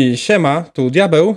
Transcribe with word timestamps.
I 0.00 0.16
siema, 0.16 0.62
tu 0.62 0.90
Diabeł. 0.90 1.36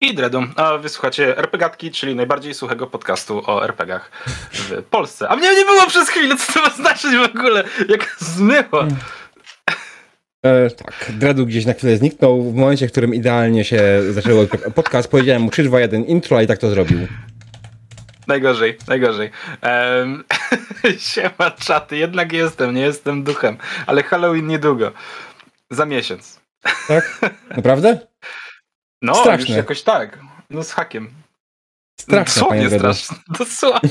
I 0.00 0.14
Dredum, 0.14 0.52
a 0.56 0.78
wysłuchacie 0.78 1.38
RPGatki, 1.38 1.90
czyli 1.90 2.14
najbardziej 2.14 2.54
suchego 2.54 2.86
podcastu 2.86 3.42
o 3.46 3.64
RPGach 3.64 4.10
w 4.52 4.82
Polsce. 4.82 5.28
A 5.28 5.36
mnie 5.36 5.54
nie 5.54 5.64
było 5.64 5.86
przez 5.86 6.08
chwilę, 6.08 6.36
co 6.36 6.52
to 6.52 6.62
ma 6.62 6.70
znaczyć 6.70 7.10
w 7.16 7.36
ogóle? 7.36 7.64
Jak 7.88 8.16
zmyło. 8.18 8.84
E, 10.42 10.70
tak, 10.70 11.12
Dredu 11.12 11.46
gdzieś 11.46 11.66
na 11.66 11.72
chwilę 11.72 11.96
zniknął. 11.96 12.42
W 12.42 12.54
momencie, 12.54 12.88
w 12.88 12.92
którym 12.92 13.14
idealnie 13.14 13.64
się 13.64 13.82
zaczęło 14.10 14.46
podcast, 14.74 15.08
powiedziałem 15.08 15.42
mu 15.42 15.50
3, 15.50 15.62
2, 15.62 15.80
1 15.80 16.04
intro, 16.04 16.36
a 16.36 16.42
i 16.42 16.46
tak 16.46 16.58
to 16.58 16.70
zrobił. 16.70 16.98
Najgorzej, 18.26 18.78
najgorzej. 18.88 19.30
Um, 19.62 20.24
siema 21.14 21.50
czaty, 21.50 21.96
jednak 21.96 22.32
jestem, 22.32 22.74
nie 22.74 22.82
jestem 22.82 23.22
duchem. 23.22 23.56
Ale 23.86 24.02
Halloween 24.02 24.46
niedługo. 24.46 24.92
Za 25.70 25.86
miesiąc. 25.86 26.45
Tak? 26.88 27.20
Naprawdę? 27.56 27.98
No, 29.02 29.14
Straszne. 29.14 29.48
już 29.48 29.56
jakoś 29.56 29.82
tak. 29.82 30.18
No 30.50 30.62
z 30.62 30.72
hakiem. 30.72 31.10
Straszne, 32.00 32.40
Dosłownie 32.42 32.70
straszne. 32.70 33.16
Dosłownie. 33.38 33.90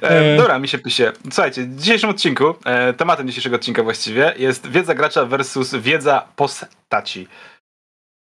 E, 0.00 0.36
dobra, 0.36 0.58
mi 0.58 0.68
się 0.68 0.78
pisze. 0.78 1.12
Słuchajcie, 1.30 1.62
w 1.62 1.76
dzisiejszym 1.76 2.10
odcinku, 2.10 2.54
e, 2.64 2.92
tematem 2.92 3.26
dzisiejszego 3.28 3.56
odcinka 3.56 3.82
właściwie 3.82 4.34
jest 4.36 4.66
wiedza 4.66 4.94
gracza 4.94 5.24
versus 5.24 5.74
wiedza 5.74 6.28
postaci. 6.36 7.28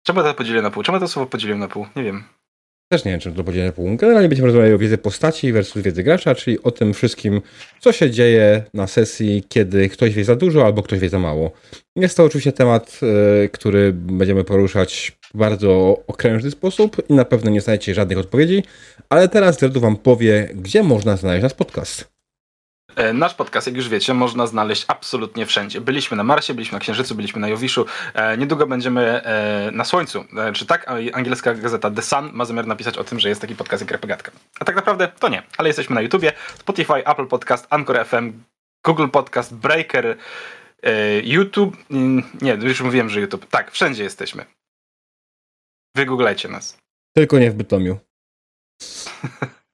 Czemu 0.05 0.23
to 0.23 0.33
podzieliłem 0.33 0.63
na 0.63 0.71
pół? 0.71 0.83
Czemu 0.83 0.99
to 0.99 1.07
słowo 1.07 1.29
podzieliłem 1.29 1.59
na 1.59 1.67
pół? 1.67 1.87
Nie 1.95 2.03
wiem. 2.03 2.23
Też 2.95 3.05
nie 3.05 3.11
wiem, 3.11 3.19
czy 3.19 3.31
to 3.31 3.43
podzielenie 3.43 3.71
na. 3.71 3.97
Generalnie 3.97 4.29
będziemy 4.29 4.45
rozmawiali 4.45 4.73
o 4.73 4.77
wiedzy 4.77 4.97
postaci 4.97 5.51
versus 5.51 5.83
wiedzy 5.83 6.03
gracza, 6.03 6.35
czyli 6.35 6.63
o 6.63 6.71
tym 6.71 6.93
wszystkim, 6.93 7.41
co 7.79 7.91
się 7.91 8.11
dzieje 8.11 8.63
na 8.73 8.87
sesji, 8.87 9.43
kiedy 9.49 9.89
ktoś 9.89 10.13
wie 10.13 10.25
za 10.25 10.35
dużo 10.35 10.65
albo 10.65 10.83
ktoś 10.83 10.99
wie 10.99 11.09
za 11.09 11.19
mało. 11.19 11.51
Jest 11.95 12.17
to 12.17 12.23
oczywiście 12.23 12.51
temat, 12.51 12.99
e, 13.43 13.49
który 13.49 13.93
będziemy 13.93 14.43
poruszać 14.43 15.17
w 15.33 15.37
bardzo 15.37 16.03
okrężny 16.07 16.51
sposób 16.51 17.09
i 17.09 17.13
na 17.13 17.25
pewno 17.25 17.51
nie 17.51 17.61
znajdziecie 17.61 17.93
żadnych 17.93 18.17
odpowiedzi, 18.17 18.63
ale 19.09 19.29
teraz 19.29 19.57
Dredu 19.57 19.79
wam 19.79 19.97
powie, 19.97 20.49
gdzie 20.53 20.83
można 20.83 21.17
znaleźć 21.17 21.43
nasz 21.43 21.53
podcast. 21.53 22.14
E, 22.95 23.13
nasz 23.13 23.33
podcast, 23.33 23.67
jak 23.67 23.75
już 23.75 23.89
wiecie, 23.89 24.13
można 24.13 24.47
znaleźć 24.47 24.85
absolutnie 24.87 25.45
wszędzie. 25.45 25.81
Byliśmy 25.81 26.17
na 26.17 26.23
Marsie, 26.23 26.53
byliśmy 26.53 26.75
na 26.75 26.79
Księżycu, 26.79 27.15
byliśmy 27.15 27.41
na 27.41 27.47
Jowiszu. 27.47 27.85
E, 28.13 28.37
niedługo 28.37 28.67
będziemy 28.67 29.01
e, 29.01 29.71
na 29.71 29.85
Słońcu. 29.85 30.25
Czy 30.53 30.65
tak? 30.65 30.91
Angielska 31.13 31.53
gazeta 31.53 31.91
The 31.91 32.01
Sun 32.01 32.29
ma 32.33 32.45
zamiar 32.45 32.67
napisać 32.67 32.97
o 32.97 33.03
tym, 33.03 33.19
że 33.19 33.29
jest 33.29 33.41
taki 33.41 33.55
podcast 33.55 33.81
jak 33.81 33.91
Repagatka. 33.91 34.31
A 34.59 34.65
tak 34.65 34.75
naprawdę 34.75 35.07
to 35.19 35.29
nie, 35.29 35.43
ale 35.57 35.69
jesteśmy 35.69 35.95
na 35.95 36.01
YouTubie, 36.01 36.31
Spotify, 36.59 37.05
Apple 37.05 37.27
Podcast, 37.27 37.67
Anchor 37.69 38.05
FM, 38.05 38.33
Google 38.85 39.07
Podcast, 39.07 39.55
Breaker, 39.55 40.17
YouTube. 41.23 41.77
Mm, 41.91 42.23
nie, 42.41 42.53
już 42.53 42.81
mówiłem, 42.81 43.09
że 43.09 43.21
YouTube. 43.21 43.45
Tak, 43.45 43.71
wszędzie 43.71 44.03
jesteśmy. 44.03 44.45
Wygooglajcie 45.95 46.49
nas. 46.49 46.77
Tylko 47.15 47.39
nie 47.39 47.51
w 47.51 47.55
Bytomiu. 47.55 47.97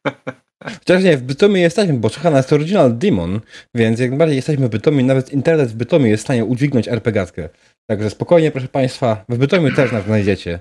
Chociaż 0.63 1.03
nie, 1.03 1.17
w 1.17 1.21
Bytomiu 1.21 1.55
jesteśmy, 1.55 1.93
bo 1.93 2.09
czeka 2.09 2.31
nas 2.31 2.53
Original 2.53 2.97
Demon, 2.97 3.41
więc 3.75 3.99
jak 3.99 4.09
najbardziej 4.09 4.35
jesteśmy 4.35 4.67
w 4.67 4.71
Bytomiu, 4.71 5.05
nawet 5.05 5.33
internet 5.33 5.69
w 5.69 5.75
Bytomiu 5.75 6.05
jest 6.05 6.23
w 6.23 6.25
stanie 6.25 6.45
udźwignąć 6.45 6.87
RPGatkę. 6.87 7.49
Także 7.89 8.09
spokojnie, 8.09 8.51
proszę 8.51 8.67
Państwa, 8.67 9.25
w 9.29 9.37
Bytomiu 9.37 9.75
też 9.75 9.91
nas 9.91 10.05
znajdziecie. 10.05 10.59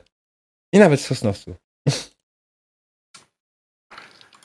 I 0.75 0.79
nawet 0.79 1.01
w 1.01 1.07
Sosnowcu. 1.07 1.55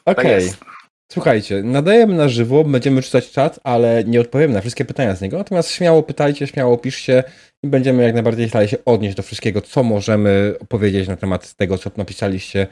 Okej. 0.06 0.48
Okay. 0.48 0.76
Słuchajcie, 1.12 1.64
nadajemy 1.64 2.14
na 2.14 2.30
żywo, 2.30 2.64
będziemy 2.64 3.02
czytać 3.02 3.32
czat, 3.32 3.60
ale 3.64 4.04
nie 4.04 4.22
odpowiemy 4.22 4.54
na 4.54 4.62
wszystkie 4.62 4.86
pytania 4.86 5.16
z 5.16 5.22
niego. 5.22 5.38
Natomiast 5.38 5.72
śmiało 5.72 6.04
pytajcie, 6.04 6.48
śmiało 6.48 6.78
piszcie 6.78 7.24
i 7.64 7.68
będziemy 7.68 8.04
jak 8.04 8.14
najbardziej 8.14 8.50
starali 8.50 8.70
się 8.70 8.78
odnieść 8.86 9.18
do 9.18 9.24
wszystkiego, 9.24 9.62
co 9.62 9.84
możemy 9.84 10.56
opowiedzieć 10.60 11.08
na 11.08 11.16
temat 11.16 11.54
tego, 11.54 11.78
co 11.78 11.92
napisaliście 11.98 12.68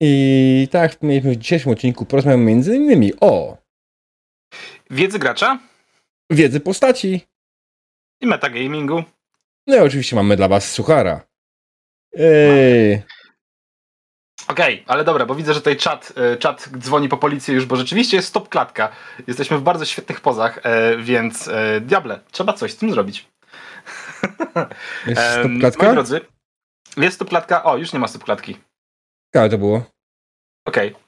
i 0.00 0.68
tak 0.70 1.02
mieliśmy 1.02 1.32
w 1.32 1.36
dzisiejszym 1.36 1.72
odcinku, 1.72 2.06
porozmawiamy 2.06 2.44
między 2.44 2.76
innymi 2.76 3.12
o 3.20 3.56
wiedzy 4.90 5.18
gracza, 5.18 5.58
wiedzy 6.30 6.60
postaci 6.60 7.20
i 8.20 8.26
metagamingu. 8.26 9.04
No 9.66 9.76
i 9.76 9.78
oczywiście 9.78 10.16
mamy 10.16 10.36
dla 10.36 10.48
was 10.48 10.70
suchara. 10.70 11.20
Ej. 12.18 13.02
Okej, 14.48 14.74
okay, 14.74 14.84
ale 14.86 15.04
dobra, 15.04 15.26
bo 15.26 15.34
widzę, 15.34 15.54
że 15.54 15.60
tutaj 15.60 15.76
czat, 15.76 16.12
e, 16.16 16.36
czat 16.36 16.68
dzwoni 16.78 17.08
po 17.08 17.16
policję 17.16 17.54
już, 17.54 17.66
bo 17.66 17.76
rzeczywiście 17.76 18.16
jest 18.16 18.28
stop 18.28 18.48
klatka. 18.48 18.88
Jesteśmy 19.26 19.58
w 19.58 19.62
bardzo 19.62 19.84
świetnych 19.84 20.20
pozach, 20.20 20.60
e, 20.62 20.96
więc 20.96 21.48
e, 21.48 21.80
diable, 21.80 22.20
trzeba 22.30 22.52
coś 22.52 22.72
z 22.72 22.76
tym 22.76 22.90
zrobić. 22.90 23.28
Jest 25.06 25.22
stop 25.38 25.52
klatka? 25.60 25.86
Moi 25.86 25.94
drodzy, 25.94 26.20
jest 26.96 27.14
stop 27.14 27.28
klatka. 27.28 27.64
O, 27.64 27.76
już 27.76 27.92
nie 27.92 27.98
ma 27.98 28.08
stop 28.08 28.24
klatki. 28.24 28.56
Ciekawe 29.36 29.50
to 29.50 29.58
było. 29.58 29.82
Okej. 30.68 30.88
Okay. 30.88 31.02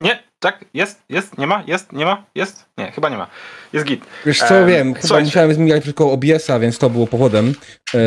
Nie, 0.00 0.22
tak, 0.38 0.64
jest, 0.74 1.02
jest, 1.08 1.38
nie 1.38 1.46
ma, 1.46 1.62
jest, 1.66 1.92
nie 1.92 2.04
ma, 2.04 2.24
jest? 2.34 2.66
Nie, 2.78 2.92
chyba 2.92 3.08
nie 3.08 3.16
ma. 3.16 3.26
Jest 3.72 3.86
git. 3.86 4.04
Wiesz 4.26 4.38
co, 4.38 4.54
um, 4.54 4.66
wiem, 4.66 4.94
chyba 4.94 5.20
musiałem 5.20 5.54
zmieniać 5.54 5.84
tylko 5.84 6.12
OBS-a, 6.12 6.58
więc 6.58 6.78
to 6.78 6.90
było 6.90 7.06
powodem. 7.06 7.54
E, 7.94 7.98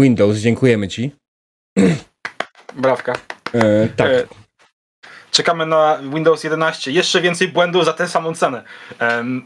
Windows, 0.00 0.36
dziękujemy 0.36 0.88
ci. 0.88 1.10
Brawka. 2.76 3.12
E, 3.54 3.88
tak. 3.88 4.10
E, 4.10 4.26
czekamy 5.30 5.66
na 5.66 5.98
Windows 6.14 6.44
11. 6.44 6.92
Jeszcze 6.92 7.20
więcej 7.20 7.48
błędów 7.48 7.84
za 7.84 7.92
tę 7.92 8.08
samą 8.08 8.34
cenę. 8.34 8.62
Um, 9.00 9.44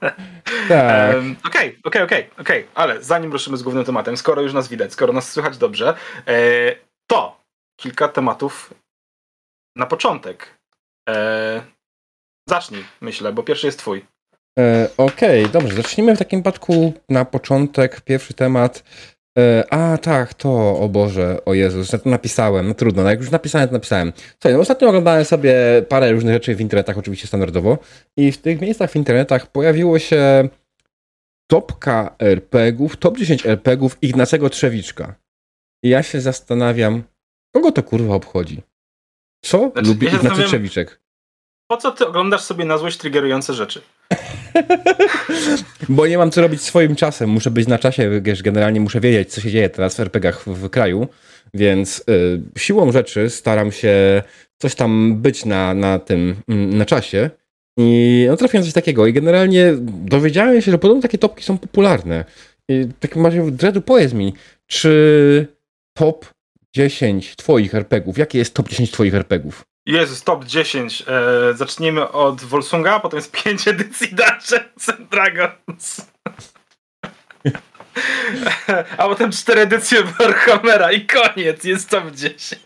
tak. 0.68 1.16
Okej, 1.46 1.78
okej, 1.84 2.02
okej, 2.02 2.30
okej. 2.40 2.66
Ale 2.74 3.02
zanim 3.02 3.32
ruszymy 3.32 3.56
z 3.56 3.62
głównym 3.62 3.84
tematem, 3.84 4.16
skoro 4.16 4.42
już 4.42 4.52
nas 4.52 4.68
widać, 4.68 4.92
skoro 4.92 5.12
nas 5.12 5.32
słychać 5.32 5.58
dobrze, 5.58 5.94
e, 6.26 6.34
to 7.06 7.38
kilka 7.80 8.08
tematów 8.08 8.74
na 9.76 9.86
początek. 9.86 10.58
Eee, 11.08 11.62
zacznij, 12.48 12.84
myślę, 13.00 13.32
bo 13.32 13.42
pierwszy 13.42 13.66
jest 13.66 13.78
twój. 13.78 14.06
E, 14.58 14.88
Okej, 14.96 15.44
okay, 15.44 15.52
dobrze. 15.52 15.76
Zacznijmy 15.76 16.16
w 16.16 16.18
takim 16.18 16.42
przypadku 16.42 16.92
na 17.08 17.24
początek. 17.24 18.00
Pierwszy 18.00 18.34
temat. 18.34 18.84
E, 19.38 19.64
a 19.70 19.98
tak, 19.98 20.34
to, 20.34 20.78
o 20.78 20.88
Boże, 20.88 21.44
o 21.44 21.54
Jezus, 21.54 21.92
ja 21.92 21.98
to 21.98 22.10
napisałem, 22.10 22.68
no 22.68 22.74
trudno, 22.74 23.02
no 23.02 23.10
jak 23.10 23.18
już 23.18 23.30
napisałem, 23.30 23.68
to 23.68 23.74
napisałem. 23.74 24.12
Słuchaj, 24.32 24.52
no 24.52 24.60
ostatnio 24.60 24.88
oglądałem 24.88 25.24
sobie 25.24 25.54
parę 25.88 26.12
różnych 26.12 26.34
rzeczy 26.34 26.54
w 26.54 26.60
internetach, 26.60 26.98
oczywiście 26.98 27.26
standardowo, 27.26 27.78
i 28.16 28.32
w 28.32 28.38
tych 28.38 28.60
miejscach 28.60 28.90
w 28.90 28.96
internetach 28.96 29.46
pojawiło 29.46 29.98
się 29.98 30.48
topka 31.50 32.16
RPGów, 32.18 32.96
top 32.96 33.18
10 33.18 33.46
RPGów 33.46 33.98
Ignacego 34.02 34.50
Trzewiczka. 34.50 35.14
I 35.84 35.88
ja 35.88 36.02
się 36.02 36.20
zastanawiam, 36.20 37.02
Kogo 37.52 37.72
to 37.72 37.82
kurwa 37.82 38.14
obchodzi? 38.14 38.62
Co 39.44 39.70
znaczy, 39.72 39.88
lubi 39.88 40.06
ja 40.06 40.12
Ignacy 40.12 40.44
Trzewiczek? 40.44 41.00
Po 41.70 41.76
co 41.76 41.92
ty 41.92 42.06
oglądasz 42.06 42.40
sobie 42.40 42.64
na 42.64 42.78
złość 42.78 42.96
triggerujące 42.96 43.54
rzeczy? 43.54 43.80
Bo 45.88 46.06
nie 46.06 46.18
mam 46.18 46.30
co 46.30 46.40
robić 46.40 46.62
swoim 46.62 46.96
czasem. 46.96 47.30
Muszę 47.30 47.50
być 47.50 47.68
na 47.68 47.78
czasie, 47.78 48.20
wiesz, 48.22 48.42
generalnie 48.42 48.80
muszę 48.80 49.00
wiedzieć, 49.00 49.32
co 49.32 49.40
się 49.40 49.50
dzieje 49.50 49.70
teraz 49.70 49.96
w 49.96 50.00
RPGach 50.00 50.44
w, 50.44 50.46
w 50.46 50.70
kraju, 50.70 51.08
więc 51.54 52.04
y, 52.10 52.42
siłą 52.58 52.92
rzeczy 52.92 53.30
staram 53.30 53.72
się 53.72 54.22
coś 54.58 54.74
tam 54.74 55.16
być 55.22 55.44
na, 55.44 55.74
na 55.74 55.98
tym, 55.98 56.36
mm, 56.48 56.78
na 56.78 56.84
czasie. 56.84 57.30
I 57.78 58.26
no, 58.28 58.36
trafiłem 58.36 58.64
coś 58.64 58.72
takiego. 58.72 59.06
I 59.06 59.12
generalnie 59.12 59.74
dowiedziałem 59.88 60.62
się, 60.62 60.70
że 60.70 60.78
podobno 60.78 61.02
takie 61.02 61.18
topki 61.18 61.44
są 61.44 61.58
popularne. 61.58 62.24
I 62.68 62.88
tak 63.00 63.16
macie, 63.16 63.50
Dredu, 63.50 63.82
powiedz 63.82 64.12
mi, 64.12 64.34
czy 64.66 65.46
top 65.96 66.26
10 66.78 67.36
twoich 67.36 67.74
RPGów. 67.74 68.18
Jakie 68.18 68.38
jest 68.38 68.54
top 68.54 68.68
10 68.68 68.90
twoich 68.90 69.14
RPGów? 69.14 69.64
Jest 69.86 70.24
top 70.24 70.44
10. 70.44 71.04
E, 71.06 71.54
zacznijmy 71.54 72.08
od 72.08 72.40
Volsunga, 72.40 73.00
potem 73.00 73.16
jest 73.16 73.32
5 73.32 73.68
edycji 73.68 74.08
Dungeons 74.08 74.88
and 74.88 75.08
Dragons. 75.10 76.06
A 78.98 79.08
potem 79.08 79.32
4 79.32 79.60
edycje 79.66 80.02
Warhammera 80.02 80.92
i 80.92 81.06
koniec, 81.06 81.64
jest 81.64 81.90
top 81.90 82.10
10. 82.10 82.60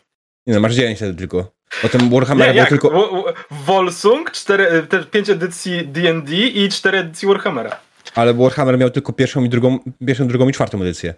Nie 0.46 0.54
no, 0.54 0.60
masz 0.60 0.74
9 0.74 0.98
wtedy 0.98 1.14
tylko. 1.14 1.52
Potem 1.82 2.10
Warhammer 2.10 2.54
był 2.54 2.66
tylko... 2.66 3.24
Volsung, 3.50 4.30
4, 4.30 4.86
5 5.10 5.30
edycji 5.30 5.88
D&D 5.88 6.36
i 6.36 6.68
4 6.68 6.98
edycji 6.98 7.28
Warhammera. 7.28 7.80
Ale 8.14 8.34
Warhammer 8.34 8.78
miał 8.78 8.90
tylko 8.90 9.12
pierwszą 9.12 9.44
i 9.44 9.48
drugą, 9.48 9.78
pierwszą, 10.06 10.28
drugą 10.28 10.48
i 10.48 10.52
czwartą 10.52 10.80
edycję. 10.80 11.14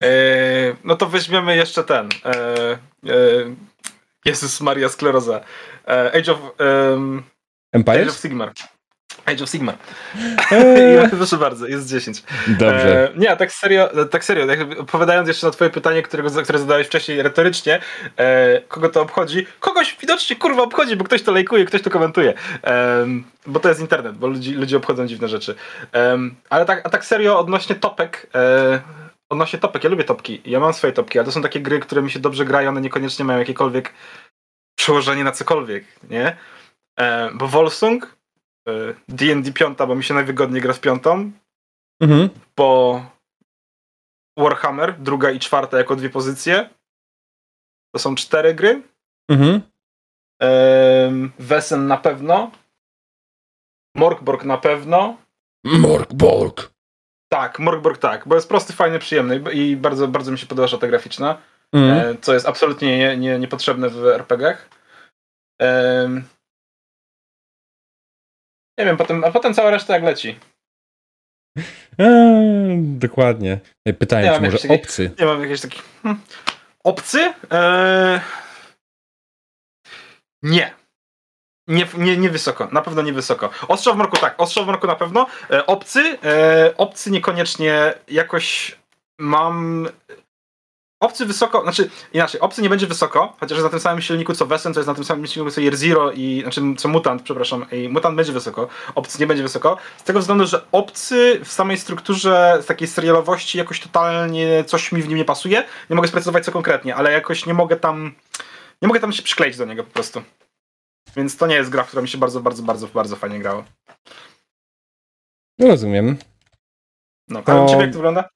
Eee, 0.00 0.76
no 0.84 0.96
to 0.96 1.06
weźmiemy 1.06 1.56
jeszcze 1.56 1.84
ten. 1.84 2.08
Eee, 2.24 2.78
eee, 3.06 3.56
Jezus 4.24 4.60
Maria 4.60 4.88
Skleroza. 4.88 5.40
Age 6.14 6.32
of. 6.32 6.38
Um, 6.92 7.22
Empires? 7.72 8.02
Age 8.02 8.10
of 8.10 8.16
Sigmar. 8.16 8.52
Age 9.24 9.44
of 9.44 9.50
Sigmar. 9.50 9.74
Eee. 10.52 11.08
Proszę 11.08 11.36
bardzo, 11.36 11.66
jest 11.66 11.88
10. 11.88 12.22
Dobrze. 12.48 13.12
E, 13.14 13.18
nie, 13.18 13.36
tak 13.36 13.52
serio, 13.52 13.90
tak 14.10 14.24
serio, 14.24 14.46
odpowiadając 14.80 15.28
jeszcze 15.28 15.46
na 15.46 15.52
twoje 15.52 15.70
pytanie, 15.70 16.02
którego, 16.02 16.42
które 16.42 16.58
zadałeś 16.58 16.86
wcześniej 16.86 17.22
retorycznie, 17.22 17.80
e, 18.16 18.60
kogo 18.68 18.88
to 18.88 19.02
obchodzi? 19.02 19.46
Kogoś 19.60 19.96
widocznie 20.00 20.36
kurwa 20.36 20.62
obchodzi, 20.62 20.96
bo 20.96 21.04
ktoś 21.04 21.22
to 21.22 21.32
lajkuje, 21.32 21.64
ktoś 21.64 21.82
to 21.82 21.90
komentuje. 21.90 22.34
E, 22.64 23.06
bo 23.46 23.60
to 23.60 23.68
jest 23.68 23.80
internet, 23.80 24.16
bo 24.16 24.26
ludzi, 24.26 24.54
ludzie 24.54 24.76
obchodzą 24.76 25.06
dziwne 25.06 25.28
rzeczy. 25.28 25.54
ale 26.50 26.64
tak, 26.64 26.86
a 26.86 26.90
tak 26.90 27.04
serio 27.04 27.38
odnośnie 27.38 27.76
topek, 27.76 28.26
odnośnie 29.28 29.58
topek, 29.58 29.84
ja 29.84 29.90
lubię 29.90 30.04
topki. 30.04 30.40
Ja 30.44 30.60
mam 30.60 30.72
swoje 30.74 30.92
topki, 30.92 31.18
ale 31.18 31.26
to 31.26 31.32
są 31.32 31.42
takie 31.42 31.60
gry, 31.60 31.80
które 31.80 32.02
mi 32.02 32.10
się 32.10 32.18
dobrze 32.18 32.44
grają, 32.44 32.68
one 32.68 32.80
niekoniecznie 32.80 33.24
mają 33.24 33.38
jakiekolwiek 33.38 33.94
przełożenie 34.78 35.24
na 35.24 35.32
cokolwiek, 35.32 35.84
nie? 36.10 36.36
E, 37.00 37.30
bo 37.34 37.48
Volsung, 37.48 38.16
D&D 39.08 39.52
5, 39.52 39.78
bo 39.78 39.94
mi 39.94 40.04
się 40.04 40.14
najwygodniej 40.14 40.62
gra 40.62 40.72
z 40.72 40.78
piątą, 40.78 41.32
Mhm. 42.02 42.28
bo 42.56 43.02
Warhammer, 44.38 44.98
druga 44.98 45.30
i 45.30 45.38
czwarta 45.38 45.78
jako 45.78 45.96
dwie 45.96 46.10
pozycje. 46.10 46.70
To 47.94 47.98
są 47.98 48.14
cztery 48.14 48.54
gry. 48.54 48.82
Mhm. 49.30 49.60
Ehm, 50.40 51.30
Wesen 51.38 51.86
na 51.86 51.96
pewno. 51.96 52.50
Morkborg 53.96 54.44
na 54.44 54.58
pewno. 54.58 55.16
Morkborg. 55.64 56.70
Tak, 57.28 57.58
Morkborg 57.58 57.98
tak, 57.98 58.28
bo 58.28 58.34
jest 58.34 58.48
prosty, 58.48 58.72
fajny, 58.72 58.98
przyjemny 58.98 59.52
i 59.52 59.76
bardzo, 59.76 60.08
bardzo 60.08 60.32
mi 60.32 60.38
się 60.38 60.46
podoba 60.46 60.68
szata 60.68 60.86
graficzna, 60.86 61.38
e, 61.74 62.14
co 62.20 62.34
jest 62.34 62.46
absolutnie 62.48 62.98
nie, 62.98 63.16
nie, 63.16 63.38
niepotrzebne 63.38 63.88
w 63.88 64.06
RPG-ach. 64.06 64.68
Nie 68.78 68.84
wiem, 68.84 68.96
potem, 68.96 69.24
a 69.24 69.30
potem 69.30 69.54
cała 69.54 69.70
reszta 69.70 69.94
jak 69.94 70.02
leci. 70.02 70.38
Eee, 71.98 72.78
dokładnie. 72.82 73.58
Pytałem, 73.98 74.24
Nie 74.26 74.34
czy 74.34 74.40
może 74.40 74.58
takich- 74.58 74.70
obcy. 74.70 75.10
Nie 75.18 75.26
mam 75.26 75.40
jakiejś 75.42 75.60
takiej... 75.60 75.80
Hmm. 76.02 76.20
Obcy? 76.84 77.34
Eee... 77.50 78.20
Nie. 80.42 80.74
Nie, 81.68 81.86
nie, 81.98 82.16
nie 82.16 82.30
wysoko, 82.30 82.68
na 82.72 82.82
pewno 82.82 83.02
nie 83.02 83.12
wysoko. 83.12 83.50
Ostrza 83.68 83.92
w 83.92 83.96
mroku 83.96 84.16
tak, 84.16 84.34
ostrza 84.38 84.62
w 84.62 84.66
mroku 84.66 84.86
na 84.86 84.96
pewno. 84.96 85.26
E, 85.50 85.66
obcy, 85.66 86.18
e, 86.24 86.74
obcy 86.76 87.10
niekoniecznie 87.10 87.94
jakoś 88.08 88.78
mam. 89.18 89.88
Obcy 91.00 91.26
wysoko, 91.26 91.62
znaczy 91.62 91.90
inaczej, 92.12 92.40
obcy 92.40 92.62
nie 92.62 92.68
będzie 92.68 92.86
wysoko, 92.86 93.36
chociaż 93.40 93.62
na 93.62 93.68
tym 93.68 93.80
samym 93.80 94.02
silniku 94.02 94.34
co 94.34 94.46
Wesen, 94.46 94.72
to 94.72 94.80
jest 94.80 94.88
na 94.88 94.94
tym 94.94 95.04
samym 95.04 95.26
silniku 95.26 95.54
co 95.54 95.60
Year 95.60 95.76
Zero 95.76 96.12
i 96.12 96.40
znaczy 96.42 96.60
co 96.78 96.88
Mutant, 96.88 97.22
przepraszam, 97.22 97.66
i 97.72 97.88
Mutant 97.88 98.16
będzie 98.16 98.32
wysoko, 98.32 98.68
obcy 98.94 99.20
nie 99.20 99.26
będzie 99.26 99.42
wysoko, 99.42 99.76
z 99.96 100.04
tego 100.04 100.20
względu, 100.20 100.46
że 100.46 100.64
obcy 100.72 101.40
w 101.44 101.52
samej 101.52 101.76
strukturze 101.78 102.58
z 102.62 102.66
takiej 102.66 102.88
serialowości 102.88 103.58
jakoś 103.58 103.80
totalnie 103.80 104.64
coś 104.66 104.92
mi 104.92 105.02
w 105.02 105.08
nim 105.08 105.18
nie 105.18 105.24
pasuje. 105.24 105.64
Nie 105.90 105.96
mogę 105.96 106.08
sprecyzować 106.08 106.44
co 106.44 106.52
konkretnie, 106.52 106.96
ale 106.96 107.12
jakoś 107.12 107.46
nie 107.46 107.54
mogę 107.54 107.76
tam 107.76 108.12
nie 108.82 108.88
mogę 108.88 109.00
tam 109.00 109.12
się 109.12 109.22
przykleić 109.22 109.56
do 109.56 109.64
niego 109.64 109.84
po 109.84 109.90
prostu. 109.90 110.22
Więc 111.16 111.36
to 111.36 111.46
nie 111.46 111.54
jest 111.54 111.70
gra, 111.70 111.84
w 111.84 111.88
która 111.88 112.02
mi 112.02 112.08
się 112.08 112.18
bardzo, 112.18 112.40
bardzo, 112.40 112.62
bardzo, 112.62 112.86
bardzo 112.86 113.16
fajnie 113.16 113.38
grało. 113.38 113.64
No 115.58 115.66
rozumiem. 115.68 116.16
No, 117.28 117.42
To- 117.42 117.52
a 117.52 117.64
u 117.64 117.68
ciebie 117.68 117.80
jak 117.82 117.90
to 117.90 117.96
wygląda? 117.98 118.28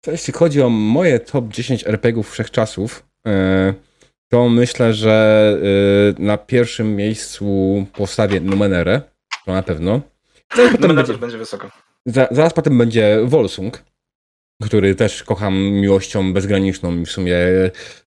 To 0.00 0.10
jeśli 0.10 0.32
chodzi 0.32 0.62
o 0.62 0.68
moje 0.68 1.20
top 1.20 1.48
10 1.48 1.84
RPGów 1.86 2.30
wszechczasów, 2.30 3.06
e, 3.26 3.74
to 4.28 4.48
myślę, 4.48 4.94
że 4.94 5.56
e, 6.18 6.22
na 6.22 6.38
pierwszym 6.38 6.96
miejscu 6.96 7.86
postawię 7.92 8.40
Numenerę, 8.40 9.00
to 9.46 9.52
na 9.52 9.62
pewno. 9.62 10.00
Zaraz 10.56 10.72
No, 10.72 10.78
potem, 10.78 10.96
też 10.96 11.06
będzie, 11.06 11.18
będzie 11.18 11.38
wysoko. 11.38 11.70
za, 12.06 12.28
zaraz 12.30 12.52
potem 12.52 12.78
będzie 12.78 13.20
Volsung, 13.24 13.84
który 14.62 14.94
też 14.94 15.22
kocham 15.24 15.54
miłością 15.58 16.32
bezgraniczną 16.32 16.96
i 17.00 17.06
w 17.06 17.10
sumie 17.10 17.36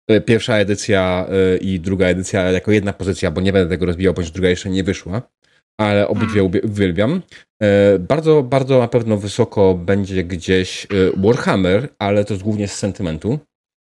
e, 0.08 0.22
pierwsza 0.22 0.58
edycja 0.58 1.28
e, 1.54 1.58
i 1.58 1.80
druga 1.80 2.06
edycja 2.08 2.52
jako 2.52 2.72
jedna 2.72 2.94
pozycja, 2.94 3.32
bo 3.32 3.42
nie 3.42 3.54
będę 3.54 3.70
tego 3.70 3.86
rozbijał, 3.86 4.14
bądź 4.14 4.32
druga 4.32 4.50
jeszcze 4.50 4.70
nie 4.70 4.84
wyszła, 4.84 5.22
ale 5.80 6.08
obydwie 6.08 6.42
ubie- 6.44 6.66
uwielbiam. 6.66 7.22
E, 7.64 8.00
Bardzo, 8.00 8.44
bardzo 8.44 8.80
na 8.80 8.88
pewno 8.88 9.18
wysoko 9.18 9.74
będzie 9.74 10.24
gdzieś 10.24 10.88
Warhammer, 11.18 11.90
ale 12.00 12.26
to 12.26 12.34
jest 12.34 12.44
głównie 12.44 12.68
z 12.68 12.76
sentymentu, 12.76 13.40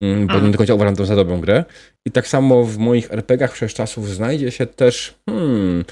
mm, 0.04 0.18
bo 0.28 0.34
Mhm. 0.34 0.46
nie 0.46 0.52
do 0.52 0.58
końca 0.58 0.74
uważam 0.74 0.96
to 0.96 1.06
za 1.06 1.16
dobrą 1.16 1.42
grę. 1.42 1.66
I 2.08 2.12
tak 2.12 2.28
samo 2.28 2.64
w 2.64 2.78
moich 2.78 3.12
RPGach 3.12 3.54
wszechczasów 3.54 4.10
znajdzie 4.10 4.52
się 4.52 4.66
też, 4.66 5.16
hmm, 5.30 5.86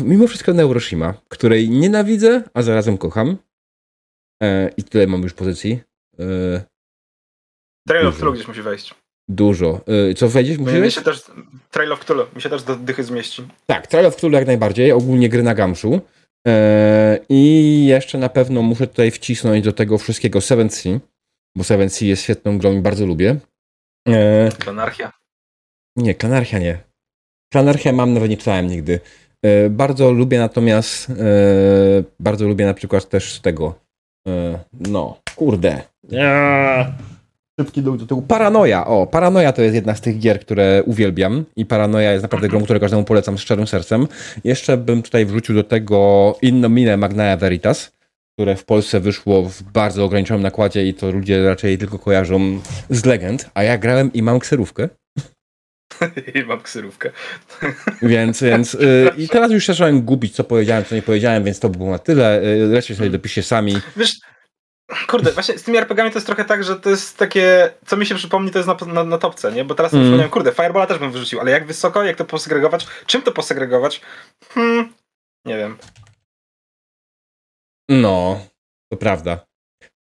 mimo 0.00 0.26
wszystko 0.26 0.52
Neuroshima, 0.54 1.14
której 1.28 1.70
nienawidzę, 1.70 2.42
a 2.54 2.62
zarazem 2.62 2.98
kocham. 2.98 3.36
E, 4.42 4.70
I 4.76 4.84
tyle 4.84 5.06
mam 5.06 5.22
już 5.22 5.32
pozycji. 5.34 5.80
E, 6.18 6.24
Trail 7.88 8.06
of. 8.06 8.16
Cthulhu 8.16 8.32
gdzieś 8.32 8.48
musi 8.48 8.62
wejść. 8.62 8.94
Dużo. 9.28 9.80
E, 10.10 10.14
co 10.14 10.28
wejdziesz? 10.28 10.58
Musi 10.58 10.74
Mi 10.74 10.80
wejść? 10.80 10.96
się 10.96 11.02
też, 11.02 11.22
Trail 11.70 11.92
of 11.92 12.00
Cthulhu 12.00 12.26
mi 12.36 12.42
się 12.42 12.48
też 12.50 12.62
do 12.62 12.76
dychy 12.76 13.04
zmieści. 13.04 13.42
Tak, 13.66 13.86
Trial 13.86 14.06
of 14.06 14.16
Cthulhu 14.16 14.34
jak 14.36 14.46
najbardziej, 14.46 14.92
ogólnie 14.92 15.28
gry 15.28 15.42
na 15.42 15.54
gamszu. 15.54 16.00
E, 16.48 17.18
I 17.28 17.86
jeszcze 17.86 18.18
na 18.18 18.28
pewno 18.28 18.62
muszę 18.62 18.86
tutaj 18.86 19.10
wcisnąć 19.10 19.64
do 19.64 19.72
tego 19.72 19.98
wszystkiego 19.98 20.40
Seven 20.40 20.70
Sea, 20.70 21.00
bo 21.56 21.64
Seven 21.64 21.90
Sea 21.90 22.08
jest 22.08 22.22
świetną 22.22 22.58
grą 22.58 22.72
i 22.72 22.80
bardzo 22.80 23.06
lubię. 23.06 23.36
E, 24.08 24.48
Anarchia. 24.68 25.12
nie, 25.96 26.14
Klanarchia 26.14 26.58
nie. 26.58 26.78
Klanarchia 27.52 27.92
mam, 27.92 28.14
nawet 28.14 28.30
nie 28.30 28.36
czytałem 28.36 28.66
nigdy. 28.66 29.00
E, 29.44 29.70
bardzo 29.70 30.12
lubię 30.12 30.38
natomiast, 30.38 31.10
e, 31.10 31.14
bardzo 32.20 32.48
lubię 32.48 32.66
na 32.66 32.74
przykład 32.74 33.08
też 33.08 33.40
tego, 33.40 33.74
e, 33.80 33.85
no, 34.72 35.18
kurde. 35.36 35.82
Eee. 36.12 36.86
Szybki 37.60 37.82
dół 37.82 37.96
do 37.96 38.06
tyłu. 38.06 38.22
Paranoja, 38.22 38.86
o, 38.86 39.06
Paranoja 39.06 39.52
to 39.52 39.62
jest 39.62 39.74
jedna 39.74 39.94
z 39.94 40.00
tych 40.00 40.18
gier, 40.18 40.40
które 40.40 40.82
uwielbiam 40.86 41.44
i 41.56 41.66
Paranoja 41.66 42.12
jest 42.12 42.22
naprawdę 42.22 42.48
grą, 42.48 42.62
którą 42.62 42.80
każdemu 42.80 43.04
polecam 43.04 43.38
z 43.38 43.40
szczerym 43.40 43.66
sercem. 43.66 44.06
Jeszcze 44.44 44.76
bym 44.76 45.02
tutaj 45.02 45.26
wrzucił 45.26 45.54
do 45.54 45.64
tego 45.64 46.34
Inno 46.42 46.68
Mine 46.68 46.96
Magnae 46.96 47.36
Veritas, 47.36 47.92
które 48.32 48.56
w 48.56 48.64
Polsce 48.64 49.00
wyszło 49.00 49.42
w 49.42 49.62
bardzo 49.62 50.04
ograniczonym 50.04 50.42
nakładzie 50.42 50.86
i 50.86 50.94
to 50.94 51.10
ludzie 51.10 51.48
raczej 51.48 51.78
tylko 51.78 51.98
kojarzą 51.98 52.40
z 52.90 53.04
legend, 53.04 53.50
a 53.54 53.62
ja 53.62 53.78
grałem 53.78 54.12
i 54.12 54.22
mam 54.22 54.38
kserówkę. 54.38 54.88
I 56.34 56.42
mam 56.44 56.60
ksyrówkę. 56.60 57.10
Więc, 58.02 58.42
więc 58.42 58.74
y, 58.74 59.10
i 59.16 59.28
teraz 59.28 59.50
już 59.52 59.66
zacząłem 59.66 60.02
gubić, 60.02 60.34
co 60.34 60.44
powiedziałem, 60.44 60.84
co 60.84 60.94
nie 60.94 61.02
powiedziałem, 61.02 61.44
więc 61.44 61.60
to 61.60 61.68
by 61.68 61.78
było 61.78 61.90
na 61.90 61.98
tyle. 61.98 62.42
Y, 62.42 62.70
resztę 62.74 62.94
sobie 62.94 63.10
dopiszcie 63.10 63.42
sami. 63.42 63.80
Wiesz, 63.96 64.12
kurde, 65.06 65.32
właśnie 65.32 65.58
z 65.58 65.62
tymi 65.62 65.78
RPGami 65.78 66.10
to 66.10 66.16
jest 66.16 66.26
trochę 66.26 66.44
tak, 66.44 66.64
że 66.64 66.76
to 66.76 66.90
jest 66.90 67.16
takie, 67.16 67.70
co 67.86 67.96
mi 67.96 68.06
się 68.06 68.14
przypomni, 68.14 68.50
to 68.50 68.58
jest 68.58 68.68
na, 68.68 68.92
na, 68.92 69.04
na 69.04 69.18
topce, 69.18 69.52
nie? 69.52 69.64
Bo 69.64 69.74
teraz 69.74 69.92
Mm. 69.92 70.04
wspomniałem, 70.04 70.30
kurde, 70.30 70.52
Fireballa 70.52 70.86
też 70.86 70.98
bym 70.98 71.12
wyrzucił, 71.12 71.40
ale 71.40 71.50
jak 71.50 71.66
wysoko, 71.66 72.04
jak 72.04 72.16
to 72.16 72.24
posegregować, 72.24 72.86
czym 73.06 73.22
to 73.22 73.32
posegregować? 73.32 74.00
Hmm, 74.48 74.92
nie 75.44 75.56
wiem. 75.56 75.76
No, 77.88 78.40
to 78.92 78.96
prawda. 78.98 79.46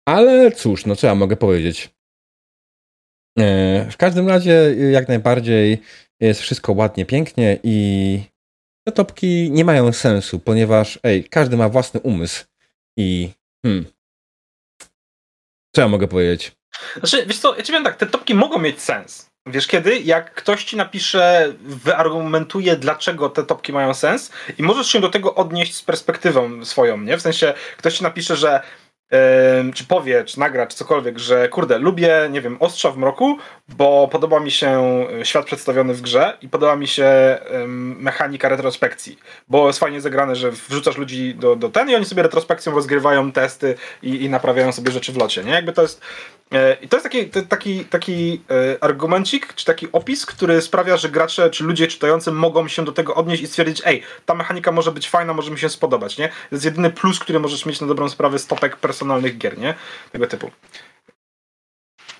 Ale 0.05 0.51
cóż, 0.51 0.85
no 0.85 0.95
co 0.95 1.07
ja 1.07 1.15
mogę 1.15 1.35
powiedzieć? 1.35 1.89
E, 3.39 3.87
W 3.91 3.97
każdym 3.97 4.29
razie, 4.29 4.67
y, 4.67 4.91
jak 4.91 5.07
najbardziej 5.07 5.81
jest 6.19 6.41
wszystko 6.41 6.73
ładnie, 6.73 7.05
pięknie 7.05 7.59
i 7.63 8.19
te 8.87 8.91
topki 8.91 9.51
nie 9.51 9.65
mają 9.65 9.93
sensu, 9.93 10.39
ponieważ 10.39 10.99
ej, 11.03 11.23
każdy 11.23 11.57
ma 11.57 11.69
własny 11.69 11.99
umysł 11.99 12.45
i 12.97 13.29
hmm, 13.65 13.85
co 15.75 15.81
ja 15.81 15.87
mogę 15.87 16.07
powiedzieć? 16.07 16.51
Znaczy, 16.97 17.25
wiesz 17.25 17.39
co, 17.39 17.55
ja 17.55 17.63
ci 17.63 17.71
powiem 17.71 17.83
tak, 17.83 17.95
te 17.95 18.05
topki 18.05 18.35
mogą 18.35 18.59
mieć 18.59 18.81
sens. 18.81 19.31
Wiesz 19.45 19.67
kiedy? 19.67 19.99
Jak 19.99 20.33
ktoś 20.33 20.63
ci 20.63 20.77
napisze, 20.77 21.53
wyargumentuje, 21.61 22.75
dlaczego 22.75 23.29
te 23.29 23.43
topki 23.43 23.73
mają 23.73 23.93
sens 23.93 24.31
i 24.57 24.63
możesz 24.63 24.87
się 24.87 24.99
do 24.99 25.09
tego 25.09 25.35
odnieść 25.35 25.75
z 25.75 25.81
perspektywą 25.81 26.65
swoją, 26.65 26.97
nie? 26.97 27.17
W 27.17 27.21
sensie, 27.21 27.53
ktoś 27.77 27.97
ci 27.97 28.03
napisze, 28.03 28.35
że 28.35 28.61
czy 29.73 29.83
powie, 29.83 30.23
czy 30.23 30.39
nagra, 30.39 30.67
czy 30.67 30.77
cokolwiek, 30.77 31.19
że 31.19 31.49
kurde, 31.49 31.77
lubię, 31.79 32.27
nie 32.31 32.41
wiem, 32.41 32.57
Ostrza 32.59 32.91
w 32.91 32.97
mroku, 32.97 33.37
bo 33.69 34.07
podoba 34.11 34.39
mi 34.39 34.51
się 34.51 35.05
e, 35.21 35.25
świat 35.25 35.45
przedstawiony 35.45 35.93
w 35.93 36.01
grze 36.01 36.37
i 36.41 36.49
podoba 36.49 36.75
mi 36.75 36.87
się 36.87 37.37
mechanika 37.99 38.49
retrospekcji, 38.49 39.19
bo 39.47 39.67
jest 39.67 39.79
fajnie 39.79 40.01
zagrane, 40.01 40.35
że 40.35 40.51
wrzucasz 40.51 40.97
ludzi 40.97 41.35
do, 41.35 41.55
do 41.55 41.69
ten 41.69 41.89
i 41.89 41.95
oni 41.95 42.05
sobie 42.05 42.23
retrospekcją 42.23 42.73
rozgrywają 42.73 43.31
testy 43.31 43.75
i, 44.03 44.23
i 44.23 44.29
naprawiają 44.29 44.71
sobie 44.71 44.91
rzeczy 44.91 45.11
w 45.11 45.17
locie, 45.17 45.43
nie? 45.43 45.51
Jakby 45.51 45.73
to 45.73 45.81
jest 45.81 46.01
I 46.81 46.87
to 46.87 46.97
jest 46.97 47.03
taki, 47.03 47.29
taki, 47.29 47.85
taki 47.85 48.41
e, 48.49 48.83
argumencik, 48.83 49.53
czy 49.53 49.65
taki 49.65 49.91
opis, 49.91 50.25
który 50.25 50.61
sprawia, 50.61 50.97
że 50.97 51.09
gracze, 51.09 51.49
czy 51.49 51.63
ludzie 51.63 51.87
czytający 51.87 52.31
mogą 52.31 52.67
się 52.67 52.85
do 52.85 52.91
tego 52.91 53.15
odnieść 53.15 53.43
i 53.43 53.47
stwierdzić, 53.47 53.81
ej, 53.85 54.03
ta 54.25 54.35
mechanika 54.35 54.71
może 54.71 54.91
być 54.91 55.09
fajna, 55.09 55.33
może 55.33 55.51
mi 55.51 55.59
się 55.59 55.69
spodobać, 55.69 56.17
nie? 56.17 56.27
To 56.27 56.35
jest 56.51 56.65
jedyny 56.65 56.89
plus, 56.89 57.19
który 57.19 57.39
możesz 57.39 57.65
mieć 57.65 57.81
na 57.81 57.87
dobrą 57.87 58.09
sprawę 58.09 58.39
z 58.39 58.47
topek 58.47 58.77
personalnych 58.77 59.37
gier, 59.37 59.57
nie? 59.57 59.75
Tego 60.11 60.27
typu. 60.27 60.51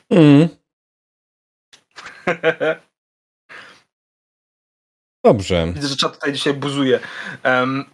Mm, 0.10 0.50
dobrze. 5.26 5.72
Widzę, 5.74 5.88
że 5.88 5.96
czat 5.96 6.14
tutaj 6.14 6.34
dzisiaj 6.34 6.54
buzuje. 6.54 7.00
Em, 7.44 7.86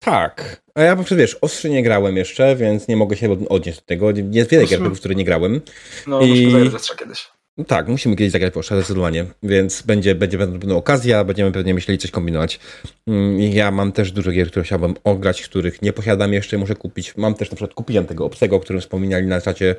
Tak. 0.00 0.62
A 0.74 0.82
ja 0.82 0.96
przecież 0.96 1.18
wiesz, 1.18 1.36
ostrzy 1.40 1.70
nie 1.70 1.82
grałem 1.82 2.16
jeszcze, 2.16 2.56
więc 2.56 2.88
nie 2.88 2.96
mogę 2.96 3.16
się 3.16 3.32
od- 3.32 3.38
odnieść 3.48 3.78
do 3.78 3.84
tego. 3.86 4.06
Jest 4.30 4.50
wiele 4.50 4.64
gier, 4.66 4.80
w 4.80 4.98
które 4.98 5.14
nie 5.14 5.24
grałem. 5.24 5.60
no, 6.06 6.20
I- 6.20 6.46
muszę 6.46 6.60
zagrać 6.64 6.92
kiedyś. 6.98 7.28
Tak, 7.66 7.88
musimy 7.88 8.16
kiedyś 8.16 8.32
zagrać 8.32 8.52
Porsche, 8.54 8.76
zdecydowanie, 8.76 9.24
więc 9.42 9.82
będzie, 9.82 10.14
będzie 10.14 10.38
pewna 10.38 10.74
okazja, 10.74 11.24
będziemy 11.24 11.52
pewnie 11.52 11.74
myśleli 11.74 11.98
coś 11.98 12.10
kombinować. 12.10 12.60
Mm, 13.06 13.40
Ja 13.40 13.70
mam 13.70 13.92
też 13.92 14.12
dużo 14.12 14.30
gier, 14.32 14.50
które 14.50 14.64
chciałbym 14.64 14.94
ograć, 15.04 15.42
których 15.42 15.82
nie 15.82 15.92
posiadam 15.92 16.32
jeszcze, 16.32 16.58
muszę 16.58 16.74
kupić. 16.74 17.16
Mam 17.16 17.34
też 17.34 17.50
na 17.50 17.56
przykład, 17.56 17.74
kupiłem 17.74 18.06
tego 18.06 18.24
obcego, 18.24 18.56
o 18.56 18.60
którym 18.60 18.82
wspominali 18.82 19.26
na 19.26 19.40
czacie. 19.40 19.74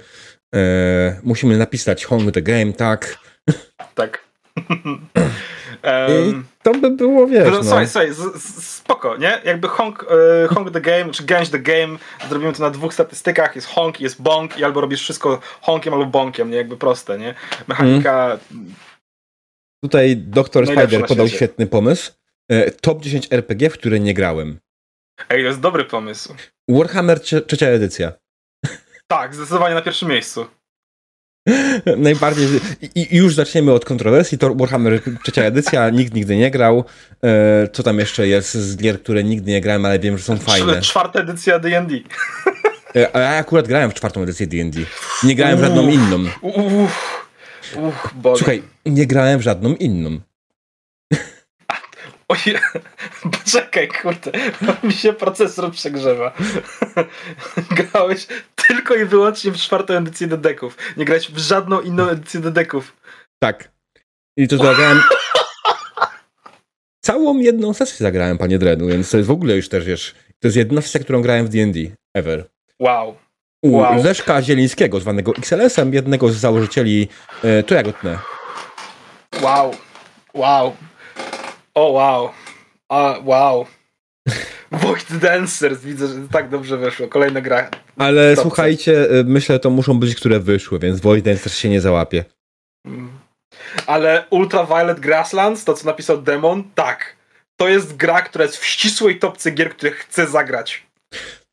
E, 0.55 1.19
musimy 1.23 1.57
napisać 1.57 2.05
Home 2.05 2.31
the 2.31 2.41
Game, 2.41 2.73
tak. 2.73 3.17
Tak. 3.95 4.23
I 5.83 6.27
um, 6.29 6.45
to 6.63 6.73
by 6.73 6.91
było, 6.91 7.27
wiesz, 7.27 7.45
no, 7.45 7.51
no. 7.51 7.63
Słuchaj, 7.63 7.87
słuchaj, 7.87 8.13
z, 8.13 8.17
z, 8.17 8.67
spoko, 8.75 9.17
nie? 9.17 9.41
Jakby 9.45 9.67
honk, 9.67 10.05
e, 10.43 10.47
honk 10.47 10.71
the 10.71 10.81
game, 10.81 11.11
czy 11.11 11.23
gęś 11.23 11.49
the 11.49 11.59
game, 11.59 11.97
zrobimy 12.29 12.53
to 12.53 12.63
na 12.63 12.69
dwóch 12.69 12.93
statystykach, 12.93 13.55
jest 13.55 13.67
honk, 13.67 13.99
jest 13.99 14.21
bonk 14.21 14.59
i 14.59 14.63
albo 14.63 14.81
robisz 14.81 15.01
wszystko 15.01 15.39
honkiem 15.61 15.93
albo 15.93 16.05
bonkiem, 16.05 16.51
nie? 16.51 16.57
Jakby 16.57 16.77
proste, 16.77 17.19
nie? 17.19 17.35
Mechanika, 17.67 18.37
Tutaj 19.83 20.17
Dr. 20.17 20.65
Najlepsze 20.65 20.87
Spider 20.87 21.07
podał 21.07 21.27
świetny 21.27 21.67
pomysł. 21.67 22.11
E, 22.51 22.71
top 22.71 23.01
10 23.01 23.27
RPG, 23.31 23.69
w 23.69 23.73
które 23.73 23.99
nie 23.99 24.13
grałem. 24.13 24.59
ej, 25.29 25.41
to 25.41 25.47
jest 25.47 25.59
dobry 25.59 25.85
pomysł. 25.85 26.35
Warhammer 26.69 27.17
trze- 27.17 27.45
trzecia 27.45 27.67
edycja. 27.67 28.11
Tak, 29.07 29.35
zdecydowanie 29.35 29.75
na 29.75 29.81
pierwszym 29.81 30.09
miejscu. 30.09 30.45
Najbardziej. 31.97 32.47
I, 32.95 33.15
już 33.17 33.35
zaczniemy 33.35 33.71
od 33.73 33.85
kontrowersji. 33.85 34.37
To 34.37 34.55
Warhammer 34.55 35.01
trzecia 35.23 35.43
edycja, 35.43 35.89
nikt 35.89 36.13
nigdy 36.13 36.35
nie 36.37 36.51
grał. 36.51 36.83
E, 37.23 37.67
co 37.73 37.83
tam 37.83 37.99
jeszcze 37.99 38.27
jest 38.27 38.53
z 38.53 38.77
gier, 38.77 39.01
które 39.01 39.23
nigdy 39.23 39.51
nie 39.51 39.61
grałem, 39.61 39.85
ale 39.85 39.99
wiem, 39.99 40.17
że 40.17 40.23
są 40.23 40.37
fajne. 40.37 40.73
Cz- 40.73 40.81
Czwarta 40.81 41.19
edycja 41.19 41.59
D&D. 41.59 41.95
E, 42.95 43.15
a 43.15 43.19
ja 43.19 43.29
akurat 43.29 43.67
grałem 43.67 43.91
w 43.91 43.93
czwartą 43.93 44.21
edycję 44.21 44.47
D&D. 44.47 44.79
Nie 45.23 45.35
grałem 45.35 45.57
w 45.57 45.61
żadną 45.61 45.87
inną. 45.89 46.17
Uff, 46.41 47.27
uff, 47.75 48.13
Boże. 48.15 48.37
Słuchaj, 48.37 48.63
nie 48.85 49.05
grałem 49.07 49.39
w 49.39 49.41
żadną 49.41 49.75
inną. 49.75 50.19
Oj, 52.29 52.37
poczekaj, 53.37 53.87
kurde, 53.87 54.31
mi 54.83 54.93
się 54.93 55.13
procesor 55.13 55.71
przegrzewa. 55.71 56.31
Grałeś 57.77 58.27
tylko 58.55 58.95
i 58.95 59.05
wyłącznie 59.05 59.51
w 59.51 59.57
czwartą 59.57 59.93
edycję 59.93 60.27
dedeków. 60.27 60.77
Nie 60.97 61.05
grałeś 61.05 61.31
w 61.31 61.37
żadną 61.37 61.81
inną 61.81 62.09
edycję 62.09 62.39
dedeków. 62.39 62.97
Tak. 63.39 63.71
I 64.37 64.47
to 64.47 64.57
zagrałem. 64.57 65.01
Całą 67.05 67.39
jedną 67.39 67.73
sesję 67.73 67.97
zagrałem, 68.03 68.37
panie 68.37 68.59
Drenu, 68.59 68.87
więc 68.87 69.11
to 69.11 69.17
jest 69.17 69.27
w 69.27 69.31
ogóle 69.31 69.55
już 69.55 69.69
też, 69.69 69.85
wiesz, 69.85 70.15
to 70.39 70.47
jest 70.47 70.57
jedna 70.57 70.81
sesja, 70.81 70.99
którą 70.99 71.21
grałem 71.21 71.45
w 71.45 71.49
D&D 71.49 71.79
ever. 72.15 72.49
Wow. 72.79 73.17
U 73.63 73.71
Wow. 73.71 74.03
Leszka 74.03 74.41
Zielińskiego, 74.41 74.99
zwanego 74.99 75.33
XLS-em, 75.37 75.93
jednego 75.93 76.29
z 76.29 76.35
założycieli 76.35 77.07
e, 77.43 77.63
To 77.63 77.75
ja 77.75 77.83
go 77.83 77.93
tnę. 77.93 78.19
Wow. 79.41 79.71
Wow. 80.33 80.75
O 81.77 81.91
wow. 81.91 82.29
A, 82.89 83.19
wow. 83.23 83.65
Void 84.71 85.17
Dancers, 85.17 85.79
widzę, 85.81 86.07
że 86.07 86.27
tak 86.31 86.49
dobrze 86.49 86.77
weszło. 86.77 87.07
Kolejna 87.07 87.41
gra. 87.41 87.69
Ale 87.97 88.35
słuchajcie, 88.35 89.09
e, 89.09 89.23
myślę, 89.23 89.59
to 89.59 89.69
muszą 89.69 89.99
być, 89.99 90.15
które 90.15 90.39
wyszły, 90.39 90.79
więc 90.79 90.99
Void 90.99 91.25
też 91.25 91.57
się 91.57 91.69
nie 91.69 91.81
załapie. 91.81 92.25
Mm. 92.85 93.09
Ale 93.87 94.25
Ultraviolet 94.29 94.99
Grasslands, 94.99 95.63
to 95.63 95.73
co 95.73 95.85
napisał 95.85 96.21
Demon, 96.21 96.63
tak. 96.75 97.15
To 97.57 97.69
jest 97.69 97.95
gra, 97.95 98.21
która 98.21 98.45
jest 98.45 98.57
w 98.57 98.65
ścisłej 98.65 99.19
topce 99.19 99.51
gier, 99.51 99.69
które 99.69 99.91
chcę 99.91 100.27
zagrać. 100.27 100.87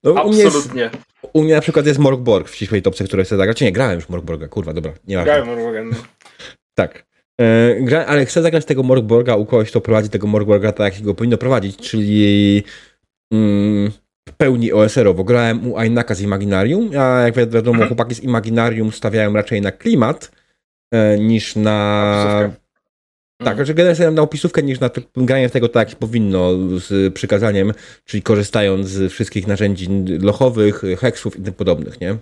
No, 0.04 0.12
u, 0.12 0.28
mnie 0.28 0.42
jest, 0.42 0.56
Absolutnie. 0.56 0.90
u 1.32 1.42
mnie 1.42 1.54
na 1.54 1.60
przykład 1.60 1.86
jest 1.86 1.98
Morgborg 1.98 2.48
w 2.48 2.54
ścisłej 2.54 2.82
topce, 2.82 3.04
które 3.04 3.24
chcę 3.24 3.36
zagrać. 3.36 3.60
Nie, 3.60 3.72
grałem 3.72 3.94
już 3.94 4.08
Morgborga, 4.08 4.48
kurwa, 4.48 4.72
dobra, 4.72 4.92
nie 5.06 5.16
ma. 5.16 5.24
Grałem 5.24 5.46
Morgan. 5.46 5.94
Tak. 6.74 7.13
E, 7.40 7.74
gra, 7.80 8.04
ale 8.06 8.26
chcę 8.26 8.42
zagrać 8.42 8.64
tego 8.64 8.82
Morgborga 8.82 9.36
u 9.36 9.46
kogoś, 9.46 9.70
kto 9.70 9.80
prowadzi 9.80 10.08
tego 10.10 10.26
Morgborga 10.26 10.72
tak, 10.72 10.94
jak 10.94 11.02
go 11.02 11.14
powinno 11.14 11.38
prowadzić, 11.38 11.76
czyli 11.76 12.62
mm, 13.32 13.90
w 14.28 14.32
pełni 14.36 14.72
OSR-owo. 14.72 15.24
Grałem 15.24 15.72
u 15.72 15.78
Ainaka 15.78 16.14
z 16.14 16.20
Imaginarium, 16.20 16.90
a 16.98 17.20
jak 17.20 17.34
wi- 17.36 17.46
wiadomo, 17.46 17.70
Mhm. 17.74 17.88
chłopaki 17.88 18.14
z 18.14 18.22
Imaginarium 18.22 18.92
stawiają 18.92 19.32
raczej 19.32 19.60
na 19.60 19.72
klimat 19.72 20.30
e, 20.94 21.18
niż 21.18 21.56
na... 21.56 22.24
Opisówkę. 22.44 22.64
Tak, 23.44 23.66
że 23.66 23.74
generalnie 23.74 24.10
na 24.10 24.22
opisówkę 24.22 24.62
niż 24.62 24.80
na 24.80 24.90
granie 25.16 25.50
tego 25.50 25.68
tak, 25.68 25.88
jak 25.88 25.98
powinno 25.98 26.50
z 26.78 27.14
przykazaniem, 27.14 27.72
czyli 28.04 28.22
korzystając 28.22 28.86
z 28.86 29.12
wszystkich 29.12 29.46
narzędzi 29.46 29.88
lochowych, 30.20 30.82
heksów 30.98 31.38
i 31.38 31.42
tym 31.42 31.54
podobnych, 31.54 32.00
nie? 32.00 32.16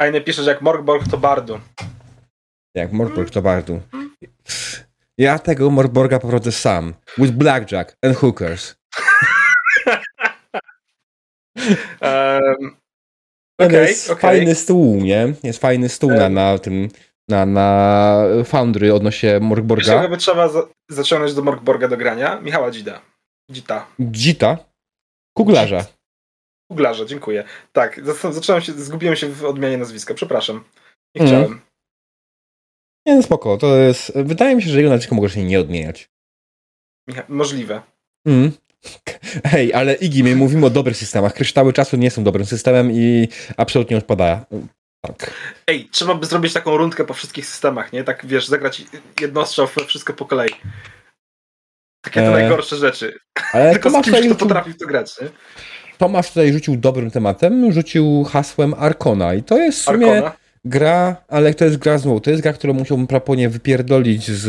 A 0.00 0.06
inny 0.06 0.20
pisze, 0.20 0.42
że 0.42 0.50
jak 0.50 0.62
Morgborg 0.62 1.08
to 1.10 1.18
Bardu. 1.18 1.60
Jak 2.74 2.92
Morgborg 2.92 3.30
to 3.30 3.42
bardzo. 3.42 3.80
Ja 5.18 5.38
tego 5.38 5.70
Morgborga 5.70 6.18
poprowadzę 6.18 6.52
sam. 6.52 6.94
With 7.18 7.32
blackjack 7.32 7.96
and 8.04 8.16
hookers. 8.16 8.74
Um, 12.00 12.76
To 13.60 13.66
Okej, 13.66 13.86
jest 13.88 14.10
okej. 14.10 14.20
fajny 14.22 14.54
stół, 14.54 14.96
nie? 14.96 15.34
Jest 15.42 15.60
fajny 15.60 15.88
stół 15.88 16.10
na, 16.10 16.28
na 16.28 16.58
tym, 16.58 16.88
na, 17.28 17.46
na 17.46 18.22
Foundry 18.44 18.94
odnośnie 18.94 19.30
Wiesz, 19.32 19.40
Morgborga. 19.42 20.08
by 20.08 20.16
trzeba 20.16 20.48
za 20.48 20.62
zaciągnąć 20.90 21.34
do 21.34 21.42
Morgborga 21.42 21.88
do 21.88 21.96
grania? 21.96 22.40
Michała 22.40 22.70
Dzida. 22.70 23.00
Dzita. 23.50 23.86
Gita. 24.02 24.58
Kuglarza. 25.36 25.86
Googlarza, 26.70 27.04
dziękuję. 27.04 27.44
Tak, 27.72 28.00
zacząłem 28.30 28.62
się, 28.62 28.72
zgubiłem 28.72 29.16
się 29.16 29.28
w 29.28 29.44
odmianie 29.44 29.78
nazwiska, 29.78 30.14
przepraszam. 30.14 30.64
Nie 31.14 31.22
Mhm. 31.22 31.42
chciałem. 31.42 31.60
Nie, 33.06 33.16
no 33.16 33.22
spoko. 33.22 33.56
To 33.56 33.76
jest... 33.76 34.12
Wydaje 34.16 34.56
mi 34.56 34.62
się, 34.62 34.70
że 34.70 34.78
jego 34.78 34.90
nazwisko 34.90 35.14
mogło 35.14 35.28
się 35.28 35.44
nie 35.44 35.60
odmieniać. 35.60 36.10
Możliwe. 37.28 37.82
Mm. 38.26 38.52
Hej, 39.52 39.74
ale 39.74 39.94
Igi, 39.94 40.24
my 40.24 40.36
mówimy 40.36 40.66
o 40.66 40.70
dobrych 40.70 40.96
systemach. 40.96 41.34
Kryształy 41.34 41.72
czasu 41.72 41.96
nie 41.96 42.10
są 42.10 42.24
dobrym 42.24 42.46
systemem 42.46 42.92
i 42.92 43.28
absolutnie 43.56 43.96
odpadają. 43.96 44.44
Tak. 45.00 45.34
Ej, 45.66 45.88
trzeba 45.92 46.14
by 46.14 46.26
zrobić 46.26 46.52
taką 46.52 46.76
rundkę 46.76 47.04
po 47.04 47.14
wszystkich 47.14 47.46
systemach, 47.46 47.92
nie? 47.92 48.04
Tak, 48.04 48.26
wiesz, 48.26 48.48
zagrać 48.48 48.82
jednostrzał 49.20 49.66
wszystko 49.86 50.12
po 50.12 50.26
kolei. 50.26 50.50
Takie 52.00 52.20
te 52.20 52.28
E, 52.28 52.30
najgorsze 52.30 52.76
rzeczy. 52.76 53.18
Ale 53.52 53.70
Tylko 53.72 53.90
z 53.90 53.92
Tomasz 53.92 54.04
kimś, 54.04 54.16
tutaj, 54.16 54.30
kto 54.30 54.46
potrafi 54.46 54.72
w 54.72 54.78
to 54.78 54.86
grać, 54.86 55.20
nie? 55.20 55.28
Tomasz 55.98 56.28
tutaj 56.28 56.52
rzucił 56.52 56.76
dobrym 56.76 57.10
tematem, 57.10 57.72
rzucił 57.72 58.24
hasłem 58.24 58.74
Arkona 58.74 59.34
i 59.34 59.42
to 59.42 59.58
jest 59.58 59.80
w 59.80 59.82
sumie 59.84 60.12
Arkona. 60.12 60.36
Gra, 60.64 61.16
ale 61.28 61.54
to 61.54 61.64
jest 61.64 61.76
gra 61.76 61.98
znowu, 61.98 62.20
to 62.20 62.30
jest 62.30 62.42
gra, 62.42 62.52
którą 62.52 62.72
musiałbym 62.72 63.06
praponie 63.06 63.48
wypierdolić 63.48 64.30
z 64.30 64.46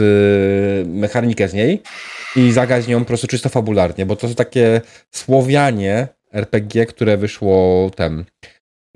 y, 0.88 0.90
mechanikę 0.90 1.48
z 1.48 1.54
niej 1.54 1.82
i 2.36 2.52
zagrać 2.52 2.88
nią 2.88 3.00
po 3.00 3.06
prostu 3.06 3.28
czysto 3.28 3.50
fabularnie, 3.50 4.06
bo 4.06 4.16
to 4.16 4.28
jest 4.28 4.38
takie 4.38 4.82
Słowianie 5.12 6.08
RPG, 6.34 6.86
które 6.86 7.18
wyszło 7.18 7.90
tem. 7.96 8.26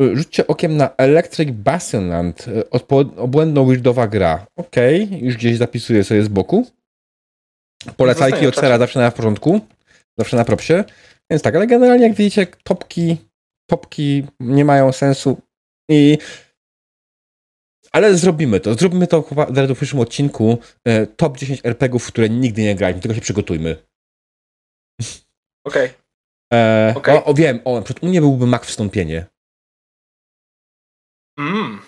Y, 0.02 0.16
Rzućcie 0.18 0.48
okiem 0.48 0.78
na 0.78 0.90
Electric 0.98 1.52
Bastionland, 1.52 2.48
y, 2.48 2.70
obłędno 3.18 3.66
weirdowa 3.66 4.08
gra. 4.08 4.46
Okej, 4.56 5.20
już 5.22 5.38
gdzieś 5.38 5.58
zapisuję 5.58 6.04
sobie 6.04 6.24
z 6.24 6.28
boku. 6.28 6.66
Polecajki 7.98 8.48
od 8.48 8.56
Sera 8.56 8.78
zawsze 8.78 9.00
na 9.00 9.12
w 9.12 9.14
porządku, 9.14 9.62
zawsze 10.18 10.38
na 10.38 10.46
propsie. 10.46 10.84
Więc 11.30 11.42
tak, 11.42 11.56
ale 11.56 11.68
generalnie 11.68 12.08
jak 12.08 12.16
widzicie, 12.16 12.48
topki, 12.64 13.18
topki 13.70 14.24
nie 14.40 14.66
mają 14.66 14.92
sensu 14.92 15.38
i 15.90 16.18
ale 17.96 18.16
zrobimy 18.16 18.60
to. 18.60 18.74
Zrobimy 18.74 19.08
to 19.08 19.22
chyba 19.22 19.46
w 19.46 19.76
przyszłym 19.76 20.02
odcinku. 20.02 20.58
E, 20.88 21.08
top 21.08 21.38
10 21.38 21.62
RPGów, 21.64 22.04
w 22.04 22.08
które 22.08 22.30
nigdy 22.30 22.62
nie 22.62 22.76
graliśmy, 22.76 23.02
tylko 23.02 23.16
się 23.16 23.22
przygotujmy. 23.22 23.78
Okej. 25.68 25.90
E, 26.54 26.94
Okej. 26.98 27.18
o, 27.18 27.26
o, 27.26 27.34
wiem, 27.34 27.60
o, 27.66 27.82
przed 27.82 28.04
u 28.04 28.08
mnie 28.08 28.22
byłby 28.22 28.48
mak 28.48 28.66
wstąpienie. 28.66 29.26
Mm. 31.40 31.80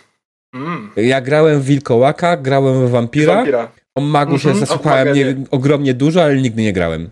Mm. 0.56 0.92
Ja 0.96 1.22
grałem 1.22 1.62
w 1.62 1.66
Wilkołaka, 1.66 2.38
grałem 2.38 2.88
w 2.88 2.90
Wampira. 2.90 3.36
Vampira. 3.36 3.72
O 3.98 4.02
magu 4.02 4.40
się 4.40 4.50
Mhm, 4.50 4.66
zasłuchałem 4.66 5.14
nie, 5.14 5.36
ogromnie 5.52 5.94
dużo, 5.94 6.24
ale 6.24 6.36
nigdy 6.36 6.62
nie 6.62 6.74
grałem. 6.74 7.10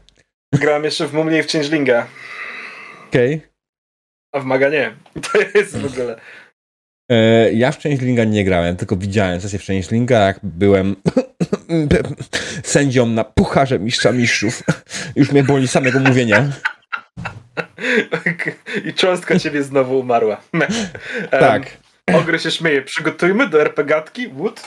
Grałem 0.53 0.83
jeszcze 0.83 1.07
w 1.07 1.13
Mumie 1.13 1.39
i 1.39 1.43
w 1.43 1.51
Changelinga, 1.51 2.07
Okej. 3.07 3.41
a 4.33 4.39
w 4.39 4.45
Maga 4.45 4.69
nie. 4.69 4.95
To 5.31 5.39
jest 5.55 5.77
w 5.77 5.85
ogóle... 5.85 6.19
E, 7.11 7.51
Ja 7.53 7.71
w 7.71 7.83
Changelinga 7.83 8.23
nie 8.23 8.43
grałem, 8.45 8.75
tylko 8.75 8.95
widziałem 8.97 9.41
sesję 9.41 9.59
w 9.59 9.65
Changelinga, 9.65 10.19
jak 10.19 10.39
byłem 10.43 10.95
sędzią 12.63 13.05
na 13.05 13.23
pucharze 13.23 13.79
mistrza 13.79 14.11
mistrzów. 14.11 14.63
Już 15.15 15.31
mnie 15.31 15.43
boli 15.43 15.67
samego 15.67 15.99
mówienia. 15.99 16.45
I 18.85 18.93
cząstka 18.93 19.39
ciebie 19.39 19.63
znowu 19.63 19.99
umarła. 19.99 20.41
Tak. 21.31 21.77
Ogry 22.13 22.39
się 22.39 22.51
śmieje. 22.51 22.81
Przygotujmy 22.81 23.49
do 23.49 23.61
RPGatki. 23.61 24.27
Wood? 24.27 24.61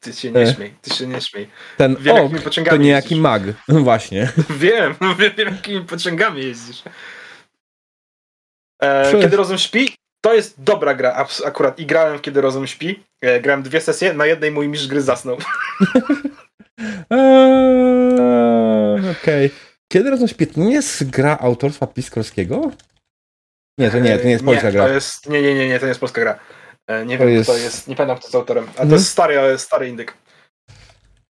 Ty, 0.00 0.12
się 0.12 0.30
nie 0.30 0.40
E. 0.40 0.54
śmiej. 0.54 0.74
Ty 0.82 0.94
się 0.94 1.06
nie 1.06 1.20
śmiej. 1.20 1.48
Ten 1.76 1.96
Wiem, 2.00 2.16
ok, 2.16 2.32
to 2.68 2.76
niejaki 2.76 3.04
jeździsz. 3.08 3.18
mag. 3.22 3.42
Właśnie. 3.68 4.28
Wiem, 4.60 4.94
wiem, 5.36 5.48
jakimi 5.54 5.84
pociągami 5.84 6.42
jeździsz. 6.44 6.82
E, 8.82 9.12
kiedy 9.20 9.36
rozum 9.36 9.58
śpi, 9.58 9.95
to 10.26 10.34
jest 10.34 10.62
dobra 10.62 10.94
gra 10.94 11.26
akurat 11.44 11.78
i 11.78 11.86
grałem 11.86 12.18
Kiedy 12.18 12.40
rozum 12.40 12.66
śpi. 12.66 13.04
E, 13.20 13.40
grałem 13.40 13.62
dwie 13.62 13.80
sesje, 13.80 14.12
na 14.14 14.26
jednej 14.26 14.50
mój 14.50 14.68
mistrz 14.68 14.86
gry 14.86 15.02
zasnął. 15.02 15.36
Eee, 17.10 19.10
Okej. 19.22 19.50
Kiedy 19.92 20.10
rozumiem, 20.10 20.34
nie 20.56 20.72
jest 20.72 21.10
gra 21.10 21.38
autorstwa 21.40 21.86
Piskorskiego? 21.86 22.70
Nie, 23.78 23.90
to 23.90 23.98
nie, 23.98 24.18
to 24.18 24.24
nie 24.24 24.30
jest 24.30 24.44
polska 24.44 24.66
nie, 24.66 24.72
gra. 24.72 24.86
To 24.86 24.92
jest, 24.94 25.28
nie, 25.28 25.42
nie, 25.42 25.54
nie, 25.54 25.68
nie, 25.68 25.78
to 25.78 25.84
nie 25.86 25.88
jest 25.88 26.00
polska 26.00 26.20
gra. 26.20 26.38
E, 26.86 27.06
Nie 27.06 27.18
To 27.18 27.24
wiem, 27.24 27.34
jest- 27.34 27.50
kto 27.50 27.58
jest, 27.58 27.88
nie 27.88 27.96
pamiętam 27.96 28.16
kto 28.18 28.26
jest 28.26 28.34
autorem, 28.34 28.64
ale 28.64 28.70
Mhm. 28.72 28.88
to 28.88 28.94
jest 28.94 29.08
stary, 29.08 29.38
ale 29.38 29.58
stary 29.58 29.88
indyk. 29.88 30.14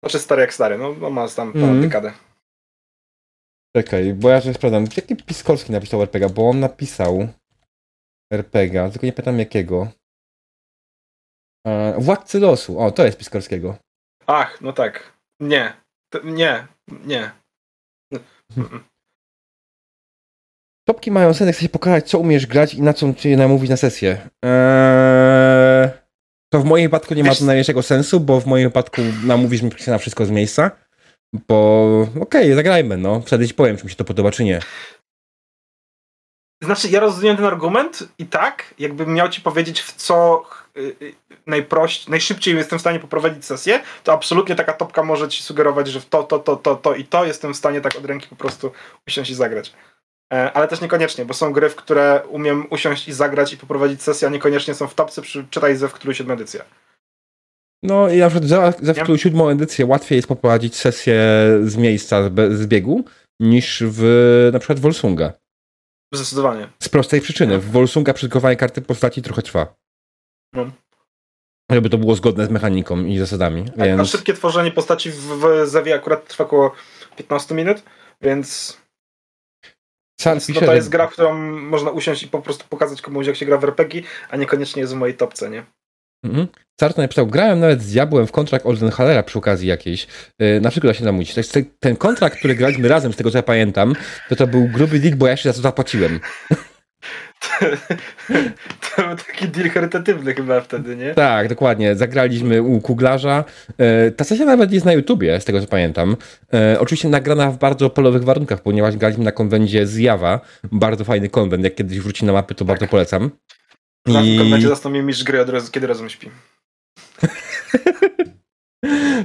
Znaczy 0.03 0.19
stary 0.19 0.41
jak 0.41 0.53
stary, 0.53 0.77
no 0.77 0.87
on 0.89 1.13
ma 1.13 1.27
tam 1.27 1.53
ponad 1.53 1.69
Mhm. 1.69 1.81
dekadę. 1.81 2.11
Czekaj, 3.75 4.13
bo 4.13 4.29
ja 4.29 4.41
że 4.41 4.53
sprawdzam. 4.53 4.85
Jaki 4.97 5.15
Piskorski 5.15 5.71
napisał 5.71 6.01
RPG? 6.01 6.29
Bo 6.29 6.49
on 6.49 6.59
napisał 6.59 7.27
RPG, 8.35 8.89
tylko 8.91 9.05
nie 9.05 9.13
pytam 9.13 9.39
jakiego. 9.39 9.87
E, 11.67 11.95
Władcy 11.99 12.39
losu. 12.39 12.79
O, 12.79 12.91
to 12.91 13.05
jest 13.05 13.17
Piskorskiego. 13.17 13.77
Ach, 14.27 14.61
no 14.61 14.73
tak. 14.73 15.17
Nie, 15.41 15.73
to, 16.13 16.19
nie, 16.23 16.67
nie. 17.05 17.31
Topki 20.87 21.11
mają 21.11 21.33
sens, 21.33 21.47
jak 21.47 21.55
chce 21.55 21.63
się 21.63 21.69
pokazać, 21.69 22.09
co 22.09 22.19
umiesz 22.19 22.47
grać 22.47 22.73
i 22.73 22.81
na 22.81 22.93
co 22.93 23.13
cię 23.13 23.37
namówić 23.37 23.69
na 23.69 23.77
sesję. 23.77 24.29
Eee, 24.45 25.89
to 26.53 26.59
w 26.59 26.65
moim 26.65 26.83
wypadku 26.85 27.13
nie 27.13 27.23
ma 27.23 27.29
Wiesz- 27.29 27.39
to 27.39 27.45
najmniejszego 27.45 27.83
sensu, 27.83 28.19
bo 28.19 28.41
w 28.41 28.45
moim 28.45 28.67
wypadku 28.67 29.01
namówisz 29.25 29.61
mnie 29.61 29.71
się 29.77 29.91
na 29.91 29.97
wszystko 29.97 30.25
z 30.25 30.31
miejsca. 30.31 30.71
Bo 31.47 32.07
okej, 32.21 32.53
zagrajmy, 32.53 32.97
no. 32.97 33.21
Wtedy 33.21 33.47
ci 33.47 33.53
powiem, 33.53 33.77
czy 33.77 33.83
mi 33.83 33.89
się 33.89 33.95
to 33.95 34.05
podoba, 34.05 34.31
czy 34.31 34.43
nie. 34.43 34.59
Znaczy, 36.61 36.89
ja 36.89 36.99
rozumiem 36.99 37.35
ten 37.35 37.45
argument 37.45 38.07
i 38.17 38.25
tak, 38.25 38.73
jakbym 38.79 39.13
miał 39.13 39.29
ci 39.29 39.41
powiedzieć, 39.41 39.81
w 39.81 39.93
co 39.93 40.43
y, 40.77 40.95
y, 41.01 41.15
najprościej, 41.47 42.11
najszybciej 42.11 42.55
jestem 42.55 42.79
w 42.79 42.81
stanie 42.81 42.99
poprowadzić 42.99 43.45
sesję, 43.45 43.79
to 44.03 44.13
absolutnie 44.13 44.55
taka 44.55 44.73
topka 44.73 45.03
może 45.03 45.27
ci 45.27 45.43
sugerować, 45.43 45.87
że 45.87 45.99
w 45.99 46.05
to, 46.05 46.23
to, 46.23 46.39
to, 46.39 46.55
to, 46.55 46.75
to 46.75 46.95
i 46.95 47.03
to 47.03 47.25
jestem 47.25 47.53
w 47.53 47.57
stanie 47.57 47.81
tak 47.81 47.95
od 47.95 48.05
ręki 48.05 48.27
po 48.27 48.35
prostu 48.35 48.71
usiąść 49.07 49.31
i 49.31 49.35
zagrać. 49.35 49.73
E, 50.33 50.53
Ale 50.53 50.67
też 50.67 50.81
niekoniecznie, 50.81 51.25
bo 51.25 51.33
są 51.33 51.53
gry, 51.53 51.69
w 51.69 51.75
które 51.75 52.21
umiem 52.29 52.67
usiąść 52.69 53.07
i 53.07 53.13
zagrać 53.13 53.53
i 53.53 53.57
poprowadzić 53.57 54.01
sesję, 54.01 54.27
a 54.27 54.31
niekoniecznie 54.31 54.73
są 54.73 54.87
w 54.87 54.93
topce, 54.93 55.21
przy, 55.21 55.45
czytaj 55.49 55.75
ze 55.75 55.87
w 55.87 55.93
którąś 55.93 56.17
siódma 56.17 56.33
edycja. 56.33 56.63
No 57.83 58.09
i 58.09 58.17
na 58.17 58.29
przykład 58.29 58.49
za, 58.49 58.73
za 58.81 58.93
Nie? 58.93 59.03
wtórą 59.03 59.17
siódmą 59.17 59.49
edycję 59.49 59.85
łatwiej 59.85 60.15
jest 60.15 60.27
poprowadzić 60.27 60.75
sesję 60.75 61.23
z 61.63 61.77
miejsca, 61.77 62.29
z, 62.49 62.67
biegu, 62.67 63.03
niż 63.39 63.83
w 63.87 64.49
na 64.53 64.59
przykład 64.59 64.79
Volsunga. 64.79 65.33
Zdecydowanie. 66.13 66.69
Z 66.79 66.89
prostej 66.89 67.21
przyczyny. 67.21 67.59
W 67.59 67.71
Volsunga 67.71 68.13
przygotowanie 68.13 68.55
karty 68.55 68.81
postaci 68.81 69.21
trochę 69.21 69.41
trwa. 69.41 69.75
No. 70.53 70.71
Żeby 71.71 71.89
to 71.89 71.97
było 71.97 72.15
zgodne 72.15 72.45
z 72.45 72.49
mechaniką 72.49 73.05
i 73.05 73.17
zasadami. 73.17 73.65
Tak, 73.65 73.79
A 73.79 73.85
Więc... 73.85 74.09
szybkie 74.09 74.33
tworzenie 74.33 74.71
postaci 74.71 75.11
w, 75.11 75.15
w 75.15 75.67
Zewie 75.67 75.95
akurat 75.95 76.27
trwa 76.27 76.43
około 76.43 76.71
15 77.15 77.55
minut, 77.55 77.83
więc 78.21 78.77
Więc 80.25 80.49
no 80.49 80.61
to 80.61 80.75
jest 80.75 80.89
gra, 80.89 81.07
w 81.07 81.11
którą 81.13 81.33
można 81.51 81.91
usiąść 81.91 82.23
i 82.23 82.27
po 82.27 82.41
prostu 82.41 82.65
pokazać 82.69 83.01
komuś, 83.01 83.27
jak 83.27 83.35
się 83.35 83.45
gra 83.45 83.57
w 83.57 83.63
RPG, 83.63 84.01
a 84.29 84.37
niekoniecznie 84.37 84.81
jest 84.81 84.93
w 84.93 84.97
mojej 84.97 85.17
topce, 85.17 85.49
nie? 85.49 85.65
Mhm. 86.25 86.47
Sarto 86.79 87.01
napisał, 87.01 87.27
grałem 87.27 87.59
nawet 87.59 87.81
z 87.81 87.91
diabłem 87.91 88.27
w 88.27 88.31
kontrakt 88.31 88.65
Oldenhalera 88.65 89.23
przy 89.23 89.39
okazji 89.39 89.67
jakiejś. 89.67 90.07
Yy, 90.39 90.61
na 90.61 90.69
przykład 90.69 90.93
da 90.93 90.99
się 90.99 91.05
namówić. 91.05 91.33
To 91.33 91.41
ten 91.79 91.95
kontrakt, 91.95 92.37
który 92.37 92.55
graliśmy 92.55 92.87
razem, 92.87 93.13
z 93.13 93.15
tego 93.15 93.31
co 93.31 93.37
ja 93.37 93.43
pamiętam, 93.43 93.95
to 94.29 94.35
to 94.35 94.47
był 94.47 94.67
gruby 94.67 94.99
deal, 94.99 95.15
bo 95.15 95.27
ja 95.27 95.37
się 95.37 95.49
za 95.49 95.53
to 95.53 95.61
zapłaciłem. 95.61 96.19
to 98.95 99.07
był 99.07 99.15
taki 99.15 99.47
deal 99.47 99.69
charytatywny 99.69 100.33
chyba 100.33 100.61
wtedy, 100.61 100.95
nie? 100.95 101.13
Tak, 101.13 101.49
dokładnie. 101.49 101.95
Zagraliśmy 101.95 102.61
u 102.61 102.81
Kuglarza. 102.81 103.43
Yy, 103.77 104.11
ta 104.11 104.23
sesja 104.23 104.45
nawet 104.45 104.71
jest 104.71 104.85
na 104.85 104.93
YouTubie, 104.93 105.41
z 105.41 105.45
tego 105.45 105.61
co 105.61 105.67
pamiętam. 105.67 106.15
Yy, 106.53 106.79
oczywiście 106.79 107.09
nagrana 107.09 107.51
w 107.51 107.57
bardzo 107.57 107.89
polowych 107.89 108.23
warunkach, 108.23 108.61
ponieważ 108.61 108.97
graliśmy 108.97 109.23
na 109.23 109.31
konwencie 109.31 109.87
z 109.87 109.97
Jawa. 109.97 110.39
Bardzo 110.71 111.03
fajny 111.03 111.29
konwent. 111.29 111.63
Jak 111.63 111.75
kiedyś 111.75 111.99
wróci 111.99 112.25
na 112.25 112.33
mapy, 112.33 112.55
to 112.55 112.65
bardzo 112.65 112.87
polecam. 112.87 113.31
Na 114.05 114.21
I... 114.21 114.37
tym 114.37 114.49
będzie 114.49 114.67
zastąpił 114.67 115.03
mistrz 115.03 115.23
gry, 115.23 115.41
od 115.41 115.49
razu, 115.49 115.71
kiedy 115.71 115.87
razem 115.87 116.09
śpi. 116.09 116.29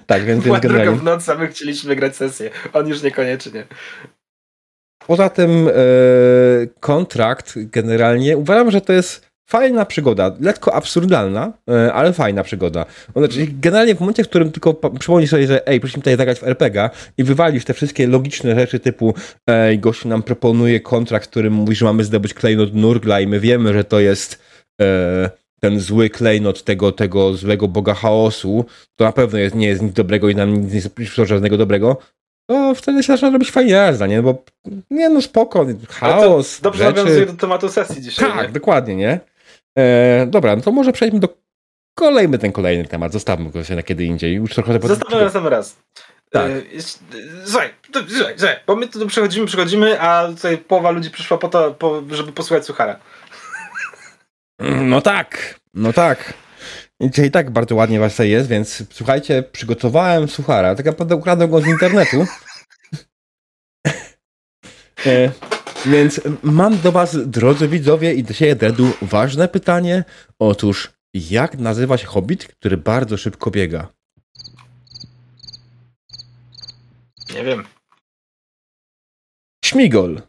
Tak, 0.06 0.24
więc, 0.24 0.44
więc 0.44 0.60
generalnie. 0.60 0.96
w 0.96 1.02
nocy, 1.02 1.32
a 1.32 1.34
my 1.34 1.48
chcieliśmy 1.48 1.96
grać 1.96 2.16
sesję. 2.16 2.50
On 2.72 2.88
już 2.88 3.02
niekoniecznie. 3.02 3.66
Poza 5.06 5.28
tym 5.28 5.68
e, 5.68 5.72
kontrakt 6.80 7.54
generalnie 7.56 8.36
uważam, 8.36 8.70
że 8.70 8.80
to 8.80 8.92
jest 8.92 9.30
fajna 9.50 9.86
przygoda, 9.86 10.36
lekko 10.40 10.74
absurdalna, 10.74 11.52
e, 11.68 11.92
ale 11.92 12.12
fajna 12.12 12.42
przygoda. 12.42 12.86
Znaczy, 13.16 13.46
generalnie 13.60 13.94
w 13.94 14.00
momencie, 14.00 14.24
w 14.24 14.28
którym 14.28 14.52
tylko 14.52 14.74
przypomnisz 14.74 15.30
sobie, 15.30 15.46
że 15.46 15.68
ej, 15.68 15.80
prosimy 15.80 16.02
tutaj 16.02 16.16
zagrać 16.16 16.38
w 16.38 16.44
RPG 16.44 16.90
i 17.18 17.24
wywalisz 17.24 17.64
te 17.64 17.74
wszystkie 17.74 18.06
logiczne 18.06 18.54
rzeczy 18.54 18.80
typu 18.80 19.14
ej, 19.46 19.78
gościu 19.78 20.08
nam 20.08 20.22
proponuje 20.22 20.80
kontrakt, 20.80 21.26
w 21.26 21.30
którym 21.30 21.52
mówi, 21.52 21.74
że 21.74 21.84
mamy 21.84 22.04
zdobyć 22.04 22.34
klejnot 22.34 22.74
Nurgla 22.74 23.20
i 23.20 23.26
my 23.26 23.40
wiemy, 23.40 23.72
że 23.72 23.84
to 23.84 24.00
jest 24.00 24.49
ten 25.60 25.80
zły 25.80 26.10
klejnot 26.10 26.64
tego, 26.64 26.92
tego 26.92 27.34
złego 27.34 27.68
boga 27.68 27.94
chaosu, 27.94 28.64
to 28.96 29.04
na 29.04 29.12
pewno 29.12 29.38
jest, 29.38 29.54
nie 29.54 29.66
jest 29.66 29.82
nic 29.82 29.92
dobrego 29.92 30.28
i 30.28 30.34
nam 30.34 30.54
nic 30.54 30.84
nie 30.84 30.90
przyszło 30.90 31.24
żadnego 31.24 31.56
dobrego, 31.56 31.96
to 32.50 32.74
wtedy 32.74 33.02
się 33.02 33.12
zaczyna 33.12 33.30
robić 33.30 33.50
fajnie 33.50 33.72
jazda, 33.72 34.06
nie? 34.06 34.22
Bo 34.22 34.44
nie 34.90 35.08
no 35.08 35.22
spoko, 35.22 35.66
chaos, 35.88 36.60
dobrze 36.60 36.84
rzeczy. 36.84 36.96
nawiązuje 36.96 37.26
do 37.26 37.32
tematu 37.32 37.68
sesji 37.68 38.02
dzisiaj, 38.02 38.30
Tak, 38.30 38.46
nie? 38.46 38.52
dokładnie, 38.52 38.96
nie? 38.96 39.20
E, 39.78 40.26
dobra, 40.26 40.56
no 40.56 40.62
to 40.62 40.72
może 40.72 40.92
przejdźmy 40.92 41.20
do 41.20 41.28
kolejny 41.94 42.38
ten 42.38 42.52
kolejny 42.52 42.84
temat, 42.84 43.12
zostawmy 43.12 43.50
go 43.50 43.64
się 43.64 43.76
na 43.76 43.82
kiedy 43.82 44.04
indziej. 44.04 44.34
Już 44.34 44.54
trochę 44.54 44.78
Zostawmy 44.82 45.24
na 45.24 45.30
sam 45.30 45.46
raz. 45.46 45.76
Tak. 46.30 46.50
E, 46.50 46.54
e, 46.54 46.62
Słuchaj, 47.44 47.70
słuchaj, 47.92 48.34
słuchaj, 48.36 48.56
bo 48.66 48.76
my 48.76 48.88
tu 48.88 49.06
przechodzimy, 49.06 49.46
przechodzimy, 49.46 50.00
a 50.00 50.28
tutaj 50.28 50.58
połowa 50.58 50.90
ludzi 50.90 51.10
przyszła 51.10 51.38
po 51.38 51.48
to, 51.48 51.74
po, 51.74 52.02
żeby 52.10 52.32
posłuchać 52.32 52.64
Suchara. 52.64 53.00
No 54.60 55.00
tak, 55.00 55.60
no 55.74 55.92
tak. 55.92 56.34
Dzisiaj 57.00 57.26
i 57.26 57.30
tak 57.30 57.50
bardzo 57.50 57.74
ładnie 57.74 58.00
was 58.00 58.12
tutaj 58.12 58.30
jest, 58.30 58.48
więc 58.48 58.84
słuchajcie, 58.90 59.42
przygotowałem 59.42 60.28
suchara. 60.28 60.74
Tak 60.74 60.86
naprawdę 60.86 61.16
ukradłem 61.16 61.50
go 61.50 61.60
z 61.60 61.66
internetu. 61.66 62.26
e, 65.06 65.30
więc 65.86 66.20
mam 66.42 66.78
do 66.78 66.92
was, 66.92 67.16
drodzy 67.30 67.68
widzowie 67.68 68.14
i 68.14 68.24
do 68.24 68.34
siebie, 68.34 68.56
Dredu, 68.56 68.92
ważne 69.02 69.48
pytanie. 69.48 70.04
Otóż, 70.38 70.92
jak 71.14 71.58
nazywa 71.58 71.98
się 71.98 72.06
hobbit, 72.06 72.46
który 72.46 72.76
bardzo 72.76 73.16
szybko 73.16 73.50
biega? 73.50 73.88
Nie 77.34 77.44
wiem. 77.44 77.64
Śmigol. 79.64 80.22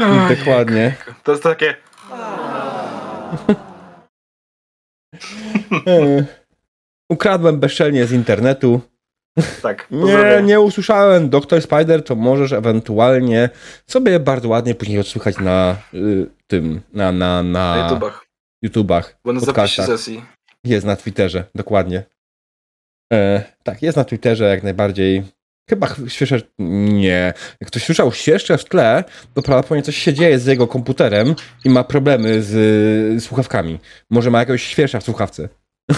Eee, 0.00 0.36
Dokładnie. 0.38 0.94
To 1.24 1.32
jest 1.32 1.42
takie. 1.44 1.74
Eee. 5.86 6.24
Ukradłem 7.12 7.60
bezczelnie 7.60 8.06
z 8.06 8.12
internetu. 8.12 8.80
Tak. 9.62 9.90
Nie, 9.90 10.00
pozdrawiam. 10.00 10.46
nie 10.46 10.60
usłyszałem. 10.60 11.28
Doktor 11.30 11.62
Spider, 11.62 12.04
to 12.04 12.14
możesz 12.16 12.52
ewentualnie 12.52 13.50
sobie 13.86 14.20
bardzo 14.20 14.48
ładnie 14.48 14.74
później 14.74 14.98
odsłychać 15.00 15.38
na 15.38 15.76
y, 15.94 16.26
tym, 16.46 16.80
na, 16.92 17.12
na, 17.12 17.42
na, 17.42 17.76
Na 17.76 17.82
YouTubach. 17.88 18.26
YouTubach, 18.62 19.18
Bo 19.24 19.32
na 19.32 19.40
zapisie 19.40 19.52
podcastach. 19.52 19.86
sesji. 19.86 20.24
Jest 20.64 20.86
na 20.86 20.96
Twitterze, 20.96 21.44
dokładnie. 21.54 22.02
E, 23.12 23.42
tak, 23.62 23.82
jest 23.82 23.96
na 23.96 24.04
Twitterze 24.04 24.44
jak 24.44 24.62
najbardziej. 24.62 25.22
Chyba 25.70 25.86
ch- 25.86 26.08
świeże. 26.08 26.40
Nie. 26.58 27.32
Jak 27.60 27.70
ktoś 27.70 27.84
słyszał 27.84 28.12
świerszcze 28.12 28.58
w 28.58 28.64
tle, 28.64 29.04
to 29.34 29.42
prawdopodobnie 29.42 29.82
coś 29.82 29.96
się 29.96 30.14
dzieje 30.14 30.38
z 30.38 30.46
jego 30.46 30.66
komputerem 30.66 31.34
i 31.64 31.70
ma 31.70 31.84
problemy 31.84 32.42
z 32.42 32.54
y, 33.16 33.20
słuchawkami. 33.20 33.78
Może 34.10 34.30
ma 34.30 34.38
jakiegoś 34.38 34.62
świersza 34.62 35.00
w 35.00 35.04
słuchawce. 35.04 35.48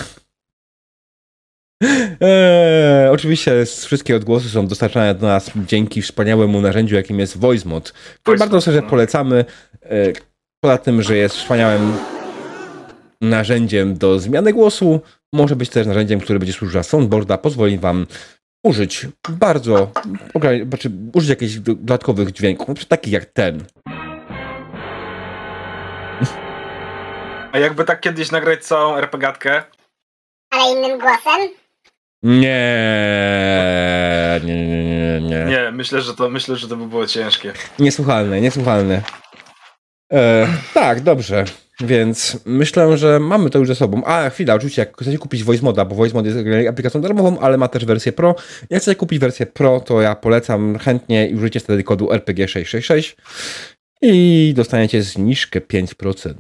Eee, 2.20 3.08
oczywiście 3.10 3.66
wszystkie 3.66 4.16
odgłosy 4.16 4.48
są 4.48 4.66
dostarczane 4.66 5.14
do 5.14 5.26
nas 5.26 5.50
dzięki 5.66 6.02
wspaniałemu 6.02 6.60
narzędziu, 6.60 6.94
jakim 6.94 7.18
jest 7.18 7.38
VoiceMod, 7.38 7.92
który 8.22 8.38
bardzo 8.38 8.60
serdecznie 8.60 8.84
no. 8.84 8.90
polecamy. 8.90 9.44
E, 9.82 10.12
poza 10.64 10.78
tym, 10.78 11.02
że 11.02 11.16
jest 11.16 11.36
wspaniałym 11.36 11.92
narzędziem 13.20 13.98
do 13.98 14.18
zmiany 14.18 14.52
głosu, 14.52 15.00
może 15.32 15.56
być 15.56 15.68
też 15.70 15.86
narzędziem, 15.86 16.20
które 16.20 16.38
będzie 16.38 16.52
służył 16.52 16.72
za 16.72 16.82
soundboarda, 16.82 17.38
pozwoli 17.38 17.78
wam 17.78 18.06
użyć 18.64 19.06
bardzo, 19.28 19.90
znaczy 20.68 20.90
użyć 21.14 21.30
jakichś 21.30 21.54
do- 21.54 21.74
dodatkowych 21.74 22.32
dźwięków, 22.32 22.76
przykład 22.76 23.00
takich 23.00 23.12
jak 23.12 23.24
ten. 23.24 23.64
A 27.52 27.58
jakby 27.58 27.84
tak 27.84 28.00
kiedyś 28.00 28.30
nagrać 28.30 28.64
całą 28.64 28.96
RPGatkę, 28.96 29.62
Ale 30.50 30.72
innym 30.72 30.98
głosem? 30.98 31.48
Nie, 32.22 32.80
nie, 34.44 34.66
nie, 34.66 34.84
nie, 34.84 35.20
nie. 35.20 35.44
nie, 35.44 35.70
myślę, 35.72 36.00
że 36.02 36.14
to, 36.14 36.30
myślę, 36.30 36.56
że 36.56 36.68
to 36.68 36.76
by 36.76 36.86
było 36.86 37.06
ciężkie. 37.06 37.52
Niesłuchalne, 37.78 38.40
niesłuchalne. 38.40 39.02
E, 40.12 40.46
tak, 40.74 41.00
dobrze. 41.00 41.44
Więc 41.82 42.38
myślę, 42.44 42.98
że 42.98 43.20
mamy 43.20 43.50
to 43.50 43.58
już 43.58 43.68
ze 43.68 43.74
sobą. 43.74 44.04
A, 44.04 44.30
chwila, 44.30 44.54
oczywiście, 44.54 44.82
jak 44.82 44.96
chcecie 44.96 45.18
kupić 45.18 45.44
Voice 45.44 45.64
Moda, 45.64 45.84
bo 45.84 45.94
Voice 45.94 46.14
Mod 46.14 46.26
jest 46.26 46.38
aplikacją 46.68 47.00
darmową, 47.00 47.38
ale 47.38 47.58
ma 47.58 47.68
też 47.68 47.84
wersję 47.84 48.12
Pro. 48.12 48.34
Jak 48.70 48.82
chcecie 48.82 48.96
kupić 48.96 49.18
wersję 49.18 49.46
Pro, 49.46 49.80
to 49.80 50.00
ja 50.00 50.14
polecam 50.14 50.78
chętnie 50.78 51.28
i 51.28 51.34
użyjcie 51.34 51.60
wtedy 51.60 51.82
kodu 51.82 52.06
RPG666 52.06 53.16
i 54.02 54.52
dostaniecie 54.56 55.02
zniżkę 55.02 55.60
5%. 55.60 56.34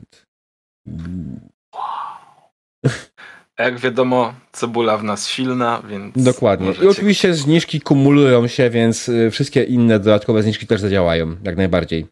Jak 3.58 3.78
wiadomo, 3.78 4.34
cebula 4.52 4.98
w 4.98 5.04
nas 5.04 5.28
silna, 5.28 5.82
więc. 5.88 6.24
Dokładnie. 6.24 6.66
Możecie... 6.66 6.86
I 6.86 6.88
oczywiście 6.88 7.34
zniżki 7.34 7.80
kumulują 7.80 8.46
się, 8.46 8.70
więc 8.70 9.08
y, 9.08 9.30
wszystkie 9.30 9.62
inne 9.62 9.98
dodatkowe 9.98 10.42
zniżki 10.42 10.66
też 10.66 10.80
zadziałają, 10.80 11.36
jak 11.44 11.56
najbardziej. 11.56 12.06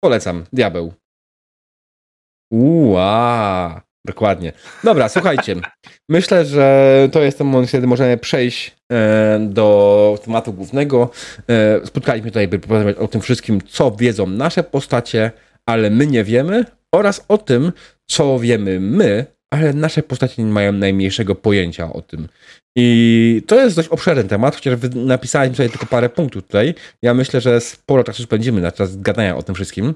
Polecam. 0.00 0.44
Diabeł. 0.52 0.92
Uaa, 2.52 3.82
dokładnie. 4.06 4.52
Dobra, 4.84 5.08
słuchajcie. 5.08 5.56
Myślę, 6.08 6.44
że 6.44 7.08
to 7.12 7.22
jest 7.22 7.38
ten 7.38 7.46
moment, 7.46 7.70
kiedy 7.70 7.86
możemy 7.86 8.16
przejść 8.16 8.76
e, 8.92 9.38
do 9.40 10.18
tematu 10.24 10.52
głównego. 10.52 11.10
E, 11.50 11.86
spotkaliśmy 11.86 12.30
tutaj, 12.30 12.48
by 12.48 12.58
porozmawiać 12.58 12.96
o 12.96 13.08
tym 13.08 13.20
wszystkim, 13.20 13.60
co 13.68 13.90
wiedzą 13.90 14.26
nasze 14.26 14.62
postacie, 14.62 15.30
ale 15.66 15.90
my 15.90 16.06
nie 16.06 16.24
wiemy, 16.24 16.64
oraz 16.94 17.24
o 17.28 17.38
tym, 17.38 17.72
co 18.10 18.38
wiemy 18.38 18.80
my, 18.80 19.26
ale 19.52 19.72
nasze 19.72 20.02
postacie 20.02 20.42
nie 20.42 20.52
mają 20.52 20.72
najmniejszego 20.72 21.34
pojęcia 21.34 21.92
o 21.92 22.02
tym. 22.02 22.28
I 22.76 23.42
to 23.46 23.60
jest 23.60 23.76
dość 23.76 23.88
obszerny 23.88 24.24
temat, 24.24 24.54
chociaż 24.54 24.78
napisałem 24.94 25.54
sobie 25.54 25.68
tylko 25.68 25.86
parę 25.86 26.08
punktów 26.08 26.42
tutaj. 26.42 26.74
Ja 27.02 27.14
myślę, 27.14 27.40
że 27.40 27.60
sporo 27.60 28.04
czasu 28.04 28.22
spędzimy 28.22 28.60
na 28.60 28.72
czas 28.72 28.96
gadania 28.96 29.36
o 29.36 29.42
tym 29.42 29.54
wszystkim. 29.54 29.94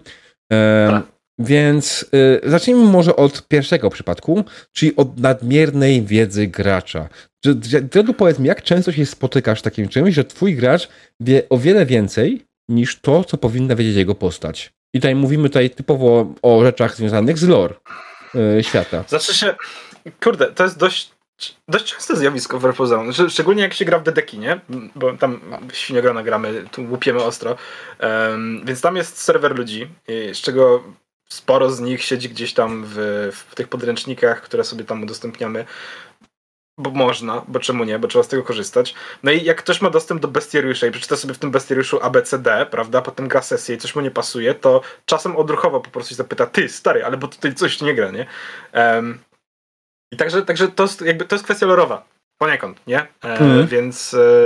E, 0.52 1.02
więc 1.38 2.06
y, 2.44 2.50
zacznijmy 2.50 2.84
może 2.84 3.16
od 3.16 3.48
pierwszego 3.48 3.90
przypadku, 3.90 4.44
czyli 4.72 4.96
od 4.96 5.20
nadmiernej 5.20 6.02
wiedzy 6.02 6.46
gracza. 6.46 7.08
Dredu 7.82 8.14
powiedz 8.14 8.38
mi, 8.38 8.48
jak 8.48 8.62
często 8.62 8.92
się 8.92 9.06
spotykasz 9.06 9.60
z 9.60 9.62
takim 9.62 9.88
czymś, 9.88 10.14
że 10.14 10.24
twój 10.24 10.54
gracz 10.54 10.88
wie 11.20 11.48
o 11.48 11.58
wiele 11.58 11.86
więcej 11.86 12.46
niż 12.68 13.00
to, 13.00 13.24
co 13.24 13.36
powinna 13.36 13.76
wiedzieć 13.76 13.96
jego 13.96 14.14
postać. 14.14 14.72
I 14.94 14.98
tutaj 14.98 15.14
mówimy 15.14 15.48
tutaj 15.48 15.70
typowo 15.70 16.34
o 16.42 16.64
rzeczach 16.64 16.96
związanych 16.96 17.38
z 17.38 17.48
lore 17.48 17.74
y, 18.58 18.62
świata. 18.62 19.04
Znaczy 19.08 19.34
się, 19.34 19.54
kurde, 20.22 20.46
to 20.46 20.64
jest 20.64 20.78
dość 20.78 21.16
dość 21.68 21.92
częste 21.92 22.16
zjawisko 22.16 22.58
w 22.58 22.64
Repozaun, 22.64 23.12
szczególnie 23.28 23.62
jak 23.62 23.74
się 23.74 23.84
gra 23.84 23.98
w 23.98 24.02
Dedeki, 24.02 24.38
nie? 24.38 24.60
Bo 24.94 25.12
tam 25.12 25.40
świniogrona 25.72 26.22
gramy, 26.22 26.64
tu 26.72 26.82
łupiemy 26.82 27.22
ostro, 27.22 27.56
um, 28.00 28.62
więc 28.64 28.80
tam 28.80 28.96
jest 28.96 29.18
serwer 29.18 29.58
ludzi, 29.58 29.88
z 30.08 30.40
czego 30.40 30.82
sporo 31.28 31.70
z 31.70 31.80
nich 31.80 32.04
siedzi 32.04 32.28
gdzieś 32.28 32.54
tam 32.54 32.84
w, 32.86 32.96
w 33.32 33.54
tych 33.54 33.68
podręcznikach, 33.68 34.42
które 34.42 34.64
sobie 34.64 34.84
tam 34.84 35.02
udostępniamy. 35.02 35.64
Bo 36.78 36.90
można, 36.90 37.42
bo 37.48 37.60
czemu 37.60 37.84
nie, 37.84 37.98
bo 37.98 38.08
trzeba 38.08 38.22
z 38.22 38.28
tego 38.28 38.42
korzystać. 38.42 38.94
No 39.22 39.30
i 39.30 39.44
jak 39.44 39.58
ktoś 39.58 39.80
ma 39.80 39.90
dostęp 39.90 40.20
do 40.20 40.28
bestiariusza 40.28 40.86
i 40.86 40.90
przeczyta 40.90 41.16
sobie 41.16 41.34
w 41.34 41.38
tym 41.38 41.50
bestiariuszu 41.50 41.98
ABCD, 42.02 42.66
prawda, 42.70 43.02
potem 43.02 43.28
gra 43.28 43.42
sesję 43.42 43.74
i 43.74 43.78
coś 43.78 43.94
mu 43.94 44.02
nie 44.02 44.10
pasuje, 44.10 44.54
to 44.54 44.80
czasem 45.04 45.36
odruchowo 45.36 45.80
po 45.80 45.90
prostu 45.90 46.10
się 46.10 46.16
zapyta, 46.16 46.46
ty 46.46 46.68
stary, 46.68 47.04
ale 47.04 47.16
bo 47.16 47.28
tutaj 47.28 47.54
coś 47.54 47.80
nie 47.80 47.94
gra, 47.94 48.10
nie? 48.10 48.26
Um, 48.74 49.18
I 50.12 50.16
także, 50.16 50.42
także 50.42 50.68
to, 50.68 50.82
jest, 50.82 51.00
jakby, 51.00 51.24
to 51.24 51.34
jest 51.34 51.44
kwestia 51.44 51.66
lorowa. 51.66 52.15
Poniekąd, 52.38 52.86
nie? 52.86 52.98
E, 53.24 53.38
mm. 53.38 53.66
Więc 53.66 54.14
e, 54.14 54.44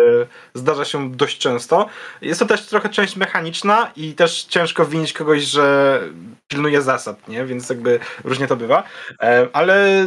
zdarza 0.55 0.85
się 0.85 1.13
dość 1.13 1.39
często. 1.39 1.89
Jest 2.23 2.41
to 2.41 2.47
też 2.47 2.67
trochę 2.67 2.89
część 2.89 3.17
mechaniczna 3.17 3.93
i 3.97 4.15
też 4.15 4.45
ciężko 4.45 4.87
winić 4.87 5.13
kogoś, 5.13 5.43
że 5.43 6.01
pilnuje 6.49 6.83
zasad, 6.83 7.29
nie? 7.29 7.45
Więc 7.45 7.71
jakby 7.71 7.99
różnie 8.25 8.47
to 8.47 8.57
bywa. 8.57 8.83
E, 9.23 9.49
ale 9.53 10.07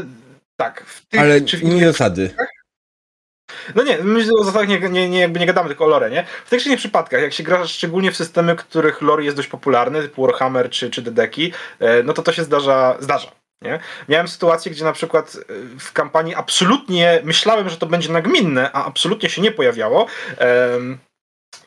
tak. 0.57 0.85
W 0.85 1.05
tych, 1.05 1.21
ale 1.21 1.41
czy 1.41 1.65
nie 1.65 1.85
zasady. 1.85 2.29
No 3.75 3.83
nie, 3.83 3.97
myślę 3.97 4.31
o 4.39 4.43
zasadach 4.43 4.67
nie, 4.67 4.79
nie, 4.79 5.09
nie, 5.09 5.19
jakby 5.19 5.39
nie 5.39 5.45
gadamy 5.45 5.69
tylko 5.69 5.85
o 5.85 5.87
lore, 5.87 6.09
nie? 6.09 6.25
W 6.45 6.49
tych 6.49 6.63
czy 6.63 6.77
przypadkach, 6.77 7.21
jak 7.21 7.33
się 7.33 7.43
gra 7.43 7.67
szczególnie 7.67 8.11
w 8.11 8.17
systemy, 8.17 8.55
których 8.55 9.01
lore 9.01 9.23
jest 9.23 9.37
dość 9.37 9.47
popularny, 9.47 10.01
typu 10.01 10.25
Warhammer 10.25 10.69
czy, 10.69 10.89
czy 10.89 11.01
Dedeki, 11.01 11.53
e, 11.79 12.03
no 12.03 12.13
to 12.13 12.23
to 12.23 12.33
się 12.33 12.43
zdarza, 12.43 12.97
zdarza 12.99 13.42
nie? 13.61 13.79
Miałem 14.09 14.27
sytuację, 14.27 14.71
gdzie 14.71 14.83
na 14.83 14.93
przykład 14.93 15.35
y, 15.35 15.79
w 15.79 15.93
kampanii 15.93 16.35
absolutnie 16.35 17.21
myślałem, 17.23 17.69
że 17.69 17.77
to 17.77 17.85
będzie 17.85 18.11
nagminne, 18.11 18.71
a 18.73 18.85
absolutnie 18.85 19.29
się 19.29 19.41
nie 19.41 19.51
pojawiało. 19.51 20.07
Um, 20.71 20.97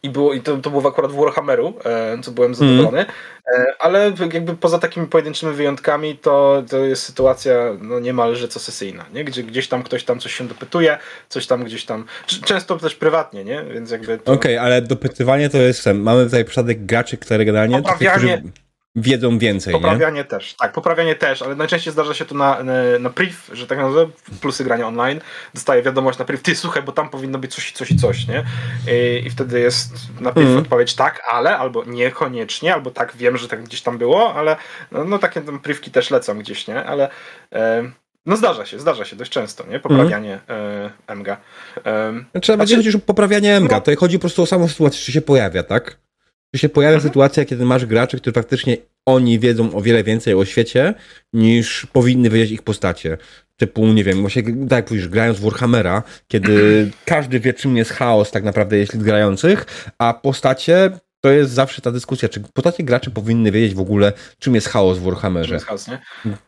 i, 0.02 0.10
było, 0.10 0.34
i 0.34 0.40
to, 0.40 0.56
to 0.56 0.70
było 0.70 0.88
akurat 0.88 1.12
w 1.12 1.14
Warhammeru, 1.14 1.74
e, 1.84 2.18
co 2.22 2.30
byłem 2.30 2.52
mhm. 2.52 2.70
zadowolony, 2.70 2.98
mm. 2.98 3.66
e, 3.66 3.74
ale 3.78 4.12
jakby 4.32 4.56
poza 4.56 4.78
takimi 4.78 5.06
pojedynczymi 5.06 5.52
wyjątkami 5.52 6.18
to, 6.18 6.62
to 6.70 6.78
jest 6.78 7.02
sytuacja 7.02 7.54
no, 7.80 8.00
niemalże 8.00 8.48
co 8.48 8.60
sesyjna, 8.60 9.04
nie? 9.12 9.24
Gdzie 9.24 9.42
gdzieś 9.42 9.68
tam 9.68 9.82
ktoś 9.82 10.04
tam 10.04 10.20
coś 10.20 10.34
się 10.34 10.48
dopytuje, 10.48 10.98
coś 11.28 11.46
tam 11.46 11.64
gdzieś 11.64 11.84
tam, 11.84 12.04
często 12.44 12.78
też 12.78 12.94
prywatnie, 12.94 13.44
nie? 13.44 13.64
Więc 13.64 13.90
jakby 13.90 14.18
to... 14.18 14.32
Okej, 14.32 14.56
okay, 14.56 14.66
ale 14.66 14.82
dopytywanie 14.82 15.50
to 15.50 15.58
jest, 15.58 15.86
mamy 15.94 16.24
tutaj 16.24 16.44
przypadek 16.44 16.86
graczy, 16.86 17.16
które 17.16 17.44
generalnie... 17.44 17.82
Poprawianie, 17.82 18.38
którzy 18.38 18.65
wiedzą 18.96 19.38
więcej. 19.38 19.72
Poprawianie 19.72 20.16
nie? 20.16 20.24
też, 20.24 20.54
tak, 20.54 20.72
poprawianie 20.72 21.14
też, 21.14 21.42
ale 21.42 21.54
najczęściej 21.54 21.92
zdarza 21.92 22.14
się 22.14 22.24
to 22.24 22.34
na, 22.34 22.62
na, 22.62 22.72
na 23.00 23.10
priv, 23.10 23.36
że 23.52 23.66
tak 23.66 23.78
nazwę, 23.78 24.08
plusy 24.40 24.64
grania 24.64 24.86
online. 24.86 25.20
Dostaję 25.54 25.82
wiadomość 25.82 26.18
na 26.18 26.24
priv, 26.24 26.42
ty 26.42 26.54
słuchaj, 26.54 26.82
bo 26.82 26.92
tam 26.92 27.08
powinno 27.08 27.38
być 27.38 27.54
coś 27.54 27.70
i 27.70 27.74
coś 27.74 27.90
i 27.90 27.96
coś, 27.96 28.26
nie? 28.28 28.44
I, 28.88 29.26
i 29.26 29.30
wtedy 29.30 29.60
jest 29.60 29.92
na 30.20 30.32
priv 30.32 30.48
mm. 30.48 30.62
odpowiedź 30.62 30.94
tak, 30.94 31.22
ale, 31.30 31.58
albo 31.58 31.84
niekoniecznie, 31.84 32.74
albo 32.74 32.90
tak, 32.90 33.16
wiem, 33.16 33.36
że 33.36 33.48
tak 33.48 33.62
gdzieś 33.62 33.82
tam 33.82 33.98
było, 33.98 34.34
ale 34.34 34.56
no, 34.92 35.04
no 35.04 35.18
takie 35.18 35.40
tam 35.40 35.60
privki 35.60 35.90
też 35.90 36.10
lecą 36.10 36.38
gdzieś, 36.38 36.66
nie? 36.66 36.84
Ale 36.84 37.08
e, 37.52 37.90
no 38.26 38.36
zdarza 38.36 38.66
się, 38.66 38.78
zdarza 38.78 39.04
się 39.04 39.16
dość 39.16 39.30
często, 39.30 39.64
nie? 39.66 39.80
Poprawianie 39.80 40.40
mm. 40.46 40.90
e, 41.08 41.14
MGA. 41.14 41.36
E, 41.84 42.12
znaczy, 42.32 42.54
znaczy, 42.54 42.76
chodzi 42.76 42.86
już 42.86 42.96
o 42.96 42.98
poprawianie 42.98 43.60
MGA, 43.60 43.76
no. 43.76 43.80
to 43.80 43.96
chodzi 43.96 44.18
po 44.18 44.20
prostu 44.20 44.42
o 44.42 44.46
samą 44.46 44.68
sytuację, 44.68 45.00
czy 45.00 45.12
się 45.12 45.20
pojawia, 45.20 45.62
tak? 45.62 46.05
Czy 46.54 46.60
się 46.60 46.68
pojawia 46.68 46.94
mhm. 46.94 47.10
sytuacja, 47.10 47.44
kiedy 47.44 47.64
masz 47.64 47.86
graczy, 47.86 48.16
którzy 48.16 48.34
faktycznie 48.34 48.76
oni 49.06 49.38
wiedzą 49.38 49.74
o 49.74 49.80
wiele 49.80 50.04
więcej 50.04 50.34
o 50.34 50.44
świecie, 50.44 50.94
niż 51.32 51.86
powinny 51.92 52.30
wiedzieć 52.30 52.50
ich 52.50 52.62
postacie. 52.62 53.18
Typu, 53.56 53.86
nie 53.86 54.04
wiem, 54.04 54.20
właśnie 54.20 54.42
tak 54.42 54.70
jak 54.70 54.90
mówisz, 54.90 55.08
grając 55.08 55.38
w 55.38 55.42
Warhammera, 55.42 56.02
kiedy 56.28 56.56
każdy 57.04 57.40
wie, 57.40 57.54
czym 57.54 57.76
jest 57.76 57.92
chaos 57.92 58.30
tak 58.30 58.44
naprawdę, 58.44 58.76
jeśli 58.76 58.98
grających, 58.98 59.66
a 59.98 60.14
postacie 60.14 60.90
to 61.26 61.32
jest 61.32 61.52
zawsze 61.52 61.82
ta 61.82 61.92
dyskusja, 61.92 62.28
czy 62.28 62.40
postacie 62.40 62.82
gracze 62.82 63.10
powinny 63.10 63.52
wiedzieć 63.52 63.74
w 63.74 63.80
ogóle, 63.80 64.12
czym 64.38 64.54
jest 64.54 64.68
chaos 64.68 64.98
w 64.98 65.02
Warhammerze. 65.02 65.54
Jest 65.54 65.66
chaos, 65.66 65.88
nie? 65.88 65.98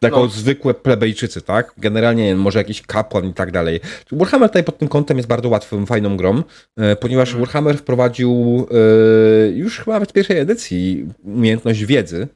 Jako 0.03 0.21
no. 0.21 0.29
zwykłe 0.29 0.75
plebejczycy, 0.75 1.43
tak? 1.43 1.73
Generalnie 1.79 2.25
nie, 2.25 2.37
może 2.37 2.59
jakiś 2.59 2.83
kapłan 2.83 3.27
i 3.27 3.35
tak 3.35 3.53
dalej. 3.53 3.81
Warhammer 4.13 4.49
tutaj 4.49 4.65
pod 4.65 4.79
tym 4.79 4.89
kątem 4.89 5.17
jest 5.17 5.29
bardzo 5.29 5.49
łatwym, 5.49 5.87
fajną 5.87 6.17
grą, 6.17 6.43
e, 6.77 6.97
ponieważ 6.97 7.31
mm. 7.31 7.41
Warhammer 7.41 7.79
wprowadził 7.79 8.67
e, 8.71 9.49
już 9.49 9.79
chyba 9.79 10.01
w 10.01 10.13
pierwszej 10.13 10.39
edycji 10.39 11.07
umiejętność 11.25 11.85
wiedzy, 11.85 12.29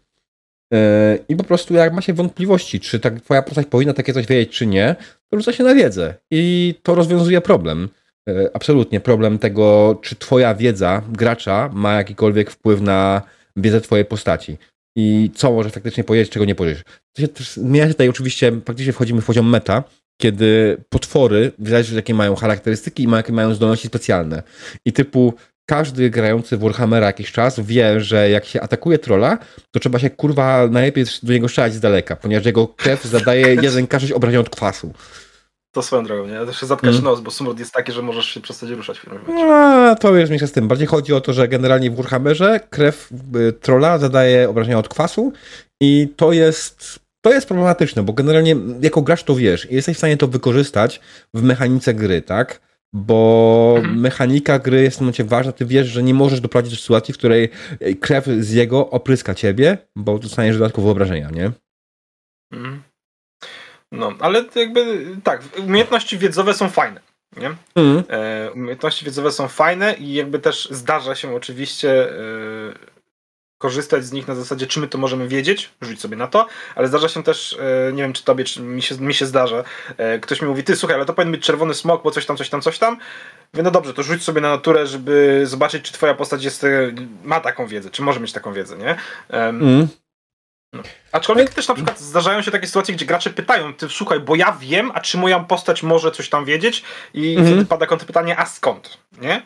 e, 0.74 1.18
i 1.28 1.37
po 1.37 1.44
prostu 1.44 1.74
jak 1.74 1.92
ma 1.92 2.00
się 2.00 2.12
wątpliwości, 2.12 2.81
czy 2.81 3.00
tak 3.00 3.20
twoja 3.20 3.42
postać 3.42 3.66
powinna 3.66 3.92
takie 3.92 4.12
coś 4.12 4.26
wiedzieć, 4.26 4.57
czy 4.57 4.66
nie, 4.66 4.96
to 5.31 5.37
rzuca 5.37 5.52
się 5.52 5.64
na 5.64 5.74
wiedzę. 5.74 6.14
I 6.31 6.74
to 6.83 6.94
rozwiązuje 6.94 7.40
problem. 7.40 7.88
E, 8.29 8.51
absolutnie 8.55 9.01
problem 9.01 9.39
tego, 9.39 9.99
czy 10.03 10.17
twoja 10.17 10.55
wiedza 10.55 11.03
gracza 11.09 11.71
ma 11.73 11.95
jakikolwiek 11.95 12.51
wpływ 12.51 12.81
na 12.81 13.23
wiedzę 13.57 13.81
twojej 13.81 14.05
postaci. 14.05 14.59
I 14.97 15.31
co 15.35 15.53
może 15.53 15.71
faktycznie 15.71 16.05
powiedzieć, 16.05 16.31
czego 16.31 16.45
nie 16.45 16.55
powiedzieć. 16.55 16.85
To 17.13 17.23
się 17.23 17.29
też 17.29 17.53
zmienia 17.53 17.87
się 17.87 17.93
tutaj 17.93 18.09
oczywiście, 18.09 18.53
faktycznie 18.67 18.93
wchodzimy 18.93 19.21
w 19.21 19.27
poziom 19.27 19.49
meta, 19.49 19.85
kiedy 20.21 20.77
potwory, 20.89 21.53
zależy 21.59 21.95
jakie 21.95 22.15
mają 22.15 22.35
charakterystyki 22.35 23.05
i 23.05 23.11
jakie 23.11 23.33
mają 23.33 23.55
zdolności 23.55 23.89
specjalne. 23.89 24.43
I 24.85 24.93
typu 24.93 25.35
każdy 25.67 26.11
grający 26.11 26.57
w 26.57 26.61
Warhammera 26.61 27.07
jakiś 27.07 27.33
czas 27.33 27.61
wie, 27.61 28.01
że 28.01 28.31
jak 28.31 28.45
się 28.45 28.61
atakuje 28.61 28.99
trolla, 28.99 29.39
to 29.71 29.81
trzeba 29.81 29.99
się 29.99 30.11
kurwa 30.11 30.67
najlepiej 30.67 31.05
do 31.23 31.33
niego 31.33 31.49
strzelać 31.49 31.75
z 31.75 31.81
daleka, 31.81 32.17
ponieważ 32.17 32.47
jego 32.47 32.69
krew 32.69 33.05
zadaje 33.05 33.55
jeden 33.63 33.87
k 33.87 33.99
obrażeń 34.15 34.41
od 34.41 34.51
kwasu. 34.51 34.93
To 35.73 35.83
swoją 35.83 36.05
drogą, 36.05 36.27
nie? 36.27 36.47
Też 36.47 36.63
zatkać 36.63 36.91
mm. 36.91 37.05
nos, 37.05 37.21
bo 37.21 37.31
smród 37.31 37.59
jest 37.59 37.73
taki, 37.73 37.93
że 37.93 38.03
możesz 38.03 38.27
się 38.27 38.41
przestać 38.41 38.71
ruszać 38.71 38.99
w 38.99 39.03
filmie. 39.03 39.19
No, 39.29 39.97
to 39.97 40.15
już 40.15 40.29
mniejsza 40.29 40.47
z 40.47 40.53
tym. 40.53 40.69
Bardziej 40.69 40.87
chodzi 40.87 41.13
o 41.15 41.21
to, 41.21 41.33
że 41.33 41.49
generalnie 41.49 41.91
w 41.91 41.97
Warhammerze 41.97 42.61
krew 42.71 43.13
y, 43.37 43.53
trolla 43.53 43.99
zadaje 43.99 44.49
obrażenia 44.49 44.79
od 44.79 44.89
kwasu 44.89 45.33
i 45.81 46.09
to 46.17 46.33
jest 46.33 47.01
to 47.25 47.33
jest 47.33 47.47
problematyczne, 47.47 48.03
bo 48.03 48.13
generalnie 48.13 48.57
jako 48.81 49.03
gracz 49.03 49.25
to 49.25 49.35
wiesz 49.35 49.71
i 49.71 49.75
jesteś 49.75 49.97
w 49.97 49.99
stanie 49.99 50.17
to 50.17 50.29
wykorzystać 50.29 51.01
w 51.35 51.43
mechanice 51.43 51.95
gry, 51.95 52.23
tak? 52.23 52.61
Bo 52.95 53.75
mhm. 53.77 54.01
mechanika 54.01 54.59
gry 54.59 54.83
jest 54.83 54.97
w 54.97 54.99
tym 54.99 55.05
momencie 55.05 55.25
ważna. 55.25 55.53
Ty 55.53 55.67
wiesz, 55.67 55.89
że 55.89 56.03
nie 56.03 56.15
możesz 56.15 56.41
doprowadzić 56.41 56.75
do 56.75 56.81
sytuacji, 56.81 57.15
w 57.15 57.19
której 57.19 57.49
krew 58.01 58.27
z 58.27 58.51
jego 58.51 58.91
opryska 58.91 59.35
ciebie, 59.35 59.79
bo 59.97 60.19
dostaniesz 60.19 60.59
dodatkowe 60.59 60.91
obrażenia, 60.91 61.31
nie? 61.31 61.51
Mhm. 62.53 62.83
No, 63.92 64.12
ale 64.20 64.44
jakby 64.55 65.07
tak, 65.24 65.42
umiejętności 65.66 66.18
wiedzowe 66.18 66.55
są 66.55 66.68
fajne. 66.68 67.00
Nie? 67.37 67.55
Mm. 67.74 68.02
E, 68.09 68.50
umiejętności 68.52 69.05
wiedzowe 69.05 69.33
są 69.33 69.48
fajne 69.48 69.94
i 69.94 70.14
jakby 70.14 70.38
też 70.38 70.68
zdarza 70.70 71.14
się 71.14 71.35
oczywiście 71.35 72.11
e, 72.11 72.92
korzystać 73.62 74.05
z 74.05 74.12
nich 74.12 74.28
na 74.28 74.35
zasadzie, 74.35 74.66
czy 74.66 74.81
my 74.81 74.88
to 74.88 74.98
możemy 74.98 75.28
wiedzieć, 75.28 75.70
rzuć 75.81 76.00
sobie 76.00 76.16
na 76.16 76.26
to, 76.26 76.46
ale 76.74 76.88
zdarza 76.88 77.09
się 77.09 77.22
też, 77.22 77.59
e, 77.88 77.92
nie 77.92 78.02
wiem 78.02 78.12
czy 78.12 78.24
tobie, 78.24 78.44
czy 78.44 78.62
mi 78.62 78.83
się, 78.83 78.94
mi 78.94 79.14
się 79.14 79.26
zdarza, 79.26 79.64
e, 79.96 80.18
ktoś 80.18 80.42
mi 80.42 80.48
mówi, 80.48 80.64
ty 80.64 80.76
słuchaj, 80.76 80.96
ale 80.96 81.07
to 81.07 81.12
powinien 81.12 81.33
być 81.33 81.42
czerwony 81.44 81.74
smok, 81.74 82.02
bo 82.02 82.11
coś 82.11 82.26
tam, 82.26 82.37
coś 82.37 82.50
tam, 82.50 82.61
coś 82.61 82.78
tam. 82.78 82.96
Mówię, 83.52 83.62
no 83.62 83.70
dobrze, 83.70 83.94
to 83.94 84.02
rzuć 84.02 84.22
sobie 84.22 84.40
na 84.40 84.50
naturę, 84.50 84.87
żeby 84.87 85.42
zobaczyć, 85.46 85.85
czy 85.85 85.92
twoja 85.92 86.14
postać 86.14 86.44
jest, 86.44 86.64
e, 86.64 86.68
ma 87.24 87.40
taką 87.40 87.66
wiedzę, 87.66 87.90
czy 87.90 88.02
może 88.02 88.20
mieć 88.20 88.33
taką 88.33 88.52
wiedzę, 88.52 88.76
nie? 88.78 88.96
Mm. 89.28 89.88
No. 90.73 90.83
Aczkolwiek 91.13 91.55
też 91.55 91.69
na 91.69 91.75
przykład 91.75 92.01
zdarzają 92.01 92.43
się 92.43 92.51
takie 92.51 92.67
sytuacje, 92.67 92.95
gdzie 92.95 93.07
gracze 93.07 93.31
pytają, 93.31 93.75
ty 93.75 93.89
słuchaj, 93.89 94.21
bo 94.21 94.35
ja 94.35 94.57
wiem, 94.61 94.91
a 94.95 95.01
czy 95.01 95.19
moja 95.19 95.41
postać 95.41 95.83
może 95.83 96.11
coś 96.11 96.29
tam 96.29 96.45
wiedzieć? 96.45 96.83
I 97.15 97.35
mm 97.35 97.45
-hmm. 97.45 97.47
wtedy 97.47 97.67
pada 97.67 97.87
pytanie, 97.87 98.39
a 98.39 98.47
skąd? 98.47 98.99
Nie? 99.21 99.43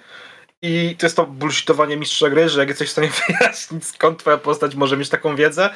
I 0.62 0.96
to 0.98 1.06
jest 1.06 1.16
to 1.16 1.26
bullshitowanie 1.26 1.96
mistrza 1.96 2.30
gry, 2.30 2.48
że 2.48 2.60
jak 2.60 2.68
jesteś 2.68 2.88
w 2.88 2.92
stanie 2.92 3.10
wyjaśnić, 3.28 3.86
skąd 3.86 4.18
twoja 4.18 4.38
postać 4.38 4.74
może 4.74 4.96
mieć 4.96 5.08
taką 5.08 5.36
wiedzę, 5.36 5.70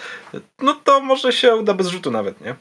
no 0.59 0.75
to 0.75 1.01
może 1.01 1.33
się 1.33 1.57
uda 1.57 1.75
bez 1.75 1.87
rzutu 1.87 2.11
nawet, 2.11 2.41
nie? 2.41 2.55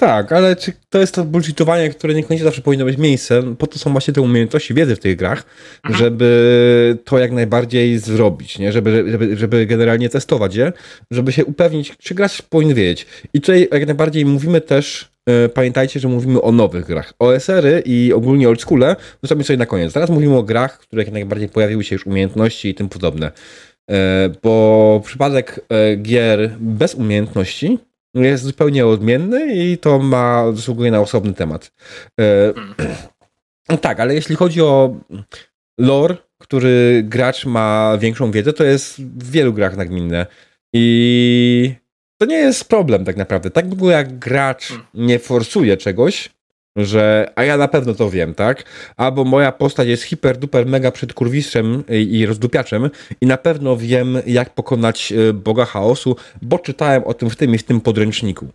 Tak, 0.00 0.32
ale 0.32 0.56
czy 0.56 0.72
to 0.88 0.98
jest 0.98 1.14
to 1.14 1.24
bullshitowanie, 1.24 1.90
które 1.90 2.14
niekoniecznie 2.14 2.44
zawsze 2.44 2.62
powinno 2.62 2.84
mieć 2.84 2.98
miejsce? 2.98 3.54
Po 3.58 3.66
to 3.66 3.78
są 3.78 3.92
właśnie 3.92 4.14
te 4.14 4.20
umiejętności 4.20 4.74
wiedzy 4.74 4.96
w 4.96 4.98
tych 4.98 5.16
grach, 5.16 5.44
mhm. 5.84 5.98
żeby 5.98 6.98
to 7.04 7.18
jak 7.18 7.32
najbardziej 7.32 7.98
zrobić, 7.98 8.58
nie? 8.58 8.72
Żeby, 8.72 9.10
żeby, 9.10 9.36
żeby 9.36 9.66
generalnie 9.66 10.08
testować 10.08 10.54
je, 10.54 10.72
żeby 11.10 11.32
się 11.32 11.44
upewnić, 11.44 11.96
czy 11.98 12.14
gracz 12.14 12.42
powinien 12.42 12.76
wiedzieć. 12.76 13.06
I 13.34 13.40
tutaj 13.40 13.68
jak 13.72 13.86
najbardziej 13.86 14.24
mówimy 14.24 14.60
też 14.60 15.10
E, 15.28 15.48
pamiętajcie, 15.48 16.00
że 16.00 16.08
mówimy 16.08 16.42
o 16.42 16.52
nowych 16.52 16.86
grach. 16.86 17.14
OSR-y 17.18 17.82
i 17.86 18.12
ogólnie 18.12 18.48
oldschoole 18.48 18.96
zostawimy 19.22 19.44
sobie 19.44 19.56
na 19.56 19.66
koniec. 19.66 19.92
Teraz 19.92 20.10
mówimy 20.10 20.36
o 20.36 20.42
grach, 20.42 20.82
w 20.82 20.86
których 20.86 21.06
jak 21.06 21.14
najbardziej 21.14 21.48
pojawiły 21.48 21.84
się 21.84 21.94
już 21.94 22.06
umiejętności 22.06 22.68
i 22.68 22.74
tym 22.74 22.88
podobne. 22.88 23.30
E, 23.90 24.30
bo 24.42 25.02
przypadek 25.04 25.60
e, 25.68 25.96
gier 25.96 26.50
bez 26.60 26.94
umiejętności 26.94 27.78
jest 28.14 28.44
zupełnie 28.44 28.86
odmienny 28.86 29.54
i 29.54 29.78
to 29.78 29.98
ma, 29.98 30.52
zasługuje 30.52 30.90
na 30.90 31.00
osobny 31.00 31.34
temat. 31.34 31.70
Tak, 33.80 34.00
ale 34.00 34.14
jeśli 34.14 34.36
chodzi 34.36 34.62
o 34.62 34.96
lore, 35.78 36.16
który 36.38 37.02
gracz 37.04 37.46
ma 37.46 37.98
większą 38.00 38.30
wiedzę, 38.30 38.52
to 38.52 38.64
jest 38.64 39.00
w 39.00 39.30
wielu 39.30 39.52
grach 39.52 39.76
nagminne. 39.76 40.26
I 40.72 41.74
to 42.18 42.26
nie 42.26 42.36
jest 42.36 42.68
problem 42.68 43.04
tak 43.04 43.16
naprawdę. 43.16 43.50
Tak 43.50 43.68
długo 43.68 43.90
jak 43.90 44.18
gracz 44.18 44.68
hmm. 44.68 44.86
nie 44.94 45.18
forsuje 45.18 45.76
czegoś, 45.76 46.30
że 46.84 47.32
a 47.36 47.44
ja 47.44 47.56
na 47.56 47.68
pewno 47.68 47.94
to 47.94 48.10
wiem, 48.10 48.34
tak? 48.34 48.64
Albo 48.96 49.24
moja 49.24 49.52
postać 49.52 49.88
jest 49.88 50.02
hiper 50.02 50.36
duper 50.36 50.66
mega 50.66 50.90
przed 50.90 51.12
kurwistrzem 51.12 51.84
i, 51.88 52.18
i 52.18 52.26
rozdupiaczem 52.26 52.90
i 53.20 53.26
na 53.26 53.36
pewno 53.36 53.76
wiem 53.76 54.18
jak 54.26 54.54
pokonać 54.54 55.12
e, 55.12 55.32
Boga 55.32 55.64
Chaosu, 55.64 56.16
bo 56.42 56.58
czytałem 56.58 57.04
o 57.04 57.14
tym 57.14 57.30
w 57.30 57.36
tym 57.36 57.54
i 57.54 57.58
w 57.58 57.62
tym 57.62 57.80
podręczniku. 57.80 58.48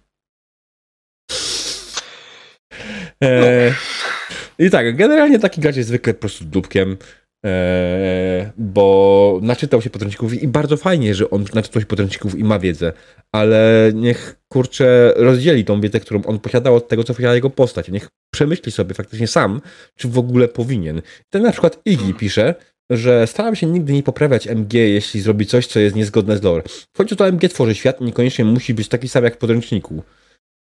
E, 3.23 3.69
no. 3.69 4.65
I 4.65 4.69
tak, 4.69 4.95
generalnie 4.95 5.39
taki 5.39 5.61
gracz 5.61 5.75
jest 5.75 5.89
zwykle 5.89 6.13
po 6.13 6.19
prostu 6.19 6.45
dupkiem. 6.45 6.97
Eee, 7.43 8.51
bo 8.57 9.39
naczytał 9.41 9.81
się 9.81 9.89
podręczników 9.89 10.43
i 10.43 10.47
bardzo 10.47 10.77
fajnie, 10.77 11.15
że 11.15 11.29
on 11.29 11.45
naczytał 11.53 11.81
się 11.81 11.85
podręczników 11.85 12.39
i 12.39 12.43
ma 12.43 12.59
wiedzę, 12.59 12.93
ale 13.31 13.91
niech 13.95 14.35
kurczę 14.47 15.13
rozdzieli 15.15 15.65
tą 15.65 15.81
wiedzę, 15.81 15.99
którą 15.99 16.23
on 16.23 16.39
posiadał 16.39 16.75
od 16.75 16.87
tego, 16.87 17.03
co 17.03 17.13
posiada 17.13 17.35
jego 17.35 17.49
postać. 17.49 17.89
Niech 17.89 18.09
przemyśli 18.33 18.71
sobie 18.71 18.95
faktycznie 18.95 19.27
sam, 19.27 19.61
czy 19.95 20.07
w 20.07 20.17
ogóle 20.17 20.47
powinien. 20.47 21.01
Ten 21.29 21.43
na 21.43 21.51
przykład 21.51 21.81
Iggy 21.85 22.13
pisze, 22.13 22.55
że 22.89 23.27
staram 23.27 23.55
się 23.55 23.67
nigdy 23.67 23.93
nie 23.93 24.03
poprawiać 24.03 24.47
MG, 24.47 24.73
jeśli 24.73 25.21
zrobi 25.21 25.45
coś, 25.45 25.67
co 25.67 25.79
jest 25.79 25.95
niezgodne 25.95 26.37
z 26.37 26.43
lore. 26.43 26.63
W 26.93 26.97
końcu 26.97 27.15
to 27.15 27.27
MG 27.27 27.49
tworzy 27.49 27.75
świat 27.75 28.01
i 28.01 28.03
niekoniecznie 28.03 28.45
musi 28.45 28.73
być 28.73 28.87
taki 28.87 29.09
sam 29.09 29.23
jak 29.23 29.35
w 29.35 29.37
podręczniku. 29.37 30.03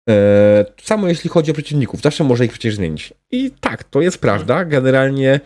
Eee, 0.08 0.64
samo 0.82 1.08
jeśli 1.08 1.30
chodzi 1.30 1.50
o 1.50 1.54
przeciwników, 1.54 2.00
zawsze 2.00 2.24
może 2.24 2.44
ich 2.44 2.52
przecież 2.52 2.74
zmienić. 2.74 3.14
I 3.30 3.50
tak, 3.60 3.84
to 3.84 4.00
jest 4.00 4.18
prawda. 4.18 4.64
Generalnie 4.64 5.40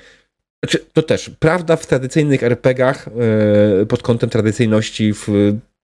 znaczy, 0.64 0.87
to 0.92 1.03
też 1.03 1.31
prawda 1.38 1.77
w 1.77 1.87
tradycyjnych 1.87 2.42
RPGach 2.42 3.09
yy, 3.79 3.87
pod 3.87 4.03
kątem 4.03 4.31
tradycyjności 4.31 5.14
w 5.14 5.29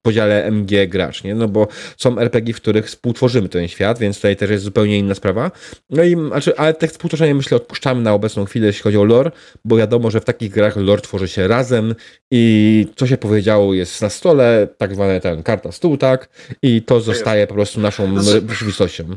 podziale 0.03 0.45
MG 0.45 0.87
gracz, 0.89 1.25
nie? 1.25 1.35
No 1.35 1.49
bo 1.49 1.69
są 1.97 2.19
RPG, 2.19 2.55
w 2.55 2.57
których 2.57 2.87
współtworzymy 2.87 3.49
ten 3.49 3.69
świat, 3.69 3.99
więc 3.99 4.17
tutaj 4.17 4.37
też 4.37 4.51
jest 4.51 4.65
zupełnie 4.65 4.99
inna 4.99 5.15
sprawa. 5.15 5.51
No 5.91 6.05
i, 6.05 6.17
znaczy, 6.29 6.57
ale 6.57 6.75
te 6.75 6.89
współtworzenie 6.89 7.35
myślę 7.35 7.57
odpuszczamy 7.57 8.03
na 8.03 8.13
obecną 8.13 8.45
chwilę, 8.45 8.67
jeśli 8.67 8.83
chodzi 8.83 8.99
o 8.99 9.05
lore, 9.05 9.31
bo 9.65 9.77
wiadomo, 9.77 10.11
że 10.11 10.21
w 10.21 10.25
takich 10.25 10.51
grach 10.51 10.77
lore 10.77 11.03
tworzy 11.03 11.29
się 11.29 11.49
razem 11.49 11.95
i 12.31 12.87
co 12.97 13.07
się 13.07 13.17
powiedziało 13.17 13.75
jest 13.75 14.03
na 14.03 14.11
stole, 14.11 14.69
tak 14.79 14.95
zwane 14.95 15.21
ten 15.21 15.43
karta 15.43 15.73
stół, 15.73 15.97
tak? 15.97 16.29
I 16.63 16.83
to 16.83 17.01
zostaje 17.01 17.47
po 17.47 17.55
prostu 17.55 17.81
naszą 17.81 18.23
rzeczywistością. 18.23 19.17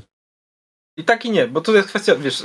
I 0.97 1.03
tak 1.03 1.25
i 1.25 1.31
nie, 1.31 1.47
bo 1.47 1.61
to 1.61 1.75
jest 1.75 1.87
kwestia, 1.87 2.15
wiesz, 2.15 2.43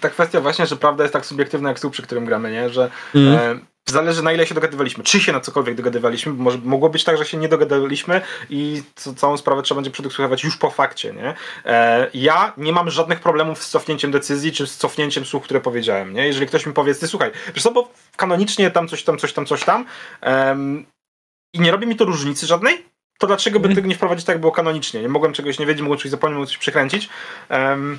ta 0.00 0.10
kwestia 0.10 0.40
właśnie, 0.40 0.66
że 0.66 0.76
prawda 0.76 1.04
jest 1.04 1.12
tak 1.12 1.26
subiektywna 1.26 1.68
jak 1.68 1.78
stół, 1.78 1.90
przy 1.90 2.02
którym 2.02 2.24
gramy, 2.24 2.52
nie? 2.52 2.70
Że 2.70 2.90
mm. 3.14 3.34
e, 3.34 3.58
zależy 3.86 4.22
na 4.22 4.32
ile 4.32 4.46
się 4.46 4.54
dogadywaliśmy. 4.54 5.04
Czy 5.04 5.20
się 5.20 5.32
na 5.32 5.40
cokolwiek 5.40 5.74
dogadywaliśmy, 5.74 6.32
bo 6.32 6.42
może, 6.42 6.58
mogło 6.58 6.88
być 6.88 7.04
tak, 7.04 7.18
że 7.18 7.24
się 7.24 7.36
nie 7.36 7.48
dogadywaliśmy 7.48 8.20
i 8.50 8.82
co, 8.94 9.14
całą 9.14 9.36
sprawę 9.36 9.62
trzeba 9.62 9.76
będzie 9.76 9.90
przedyskutować 9.90 10.44
już 10.44 10.56
po 10.56 10.70
fakcie, 10.70 11.12
nie? 11.12 11.34
E, 11.64 12.10
ja 12.14 12.52
nie 12.56 12.72
mam 12.72 12.90
żadnych 12.90 13.20
problemów 13.20 13.64
z 13.64 13.70
cofnięciem 13.70 14.10
decyzji, 14.10 14.52
czy 14.52 14.66
z 14.66 14.76
cofnięciem 14.76 15.24
słów, 15.24 15.42
które 15.42 15.60
powiedziałem, 15.60 16.12
nie? 16.12 16.26
Jeżeli 16.26 16.46
ktoś 16.46 16.66
mi 16.66 16.72
powie, 16.72 16.94
ty 16.94 17.08
słuchaj, 17.08 17.30
wiesz 17.54 17.62
co, 17.62 17.70
bo 17.70 17.92
kanonicznie 18.16 18.70
tam 18.70 18.88
coś 18.88 19.02
tam, 19.02 19.18
coś 19.18 19.32
tam, 19.32 19.46
coś 19.46 19.64
tam 19.64 19.84
i 21.54 21.60
nie 21.60 21.70
robi 21.70 21.86
mi 21.86 21.96
to 21.96 22.04
różnicy 22.04 22.46
żadnej, 22.46 22.91
to 23.18 23.26
dlaczego 23.26 23.60
by 23.60 23.74
tego 23.74 23.88
nie 23.88 23.94
wprowadzić 23.94 24.26
tak, 24.26 24.40
było 24.40 24.52
kanonicznie? 24.52 25.02
Nie 25.02 25.08
mogłem 25.08 25.32
czegoś 25.32 25.58
nie 25.58 25.66
wiedzieć, 25.66 25.82
mogłem 25.82 26.00
coś 26.00 26.10
zapomnieć, 26.10 26.34
mogłem 26.34 26.48
coś 26.48 26.58
przekręcić. 26.58 27.08
Um, 27.50 27.98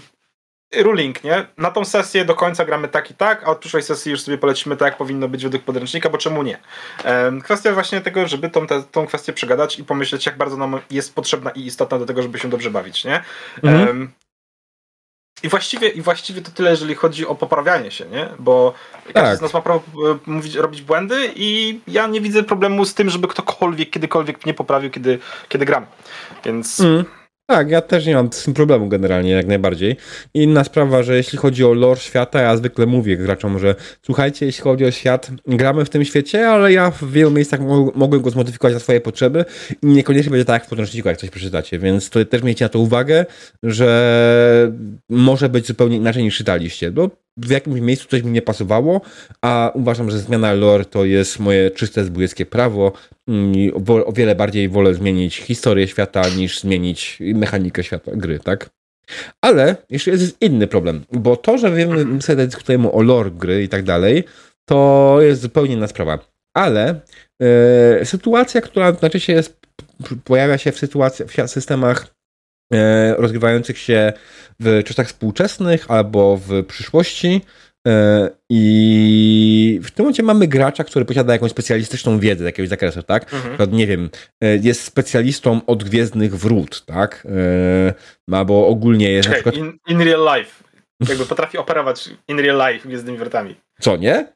ruling, 0.76 1.23
nie? 1.23 1.45
Na 1.58 1.71
tą 1.71 1.86
sesję 1.86 2.26
do 2.26 2.36
końca 2.36 2.65
gramy 2.65 2.88
tak 2.88 3.12
i 3.12 3.13
tak, 3.13 3.43
a 3.43 3.45
od 3.45 3.58
przyszłej 3.58 3.84
sesji 3.84 4.12
już 4.12 4.21
sobie 4.21 4.38
polecimy 4.38 4.78
tak, 4.78 4.86
jak 4.86 4.97
powinno 4.97 5.28
być 5.28 5.43
według 5.43 5.63
podręcznika, 5.63 6.10
bo 6.10 6.17
czemu 6.17 6.43
nie? 6.43 6.58
Um, 7.06 7.41
kwestia 7.41 7.73
właśnie 7.73 8.02
tego, 8.02 8.28
żeby 8.28 8.49
tą, 8.49 8.67
te, 8.67 8.84
tą 8.84 9.08
kwestię 9.08 9.34
przegadać 9.34 9.80
i 9.80 9.84
pomyśleć, 9.84 10.26
jak 10.26 10.38
bardzo 10.38 10.58
nam 10.58 10.80
jest 10.91 11.15
potrzebna 11.15 11.52
i 11.52 11.65
istotna 11.65 11.99
do 11.99 12.06
tego, 12.06 12.21
żeby 12.21 12.39
się 12.39 12.49
dobrze 12.49 12.71
bawić, 12.71 13.06
nie? 13.06 13.23
Mhm. 13.63 13.88
Um, 13.88 14.12
i 15.43 15.49
właściwie, 15.49 15.89
I 15.89 16.01
właściwie 16.01 16.41
to 16.41 16.51
tyle, 16.51 16.71
jeżeli 16.71 16.95
chodzi 16.95 17.27
o 17.27 17.36
poprawianie 17.36 17.91
się, 17.91 18.06
nie? 18.06 18.29
Bo 18.39 18.73
każdy 19.03 19.29
tak. 19.29 19.38
z 19.38 19.41
nas 19.41 19.53
ma 19.53 19.62
prawo 19.62 19.79
e, 19.79 20.17
mówić, 20.25 20.56
robić 20.56 20.82
błędy 20.82 21.32
i 21.36 21.79
ja 21.88 22.08
nie 22.08 22.21
widzę 22.21 22.43
problemu 22.43 22.86
z 22.86 22.93
tym, 22.93 23.10
żeby 23.10 23.27
ktokolwiek 23.27 23.89
kiedykolwiek 23.89 24.45
nie 24.45 24.53
poprawił, 24.53 24.89
kiedy, 24.89 25.19
kiedy 25.49 25.65
gram. 25.65 25.86
Więc... 26.45 26.79
Mm. 26.79 27.06
Tak, 27.45 27.69
ja 27.69 27.82
też 27.82 28.06
nie 28.06 28.15
mam 28.15 28.34
z 28.34 28.43
tym 28.43 28.53
problemu 28.53 28.89
generalnie, 28.89 29.32
jak 29.32 29.47
najbardziej. 29.47 29.95
Inna 30.34 30.63
sprawa, 30.63 31.03
że 31.03 31.15
jeśli 31.17 31.38
chodzi 31.38 31.65
o 31.65 31.73
lore 31.73 31.99
świata, 31.99 32.41
ja 32.41 32.58
zwykle 32.58 32.86
mówię 32.86 33.17
graczom, 33.17 33.60
że 33.60 33.75
słuchajcie, 34.06 34.45
jeśli 34.45 34.63
chodzi 34.63 34.86
o 34.86 34.91
świat, 34.91 35.32
gramy 35.47 35.86
w 35.86 35.89
tym 35.89 36.06
świecie, 36.06 36.49
ale 36.49 36.73
ja 36.73 36.91
w 36.91 37.12
wielu 37.12 37.32
miejscach 37.32 37.60
mogłem 37.95 38.21
go 38.21 38.29
zmodyfikować 38.29 38.73
na 38.73 38.79
swoje 38.79 39.01
potrzeby 39.01 39.45
i 39.82 39.88
niekoniecznie 39.88 40.32
będzie 40.32 40.45
tak 40.45 40.53
jak 40.53 40.65
w 40.65 40.69
podręczniku, 40.69 41.08
jak 41.08 41.17
coś 41.17 41.29
przeczytacie, 41.29 41.79
więc 41.79 42.10
to 42.10 42.25
też 42.25 42.43
miejcie 42.43 42.65
na 42.65 42.69
to 42.69 42.79
uwagę, 42.79 43.25
że 43.63 44.71
może 45.10 45.49
być 45.49 45.67
zupełnie 45.67 45.97
inaczej 45.97 46.23
niż 46.23 46.38
czytaliście. 46.38 46.91
Bo 46.91 47.10
w 47.37 47.49
jakimś 47.49 47.81
miejscu 47.81 48.07
coś 48.07 48.23
mi 48.23 48.31
nie 48.31 48.41
pasowało, 48.41 49.01
a 49.41 49.71
uważam, 49.73 50.11
że 50.11 50.19
zmiana 50.19 50.53
lore 50.53 50.85
to 50.85 51.05
jest 51.05 51.39
moje 51.39 51.71
czyste 51.71 52.05
zbójeckie 52.05 52.45
prawo 52.45 52.91
i 53.27 53.71
o 54.05 54.11
wiele 54.11 54.35
bardziej 54.35 54.69
wolę 54.69 54.93
zmienić 54.93 55.37
historię 55.37 55.87
świata 55.87 56.29
niż 56.29 56.59
zmienić 56.59 57.17
mechanikę 57.19 57.83
świata 57.83 58.11
gry, 58.15 58.39
tak? 58.39 58.69
Ale 59.41 59.75
jeszcze 59.89 60.11
jest 60.11 60.41
inny 60.41 60.67
problem, 60.67 61.03
bo 61.11 61.37
to, 61.37 61.57
że 61.57 61.71
wiemy, 61.71 62.21
sobie 62.21 62.45
dyskutujemy 62.45 62.91
o 62.91 63.01
lore 63.01 63.31
gry 63.31 63.63
i 63.63 63.69
tak 63.69 63.83
dalej, 63.83 64.23
to 64.65 65.17
jest 65.21 65.41
zupełnie 65.41 65.73
inna 65.73 65.87
sprawa. 65.87 66.19
Ale 66.57 66.99
e, 67.41 68.05
sytuacja, 68.05 68.61
która 68.61 68.95
najczęściej 69.01 69.35
jest, 69.35 69.59
pojawia 70.23 70.57
się 70.57 70.71
w, 70.71 70.77
sytuacji, 70.77 71.25
w 71.25 71.51
systemach 71.51 72.07
rozgrywających 73.17 73.78
się 73.78 74.13
w 74.60 74.84
czasach 74.86 75.08
współczesnych 75.08 75.91
albo 75.91 76.38
w 76.38 76.65
przyszłości. 76.65 77.41
E, 77.88 78.30
I 78.49 79.80
w 79.84 79.91
tym 79.91 80.04
momencie 80.04 80.23
mamy 80.23 80.47
gracza, 80.47 80.84
który 80.84 81.06
posiada 81.06 81.34
jakąś 81.34 81.52
specjalistyczną 81.52 82.19
wiedzę 82.19 82.43
z 82.43 82.45
jakiegoś 82.45 82.69
zakresu, 82.69 83.04
tak? 83.04 83.34
Mhm. 83.34 83.71
nie 83.71 83.88
wiem, 83.88 84.10
e, 84.43 84.58
jest 84.58 84.84
specjalistą 84.84 85.62
od 85.65 85.84
gwiezdnych 85.84 86.36
wrót, 86.36 86.86
tak? 86.86 87.28
Albo 88.32 88.67
ogólnie 88.67 89.12
jest 89.12 89.30
Czekaj, 89.30 89.43
na 89.45 89.52
przykład... 89.52 89.69
In, 89.88 89.99
in, 89.99 90.08
real 90.08 90.38
life. 90.38 90.63
Jakby 91.10 91.26
potrafi 91.26 91.58
operować 91.58 92.10
in 92.28 92.39
real 92.39 92.73
life 92.73 92.88
gwiezdnymi 92.88 93.17
wrotami. 93.17 93.56
Co, 93.80 93.97
nie? 93.97 94.34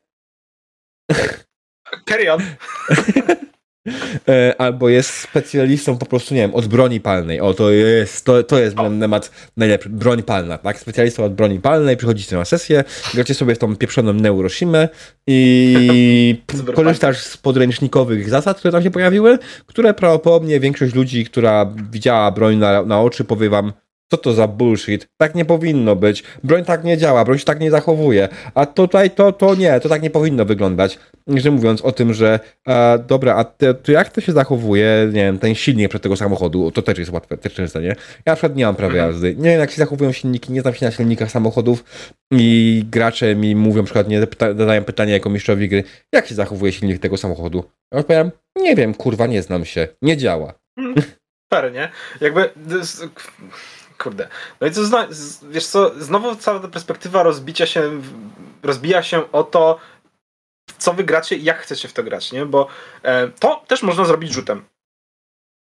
Carry 2.10 2.32
on. 2.32 2.42
E, 4.28 4.56
albo 4.58 4.89
jest 4.89 5.10
specjalistą 5.10 5.97
po 5.97 6.06
prostu, 6.06 6.34
nie 6.34 6.41
wiem, 6.41 6.56
od 6.56 6.67
broni 6.67 7.00
palnej. 7.00 7.41
O, 7.41 7.54
to 7.54 7.71
jest, 7.71 8.26
to, 8.26 8.43
to 8.43 8.60
jest 8.60 8.76
temat 9.00 9.32
najlepszy. 9.58 9.89
Broń 9.89 10.23
palna, 10.23 10.58
tak? 10.58 10.80
Specjalistą 10.80 11.23
od 11.23 11.34
broni 11.34 11.60
palnej, 11.60 11.97
przychodzicie 11.97 12.36
na 12.36 12.45
sesję, 12.45 12.84
gracie 13.13 13.34
sobie 13.34 13.56
w 13.56 13.58
tą 13.58 13.76
pieprzoną 13.76 14.13
Neuroshimę 14.13 14.89
i 15.28 16.41
korzystasz 16.76 17.17
z 17.17 17.38
podręcznikowych 17.38 18.30
zasad, 18.30 18.60
które 18.60 18.71
tam 18.71 18.84
się 18.84 18.91
pojawiły, 18.91 19.39
które 19.65 19.93
prawdopodobnie 19.93 20.60
większość 20.60 20.95
ludzi, 20.95 21.26
która 21.26 21.73
widziała 21.91 22.32
broń 22.32 22.58
na, 22.58 22.84
na 22.84 23.02
oczy, 23.02 23.23
powie 23.23 23.50
wam, 23.50 23.73
co 24.12 24.17
to 24.17 24.34
za 24.34 24.48
bullshit? 24.48 25.08
Tak 25.17 25.36
nie 25.36 25.46
powinno 25.46 25.96
być. 25.96 26.24
Broń 26.43 26.65
tak 26.65 26.84
nie 26.84 26.98
działa, 26.98 27.26
broń 27.26 27.39
się 27.39 27.46
tak 27.46 27.60
nie 27.60 27.72
zachowuje. 27.72 28.30
A 28.54 28.65
tutaj 28.65 29.12
to, 29.12 29.32
to 29.32 29.56
nie, 29.56 29.80
to 29.80 29.89
tak 29.89 30.02
nie 30.02 30.10
powinno 30.10 30.46
wyglądać. 30.46 31.00
Że 31.28 31.52
mówiąc 31.52 31.82
o 31.82 31.91
tym, 31.91 32.13
że 32.13 32.39
e, 32.67 33.00
dobra, 33.00 33.36
a 33.36 33.43
te, 33.43 33.74
to 33.74 33.91
jak 33.91 34.10
to 34.10 34.22
się 34.22 34.32
zachowuje, 34.32 35.10
nie 35.13 35.24
wiem, 35.24 35.39
ten 35.39 35.56
silnik 35.56 35.89
przed 35.89 36.04
tego 36.04 36.15
samochodu, 36.15 36.72
to 36.72 36.82
też 36.82 36.98
jest 36.98 37.12
łatwe, 37.12 37.38
też 37.38 37.54
często, 37.54 37.80
nie? 37.80 37.88
Ja 37.88 37.96
na 38.26 38.36
przykład 38.36 38.56
nie 38.56 38.65
mam 38.65 38.76
prawa 38.76 38.93
mhm. 38.93 39.12
jazdy. 39.12 39.36
Nie 39.36 39.50
wiem, 39.50 39.60
jak 39.60 39.72
się 39.72 39.78
zachowują 39.78 40.12
silniki, 40.12 40.54
nie 40.54 40.62
znam 40.62 40.74
się 40.74 40.86
na 40.86 40.91
silnikach 40.91 41.32
samochodów 41.32 41.84
i 42.32 42.84
gracze 42.91 43.36
mi 43.36 43.56
mówią, 43.56 43.78
na 43.78 43.86
przykład, 43.86 44.08
nie 44.08 44.28
zadają 44.39 44.84
pytanie 44.84 45.13
jako 45.13 45.30
mistrzowi 45.30 45.70
gry, 45.70 45.84
jak 46.13 46.28
się 46.28 46.36
zachowuje 46.36 46.72
silnik 46.72 47.00
tego 47.00 47.17
samochodu? 47.17 47.63
Ja 47.91 48.00
odpowiadam, 48.00 48.32
nie 48.56 48.76
wiem, 48.76 48.93
kurwa, 48.93 49.28
nie 49.28 49.41
znam 49.41 49.65
się, 49.65 49.88
nie 50.02 50.17
działa. 50.17 50.54
Fair, 51.54 51.74
nie? 51.74 51.89
Jakby 52.22 52.50
Kurde. 53.97 54.27
No 54.62 54.67
i 54.67 54.71
co, 54.71 54.81
wiesz 55.49 55.67
co, 55.67 55.91
znowu 55.99 56.36
cała 56.36 56.60
ta 56.60 56.67
perspektywa 56.67 57.23
rozbicia 57.23 57.65
się, 57.65 58.01
rozbija 58.63 59.03
się 59.03 59.31
o 59.31 59.43
to, 59.43 59.79
co 60.77 60.93
wygracie 60.93 61.36
i 61.36 61.43
jak 61.43 61.60
chcecie 61.60 61.88
w 61.88 61.93
to 61.93 62.03
grać, 62.03 62.31
nie? 62.31 62.45
Bo 62.45 62.67
e, 63.03 63.27
to 63.27 63.63
też 63.67 63.83
można 63.83 64.05
zrobić 64.05 64.33
rzutem. 64.33 64.65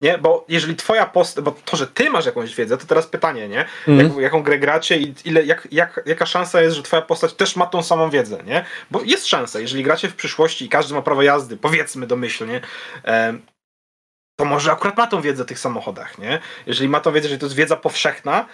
Nie? 0.00 0.18
Bo 0.18 0.44
jeżeli 0.48 0.76
twoja 0.76 1.06
postać, 1.06 1.44
bo 1.44 1.54
to, 1.64 1.76
że 1.76 1.86
ty 1.86 2.10
masz 2.10 2.26
jakąś 2.26 2.54
wiedzę, 2.54 2.78
to 2.78 2.86
teraz 2.86 3.06
pytanie, 3.06 3.48
nie? 3.48 3.64
Mm. 3.88 4.06
Jak, 4.06 4.18
jaką 4.18 4.42
grę 4.42 4.58
gracie 4.58 4.98
i 4.98 5.14
ile, 5.24 5.44
jak, 5.44 5.68
jak, 5.70 6.00
jaka 6.06 6.26
szansa 6.26 6.60
jest, 6.60 6.76
że 6.76 6.82
twoja 6.82 7.02
postać 7.02 7.34
też 7.34 7.56
ma 7.56 7.66
tą 7.66 7.82
samą 7.82 8.10
wiedzę, 8.10 8.38
nie? 8.46 8.64
Bo 8.90 9.02
jest 9.02 9.26
szansa, 9.26 9.60
jeżeli 9.60 9.84
gracie 9.84 10.08
w 10.08 10.16
przyszłości 10.16 10.64
i 10.64 10.68
każdy 10.68 10.94
ma 10.94 11.02
prawo 11.02 11.22
jazdy, 11.22 11.56
powiedzmy 11.56 12.06
domyślnie, 12.06 12.60
e, 13.04 13.34
to 14.36 14.44
może 14.44 14.72
akurat 14.72 14.96
ma 14.96 15.06
tą 15.06 15.20
wiedzę 15.20 15.42
o 15.42 15.46
tych 15.46 15.58
samochodach, 15.58 16.18
nie? 16.18 16.38
Jeżeli 16.66 16.88
ma 16.88 17.00
tą 17.00 17.12
wiedzę, 17.12 17.28
że 17.28 17.38
to 17.38 17.46
jest 17.46 17.56
wiedza 17.56 17.76
powszechna, 17.76 18.46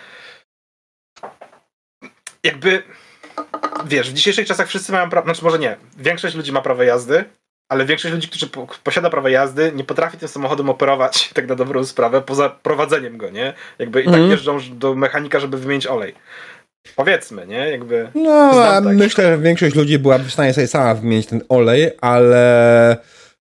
jakby 2.45 2.83
wiesz, 3.85 4.11
w 4.11 4.15
dzisiejszych 4.15 4.47
czasach 4.47 4.69
wszyscy 4.69 4.93
mają 4.93 5.11
prawo, 5.11 5.25
znaczy 5.25 5.45
może 5.45 5.59
nie, 5.59 5.77
większość 5.99 6.35
ludzi 6.35 6.53
ma 6.53 6.63
prawo 6.63 6.83
jazdy, 6.83 7.25
ale 7.69 7.85
większość 7.85 8.15
ludzi, 8.15 8.29
którzy 8.29 8.47
po, 8.47 8.67
posiada 8.85 9.11
prawo 9.11 9.29
jazdy, 9.29 9.73
nie 9.75 9.85
potrafi 9.85 10.19
tym 10.19 10.29
samochodem 10.29 10.71
operować 10.71 11.29
tak 11.35 11.49
na 11.49 11.55
dobrą 11.55 11.85
sprawę, 11.85 12.21
poza 12.21 12.49
prowadzeniem 12.49 13.19
go, 13.19 13.31
nie? 13.31 13.55
Jakby 13.79 14.03
i 14.03 14.05
tak 14.05 14.15
mm. 14.15 14.31
jeżdżą 14.31 14.59
do 14.73 14.95
mechanika, 14.95 15.41
żeby 15.41 15.59
wymienić 15.59 15.87
olej. 15.87 16.15
Powiedzmy, 16.97 17.47
nie? 17.47 17.71
Jakby. 17.71 18.11
No, 18.15 18.51
tak. 18.55 18.85
myślę, 18.85 19.25
że 19.25 19.39
większość 19.39 19.75
ludzi 19.75 19.99
byłaby 19.99 20.25
w 20.25 20.33
stanie 20.33 20.55
sobie 20.55 20.67
sama 20.67 20.95
wymienić 20.95 21.27
ten 21.27 21.43
olej, 21.49 21.91
ale. 22.01 22.97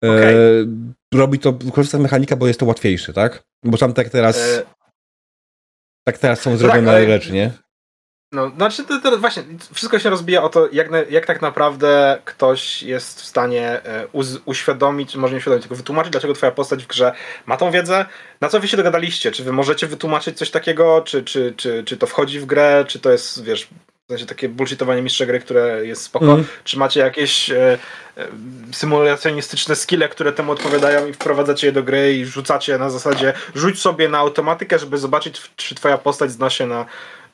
Okay. 0.09 0.35
E, 1.13 1.17
robi 1.17 1.39
to, 1.39 1.53
korzysta 1.73 1.97
z 1.97 2.01
mechanika, 2.01 2.35
bo 2.35 2.47
jest 2.47 2.59
to 2.59 2.65
łatwiejsze, 2.65 3.13
tak? 3.13 3.43
Bo 3.63 3.77
tam 3.77 3.93
tak 3.93 4.09
teraz. 4.09 4.37
E... 4.37 4.65
Tak 6.07 6.17
teraz 6.17 6.41
są 6.41 6.57
zrobione 6.57 6.91
tak, 6.91 7.07
rzeczy, 7.07 7.31
nie? 7.31 7.51
No, 8.31 8.49
znaczy 8.49 8.83
to, 8.83 9.01
to, 9.01 9.17
właśnie, 9.17 9.43
wszystko 9.73 9.99
się 9.99 10.09
rozbija 10.09 10.43
o 10.43 10.49
to, 10.49 10.69
jak, 10.71 10.87
jak 11.09 11.25
tak 11.25 11.41
naprawdę 11.41 12.21
ktoś 12.25 12.83
jest 12.83 13.21
w 13.21 13.25
stanie 13.25 13.83
e, 13.85 14.07
uz, 14.11 14.39
uświadomić, 14.45 15.15
może 15.15 15.33
nie 15.33 15.37
uświadomić, 15.37 15.63
tylko 15.63 15.75
wytłumaczyć, 15.75 16.11
dlaczego 16.11 16.33
twoja 16.33 16.51
postać 16.51 16.83
w 16.83 16.87
grze 16.87 17.13
ma 17.45 17.57
tą 17.57 17.71
wiedzę, 17.71 18.05
na 18.41 18.49
co 18.49 18.59
wy 18.59 18.67
się 18.67 18.77
dogadaliście, 18.77 19.31
czy 19.31 19.43
wy 19.43 19.51
możecie 19.51 19.87
wytłumaczyć 19.87 20.37
coś 20.37 20.51
takiego, 20.51 21.01
czy, 21.01 21.23
czy, 21.23 21.53
czy, 21.57 21.83
czy 21.83 21.97
to 21.97 22.07
wchodzi 22.07 22.39
w 22.39 22.45
grę, 22.45 22.85
czy 22.87 22.99
to 22.99 23.11
jest, 23.11 23.43
wiesz, 23.43 23.67
w 24.05 24.11
sensie 24.11 24.25
takie 24.25 24.49
bullshitowanie 24.49 25.01
mistrza 25.01 25.25
gry, 25.25 25.39
które 25.39 25.85
jest 25.85 26.01
spoko. 26.01 26.33
Mm. 26.33 26.45
Czy 26.63 26.79
macie 26.79 26.99
jakieś 26.99 27.49
e, 27.49 27.77
e, 28.17 28.27
symulacjonistyczne 28.71 29.75
skille, 29.75 30.09
które 30.09 30.31
temu 30.31 30.51
odpowiadają 30.51 31.07
i 31.07 31.13
wprowadzacie 31.13 31.67
je 31.67 31.73
do 31.73 31.83
gry 31.83 32.13
i 32.13 32.25
rzucacie 32.25 32.77
na 32.77 32.89
zasadzie 32.89 33.33
rzuć 33.55 33.79
sobie 33.79 34.09
na 34.09 34.17
automatykę, 34.17 34.79
żeby 34.79 34.97
zobaczyć, 34.97 35.41
czy 35.55 35.75
twoja 35.75 35.97
postać 35.97 36.31
zna 36.31 36.49
się 36.49 36.67
na 36.67 36.85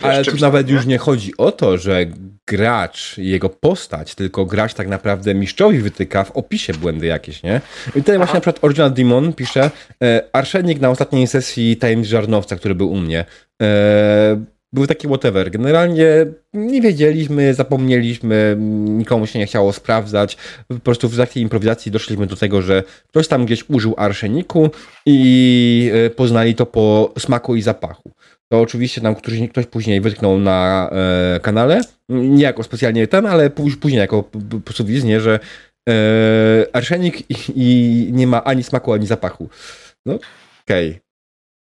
ale 0.01 0.25
tu 0.25 0.37
nawet 0.37 0.67
nie? 0.67 0.73
już 0.73 0.85
nie 0.85 0.97
chodzi 0.97 1.33
o 1.37 1.51
to, 1.51 1.77
że 1.77 2.05
gracz 2.47 3.17
i 3.17 3.27
jego 3.27 3.49
postać, 3.49 4.15
tylko 4.15 4.45
gracz 4.45 4.73
tak 4.73 4.87
naprawdę 4.87 5.33
mistrzowi 5.33 5.79
wytyka 5.79 6.23
w 6.23 6.31
opisie 6.31 6.73
błędy 6.73 7.07
jakieś, 7.07 7.43
nie? 7.43 7.61
I 7.87 7.91
tutaj 7.99 8.15
Aha. 8.15 8.17
właśnie 8.17 8.33
na 8.33 8.41
przykład 8.41 8.63
Original 8.63 8.93
Demon 8.93 9.33
pisze 9.33 9.71
e, 10.03 10.23
Arszenik 10.33 10.79
na 10.79 10.89
ostatniej 10.89 11.27
sesji 11.27 11.77
Tajemnic 11.77 12.07
Żarnowca, 12.07 12.55
który 12.55 12.75
był 12.75 12.91
u 12.91 12.97
mnie. 12.97 13.25
E, 13.61 14.60
był 14.73 14.87
taki 14.87 15.07
whatever. 15.07 15.51
Generalnie 15.51 16.25
nie 16.53 16.81
wiedzieliśmy, 16.81 17.53
zapomnieliśmy, 17.53 18.55
nikomu 18.85 19.27
się 19.27 19.39
nie 19.39 19.45
chciało 19.45 19.73
sprawdzać. 19.73 20.37
Po 20.67 20.79
prostu 20.79 21.09
w 21.09 21.17
takiej 21.17 21.43
improwizacji 21.43 21.91
doszliśmy 21.91 22.27
do 22.27 22.35
tego, 22.35 22.61
że 22.61 22.83
ktoś 23.07 23.27
tam 23.27 23.45
gdzieś 23.45 23.69
użył 23.69 23.93
arszeniku 23.97 24.69
i 25.05 25.91
e, 25.93 26.09
poznali 26.09 26.55
to 26.55 26.65
po 26.65 27.13
smaku 27.19 27.55
i 27.55 27.61
zapachu. 27.61 28.11
To 28.51 28.61
oczywiście 28.61 29.01
nam 29.01 29.15
ktoś, 29.15 29.65
później 29.71 30.01
wytknął 30.01 30.39
na 30.39 30.89
e, 30.91 31.39
kanale, 31.39 31.81
nie 32.09 32.43
jako 32.43 32.63
specjalnie 32.63 33.07
ten, 33.07 33.25
ale 33.25 33.49
później 33.49 33.99
jako 33.99 34.23
po 34.23 34.59
prostu 34.59 34.85
wizję, 34.85 35.21
że 35.21 35.39
e, 35.89 35.93
arszenik 36.73 37.29
i, 37.29 37.35
i, 37.55 38.07
nie 38.13 38.27
ma 38.27 38.43
ani 38.43 38.63
smaku, 38.63 38.93
ani 38.93 39.07
zapachu. 39.07 39.49
No, 40.05 40.19
okej. 40.65 40.89
Okay. 40.89 41.10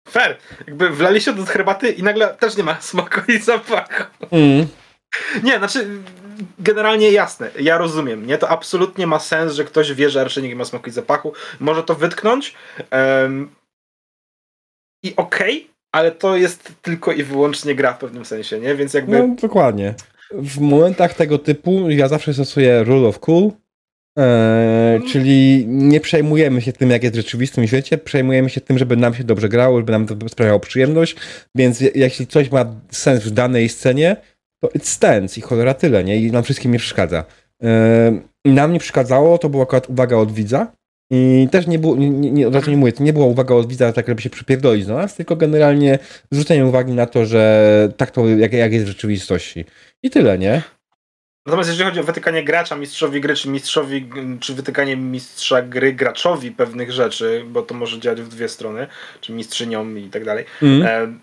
Fair. 0.10 0.38
Jakby 0.68 0.90
wlali 0.90 1.22
się 1.22 1.34
do 1.34 1.46
herbaty 1.46 1.92
i 1.92 2.04
nagle 2.04 2.28
też 2.28 2.58
nie 2.58 2.64
ma 2.64 2.82
smaku 2.82 3.32
i 3.32 3.40
zapachu. 3.40 4.04
Mm. 4.32 4.68
Nie, 5.44 5.58
znaczy 5.58 5.88
generalnie 6.60 7.12
jasne, 7.12 7.50
ja 7.60 7.78
rozumiem, 7.78 8.26
nie? 8.26 8.38
To 8.38 8.50
absolutnie 8.50 9.08
ma 9.08 9.20
sens, 9.20 9.54
że 9.54 9.64
ktoś 9.64 9.94
wie, 9.94 10.10
że 10.10 10.22
arszenik 10.22 10.56
ma 10.56 10.66
smaku 10.66 10.90
i 10.90 10.94
zapachu. 10.94 11.34
Może 11.60 11.84
to 11.84 11.96
wytknąć 11.96 12.56
um, 12.92 13.56
i 15.04 15.16
okej, 15.16 15.58
okay, 15.58 15.74
ale 15.92 16.12
to 16.12 16.36
jest 16.36 16.72
tylko 16.82 17.12
i 17.12 17.24
wyłącznie 17.24 17.76
gra 17.76 17.94
w 17.94 18.00
pewnym 18.00 18.26
sensie, 18.26 18.60
nie? 18.60 18.76
Więc 18.76 18.94
jakby... 18.94 19.20
No, 19.20 19.36
dokładnie. 19.42 19.94
W 20.32 20.60
momentach 20.60 21.14
tego 21.14 21.38
typu 21.38 21.90
ja 21.90 22.08
zawsze 22.08 22.34
stosuję 22.34 22.84
rule 22.84 23.08
of 23.08 23.20
cool, 23.20 23.52
Eee, 24.18 25.02
czyli 25.12 25.66
nie 25.68 26.00
przejmujemy 26.00 26.62
się 26.62 26.74
tym, 26.74 26.90
jak 26.90 27.04
jest 27.04 27.16
w 27.16 27.18
rzeczywistym 27.18 27.68
świecie, 27.68 27.98
przejmujemy 27.98 28.50
się 28.50 28.62
tym, 28.62 28.78
żeby 28.78 28.98
nam 28.98 29.14
się 29.14 29.24
dobrze 29.24 29.50
grało, 29.50 29.78
żeby 29.78 29.92
nam 29.92 30.06
to 30.06 30.30
sprawiało 30.30 30.60
przyjemność, 30.60 31.16
więc 31.56 31.82
jeśli 31.96 32.28
coś 32.28 32.52
ma 32.52 32.66
sens 32.92 33.24
w 33.24 33.32
danej 33.32 33.70
scenie, 33.70 34.16
to 34.64 34.70
it 34.76 34.88
stands 34.88 35.38
i 35.38 35.42
cholera 35.42 35.74
tyle, 35.74 36.04
nie? 36.04 36.18
I 36.18 36.32
nam 36.32 36.44
wszystkim 36.44 36.72
nie 36.72 36.80
przeszkadza. 36.80 37.24
Eee, 37.62 38.22
nam 38.46 38.74
nie 38.74 38.80
przeszkadzało, 38.80 39.38
to 39.38 39.50
była 39.50 39.64
akurat 39.64 39.90
uwaga 39.90 40.18
od 40.18 40.32
widza 40.32 40.72
i 41.12 41.48
też 41.52 41.68
nie 41.68 41.80
było, 41.80 41.96
nie, 41.96 42.10
nie, 42.10 42.32
nie 42.68 42.78
mówię, 42.78 42.94
to 42.94 43.04
nie 43.04 43.14
była 43.14 43.26
uwaga 43.26 43.56
od 43.56 43.68
widza 43.68 43.94
tak, 43.94 44.08
żeby 44.08 44.22
się 44.22 44.30
przypierdolić 44.30 44.86
do 44.86 44.94
nas, 44.94 45.16
tylko 45.16 45.36
generalnie 45.36 46.00
zwrócenie 46.32 46.66
uwagi 46.66 46.94
na 46.94 47.06
to, 47.06 47.26
że 47.26 47.94
tak 47.98 48.12
to, 48.12 48.28
jak, 48.28 48.54
jak 48.54 48.74
jest 48.74 48.86
w 48.86 48.90
rzeczywistości. 48.90 49.66
I 50.04 50.10
tyle, 50.10 50.38
nie? 50.38 50.62
Natomiast 51.48 51.70
jeżeli 51.70 51.90
chodzi 51.90 52.00
o 52.00 52.04
wytykanie 52.04 52.44
gracza 52.44 52.76
mistrzowi 52.76 53.22
gry, 53.22 53.36
czy 53.36 53.50
mistrzowi, 53.50 54.10
czy 54.40 54.54
wytykanie 54.54 54.98
mistrza 54.98 55.62
gry 55.62 55.94
graczowi 55.94 56.52
pewnych 56.52 56.92
rzeczy, 56.92 57.44
bo 57.48 57.62
to 57.62 57.76
może 57.76 58.00
działać 58.00 58.22
w 58.22 58.28
dwie 58.28 58.50
strony, 58.50 58.88
czy 59.22 59.32
mistrzyniom 59.32 60.00
i 60.00 60.10
tak 60.10 60.26
dalej, 60.26 60.46
mm. 60.62 61.20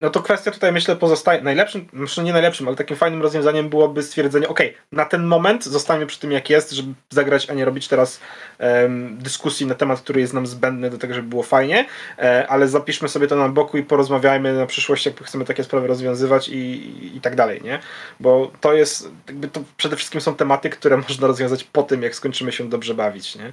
No 0.00 0.10
to 0.10 0.22
kwestia 0.22 0.50
tutaj 0.50 0.72
myślę 0.72 0.96
pozostaje 0.96 1.42
najlepszym, 1.42 1.88
myślę 1.92 2.24
nie 2.24 2.32
najlepszym, 2.32 2.68
ale 2.68 2.76
takim 2.76 2.96
fajnym 2.96 3.22
rozwiązaniem 3.22 3.68
byłoby 3.68 4.02
stwierdzenie, 4.02 4.48
ok, 4.48 4.60
na 4.92 5.04
ten 5.04 5.24
moment 5.24 5.64
zostańmy 5.64 6.06
przy 6.06 6.20
tym 6.20 6.32
jak 6.32 6.50
jest, 6.50 6.70
żeby 6.70 6.94
zagrać, 7.10 7.50
a 7.50 7.54
nie 7.54 7.64
robić 7.64 7.88
teraz 7.88 8.20
um, 8.58 9.18
dyskusji 9.18 9.66
na 9.66 9.74
temat, 9.74 10.00
który 10.00 10.20
jest 10.20 10.34
nam 10.34 10.46
zbędny 10.46 10.90
do 10.90 10.98
tego, 10.98 11.14
żeby 11.14 11.28
było 11.28 11.42
fajnie, 11.42 11.86
e, 12.18 12.46
ale 12.48 12.68
zapiszmy 12.68 13.08
sobie 13.08 13.26
to 13.26 13.36
na 13.36 13.48
boku 13.48 13.78
i 13.78 13.82
porozmawiajmy 13.82 14.52
na 14.52 14.66
przyszłość, 14.66 15.06
jak 15.06 15.24
chcemy 15.24 15.44
takie 15.44 15.64
sprawy 15.64 15.86
rozwiązywać 15.86 16.48
i, 16.48 16.56
i, 16.56 17.16
i 17.16 17.20
tak 17.20 17.36
dalej, 17.36 17.60
nie? 17.64 17.78
Bo 18.20 18.52
to 18.60 18.72
jest, 18.72 19.10
jakby 19.26 19.48
to 19.48 19.62
przede 19.76 19.96
wszystkim 19.96 20.20
są 20.20 20.34
tematy, 20.34 20.70
które 20.70 20.96
można 21.08 21.26
rozwiązać 21.26 21.64
po 21.64 21.82
tym, 21.82 22.02
jak 22.02 22.14
skończymy 22.14 22.52
się 22.52 22.68
dobrze 22.68 22.94
bawić, 22.94 23.36
nie? 23.36 23.52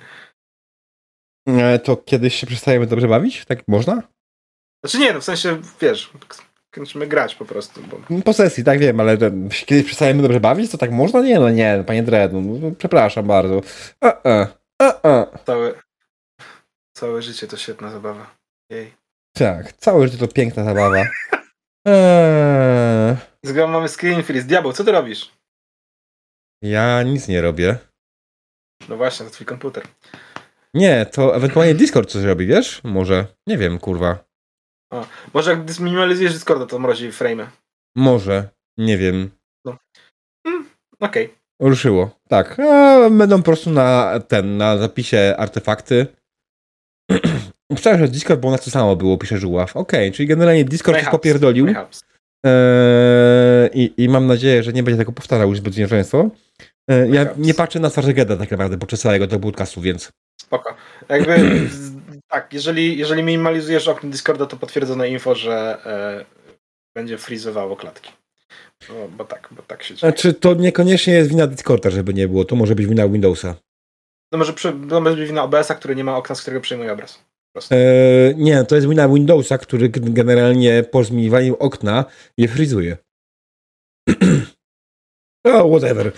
E, 1.48 1.80
to 1.80 1.98
kiedyś 1.98 2.36
się 2.36 2.48
przestajemy 2.48 2.88
dobrze 2.88 3.08
bawić? 3.08 3.46
Tak 3.46 3.60
można? 3.68 4.17
Znaczy 4.84 5.00
nie, 5.00 5.14
no 5.14 5.22
w 5.22 5.24
sensie, 5.24 5.62
wiesz, 5.82 6.12
kończymy 6.72 7.08
grać 7.08 7.36
po 7.36 7.46
prostu. 7.46 7.82
Bo... 7.82 8.22
Po 8.22 8.34
sesji, 8.34 8.64
tak 8.64 8.80
wiem, 8.80 9.00
ale 9.00 9.18
kiedyś 9.66 9.86
przestajemy 9.86 10.22
dobrze 10.22 10.40
bawić, 10.40 10.72
to 10.72 10.78
tak 10.78 10.92
można? 10.92 11.22
Nie, 11.22 11.40
no 11.40 11.50
nie, 11.50 11.84
panie 11.88 12.04
Dredd, 12.04 12.34
no, 12.34 12.42
no, 12.42 12.72
przepraszam 12.78 13.28
bardzo. 13.28 13.62
A, 14.02 14.22
a, 14.30 14.48
a. 15.04 15.38
Całe, 15.46 15.74
całe 16.98 17.22
życie 17.22 17.48
to 17.48 17.58
świetna 17.58 17.92
zabawa. 17.92 18.36
Jej. 18.72 18.94
Tak, 19.34 19.74
całe 19.74 20.08
życie 20.08 20.28
to 20.28 20.34
piękna 20.34 20.64
zabawa. 20.64 21.04
eee. 21.88 23.16
Zgrał 23.44 23.68
mamy 23.68 23.88
screen 23.90 24.24
freeze. 24.24 24.48
Diabeł, 24.48 24.74
co 24.74 24.84
ty 24.84 24.92
robisz? 24.92 25.32
Ja 26.62 27.04
nic 27.04 27.28
nie 27.28 27.42
robię. 27.42 27.78
No 28.90 28.98
właśnie, 28.98 29.26
to 29.26 29.32
twój 29.32 29.46
komputer. 29.46 29.84
Nie, 30.74 31.06
to 31.06 31.36
ewentualnie 31.36 31.76
Discord 31.76 32.10
coś 32.10 32.24
robi, 32.24 32.46
wiesz? 32.46 32.82
Może. 32.84 33.28
Nie 33.48 33.58
wiem, 33.58 33.80
kurwa. 33.80 34.27
A, 34.94 35.06
może 35.34 35.52
jak 35.52 35.72
zminimalizujesz 35.72 36.34
Discorda, 36.34 36.66
to 36.66 36.80
mrozi 36.80 37.12
frame. 37.12 37.48
Może. 37.96 38.50
Nie 38.78 38.98
wiem. 38.98 39.30
Okej. 41.00 41.26
Okay. 41.26 41.38
Ruszyło. 41.60 42.10
Tak. 42.30 42.60
A 42.60 43.10
będą 43.10 43.38
po 43.38 43.44
prostu 43.44 43.70
na 43.70 44.20
ten, 44.28 44.58
na 44.58 44.78
zapisie 44.78 45.36
artefakty. 45.38 46.08
Myślałem, 47.72 48.00
że 48.00 48.08
Discord, 48.08 48.40
bo 48.40 48.48
u 48.48 48.52
nas 48.52 48.66
to 48.66 48.72
samo 48.72 48.96
było, 48.96 49.18
pisze 49.18 49.38
Żuław. 49.38 49.78
Okej, 49.78 50.08
okay, 50.08 50.12
czyli 50.12 50.28
generalnie 50.28 50.66
Discord 50.66 51.00
się 51.00 51.12
popierdolił. 51.12 51.68
Eee, 52.46 53.70
i, 53.74 54.04
I 54.04 54.10
mam 54.10 54.28
nadzieję, 54.28 54.64
że 54.64 54.74
nie 54.74 54.84
będzie 54.84 54.98
tego 54.98 55.12
powtarzał 55.12 55.50
już 55.50 55.58
zbyt 55.58 55.90
często. 55.90 56.30
Eee, 56.88 57.12
ja 57.14 57.26
nie 57.38 57.54
patrzę 57.54 57.80
na 57.80 57.90
Sargeda 57.90 58.38
tak 58.38 58.52
naprawdę 58.52 58.78
podczas 58.78 59.00
całego 59.00 59.28
tego 59.28 59.40
podcastu, 59.40 59.82
więc... 59.82 60.12
Spoko. 60.42 60.76
Jakby, 61.10 61.36
tak, 62.28 62.54
jeżeli, 62.54 62.98
jeżeli 62.98 63.24
minimalizujesz 63.24 63.88
okno 63.88 64.10
Discorda, 64.10 64.46
to 64.46 64.58
potwierdzone 64.58 65.10
info, 65.10 65.36
że 65.36 65.78
e, 65.86 66.26
będzie 66.96 67.18
frizowało 67.18 67.76
klatki. 67.76 68.12
Bo, 68.90 69.08
bo, 69.08 69.26
tak, 69.26 69.50
bo 69.52 69.62
tak 69.62 69.84
się 69.84 69.96
dzieje. 69.96 70.12
Znaczy, 70.12 70.34
to 70.34 70.54
niekoniecznie 70.54 71.14
jest 71.14 71.30
wina 71.30 71.48
Discorda, 71.48 71.90
żeby 71.90 72.14
nie 72.14 72.28
było. 72.28 72.46
To 72.46 72.56
może 72.56 72.76
być 72.76 72.86
wina 72.86 73.08
Windowsa. 73.08 73.56
To 74.30 74.38
może, 74.38 74.54
przy, 74.54 74.74
to 74.90 75.02
może 75.02 75.16
być 75.16 75.28
wina 75.28 75.44
OBS-a, 75.44 75.76
który 75.76 75.96
nie 75.96 76.04
ma 76.04 76.18
okna, 76.18 76.36
z 76.36 76.42
którego 76.42 76.62
przyjmuje 76.62 76.94
obraz. 76.94 77.28
Eee, 77.72 78.36
nie, 78.36 78.64
to 78.64 78.76
jest 78.76 78.90
wina 78.90 79.10
Windowsa, 79.10 79.58
który 79.58 79.90
generalnie 79.90 80.84
po 80.84 81.04
zmieniwaniu 81.04 81.56
okna 81.60 82.06
je 82.38 82.48
frizuje. 82.48 82.98
oh, 85.44 85.70
whatever. 85.78 86.12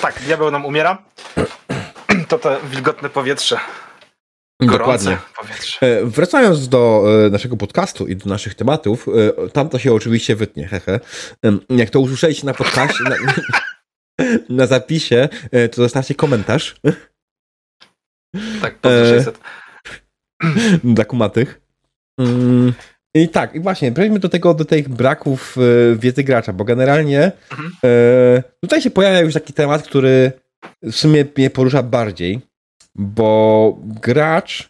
tak, 0.00 0.22
diabeł 0.22 0.50
nam 0.50 0.66
umiera. 0.66 1.04
to 2.28 2.38
to 2.38 2.60
wilgotne 2.60 3.10
powietrze. 3.10 3.58
Dokładnie. 4.60 5.18
Powietrze. 5.38 5.86
E, 5.86 6.04
wracając 6.04 6.68
do 6.68 7.04
e, 7.26 7.30
naszego 7.30 7.56
podcastu 7.56 8.06
i 8.06 8.16
do 8.16 8.30
naszych 8.30 8.54
tematów, 8.54 9.06
e, 9.44 9.50
tam 9.50 9.68
to 9.68 9.78
się 9.78 9.92
oczywiście 9.92 10.36
wytnie, 10.36 10.68
hehe. 10.68 11.00
Jak 11.70 11.90
to 11.90 12.00
usłyszeliście 12.00 12.46
na 12.46 12.54
podcaście, 12.54 13.04
na, 13.04 13.16
na 14.62 14.66
zapisie, 14.66 15.28
to 15.72 15.82
zostawcie 15.82 16.14
komentarz. 16.14 16.74
Tak, 18.62 18.78
po 18.78 18.88
600. 18.88 19.40
Dla 20.84 21.04
kumatych. 21.04 21.60
Mm, 22.20 22.72
I 23.14 23.28
tak, 23.28 23.54
i 23.54 23.60
właśnie, 23.60 23.92
przejdźmy 23.92 24.18
do 24.18 24.28
tego, 24.28 24.54
do 24.54 24.64
tych 24.64 24.88
braków 24.88 25.56
wiedzy 25.96 26.24
gracza, 26.24 26.52
bo 26.52 26.64
generalnie 26.64 27.32
mhm. 27.50 28.42
tutaj 28.60 28.82
się 28.82 28.90
pojawia 28.90 29.20
już 29.20 29.34
taki 29.34 29.52
temat, 29.52 29.82
który 29.82 30.32
w 30.82 30.92
sumie 30.92 31.24
mnie 31.36 31.50
porusza 31.50 31.82
bardziej, 31.82 32.40
bo 32.94 33.78
gracz 33.82 34.68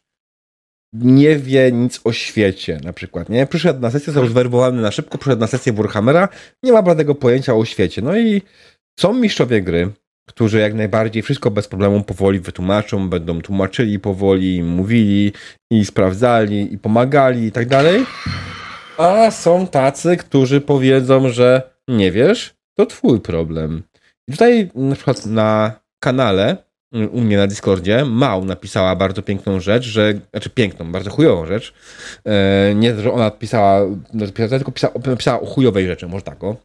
nie 0.93 1.37
wie 1.37 1.73
nic 1.73 2.01
o 2.05 2.13
świecie, 2.13 2.81
na 2.85 2.93
przykład, 2.93 3.29
nie? 3.29 3.47
Przyszedł 3.47 3.81
na 3.81 3.91
sesję, 3.91 4.13
został 4.13 4.31
zwerbowany 4.31 4.83
na 4.83 4.91
szybko, 4.91 5.19
przyszedł 5.19 5.41
na 5.41 5.47
sesję 5.47 5.73
Warhammera, 5.73 6.29
nie 6.63 6.73
ma 6.73 6.85
żadnego 6.87 7.15
pojęcia 7.15 7.55
o 7.55 7.65
świecie. 7.65 8.03
No 8.03 8.19
i 8.19 8.43
są 9.01 9.15
mistrzowie 9.15 9.63
gry, 9.63 9.93
którzy 10.29 10.59
jak 10.59 10.75
najbardziej 10.75 11.23
wszystko 11.23 11.51
bez 11.51 11.69
problemu 11.69 12.05
powoli 12.05 12.41
wytłumaczą, 12.41 13.09
będą 13.09 13.41
tłumaczyli 13.41 13.99
powoli, 13.99 14.63
mówili 14.63 15.33
i 15.71 15.85
sprawdzali 15.85 16.75
i 16.75 16.79
pomagali 16.79 17.45
i 17.45 17.53
tak 17.53 17.69
dalej. 17.69 18.07
A 18.99 19.31
są 19.31 19.67
tacy, 19.67 20.17
którzy 20.17 20.61
powiedzą, 20.61 21.29
że 21.29 21.77
nie 21.89 22.13
wiesz, 22.13 22.55
to 22.79 22.87
twój 22.87 23.21
problem. 23.21 23.83
Tutaj 24.31 24.71
na 24.75 24.95
przykład 24.95 25.27
na 25.27 25.81
kanale 25.99 26.67
u 26.93 27.21
mnie 27.21 27.37
na 27.37 27.47
Discordzie, 27.47 28.05
Mał 28.05 28.45
napisała 28.45 28.97
bardzo 28.97 29.23
piękną 29.23 29.61
rzecz, 29.61 29.85
że, 29.85 30.15
znaczy 30.31 30.51
piękną, 30.51 30.93
bardzo 30.93 31.11
chujową 31.11 31.47
rzecz. 31.47 31.75
E, 32.25 32.75
nie, 32.75 32.95
że 32.95 33.13
ona 33.13 33.31
pisała, 33.31 33.81
tylko 34.51 34.73
pisała, 34.73 34.95
pisała 35.19 35.41
o 35.41 35.47
chujowej 35.47 35.87
rzeczy, 35.87 36.09
może 36.09 36.23
tak 36.23 36.45
o, 36.45 36.57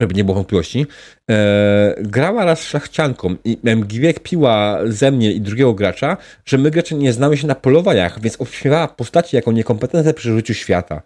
żeby 0.00 0.14
nie 0.14 0.24
było 0.24 0.34
wątpliwości. 0.34 0.86
E, 1.30 1.94
grała 1.98 2.44
raz 2.44 2.62
szlachcianką 2.62 3.36
i 3.44 3.58
MGWiek 3.64 4.20
piła 4.20 4.78
ze 4.86 5.10
mnie 5.10 5.32
i 5.32 5.40
drugiego 5.40 5.74
gracza, 5.74 6.16
że 6.44 6.58
my 6.58 6.70
gracze 6.70 6.94
nie 6.94 7.12
znamy 7.12 7.36
się 7.36 7.46
na 7.46 7.54
polowaniach, 7.54 8.20
więc 8.20 8.40
obśmiewała 8.40 8.88
postaci 8.88 9.36
jako 9.36 9.52
niekompetentne 9.52 10.14
przy 10.14 10.32
życiu 10.32 10.54
świata. 10.54 11.02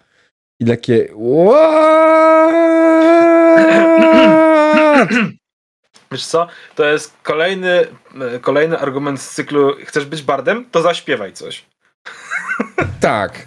I 0.60 0.64
takie 0.64 1.08
Wiesz 6.14 6.26
co? 6.26 6.46
To 6.74 6.84
jest 6.84 7.12
kolejny, 7.22 7.86
e, 8.34 8.38
kolejny 8.40 8.78
argument 8.78 9.20
z 9.20 9.34
cyklu 9.34 9.76
chcesz 9.84 10.04
być 10.04 10.22
bardem? 10.22 10.64
To 10.70 10.82
zaśpiewaj 10.82 11.32
coś. 11.32 11.64
Tak. 13.00 13.46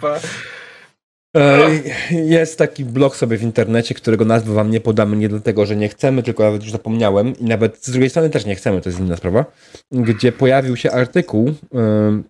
E, 1.36 1.70
jest 2.10 2.58
taki 2.58 2.84
blog 2.84 3.16
sobie 3.16 3.36
w 3.36 3.42
internecie, 3.42 3.94
którego 3.94 4.24
nazwy 4.24 4.54
wam 4.54 4.70
nie 4.70 4.80
podamy 4.80 5.16
nie 5.16 5.28
dlatego, 5.28 5.66
że 5.66 5.76
nie 5.76 5.88
chcemy, 5.88 6.22
tylko 6.22 6.42
nawet 6.42 6.62
już 6.62 6.72
zapomniałem 6.72 7.38
i 7.38 7.44
nawet 7.44 7.84
z 7.84 7.90
drugiej 7.90 8.10
strony 8.10 8.30
też 8.30 8.46
nie 8.46 8.54
chcemy, 8.54 8.80
to 8.80 8.88
jest 8.88 9.00
inna 9.00 9.16
sprawa, 9.16 9.44
gdzie 9.92 10.32
pojawił 10.32 10.76
się 10.76 10.90
artykuł 10.90 11.54
yy, 11.72 12.22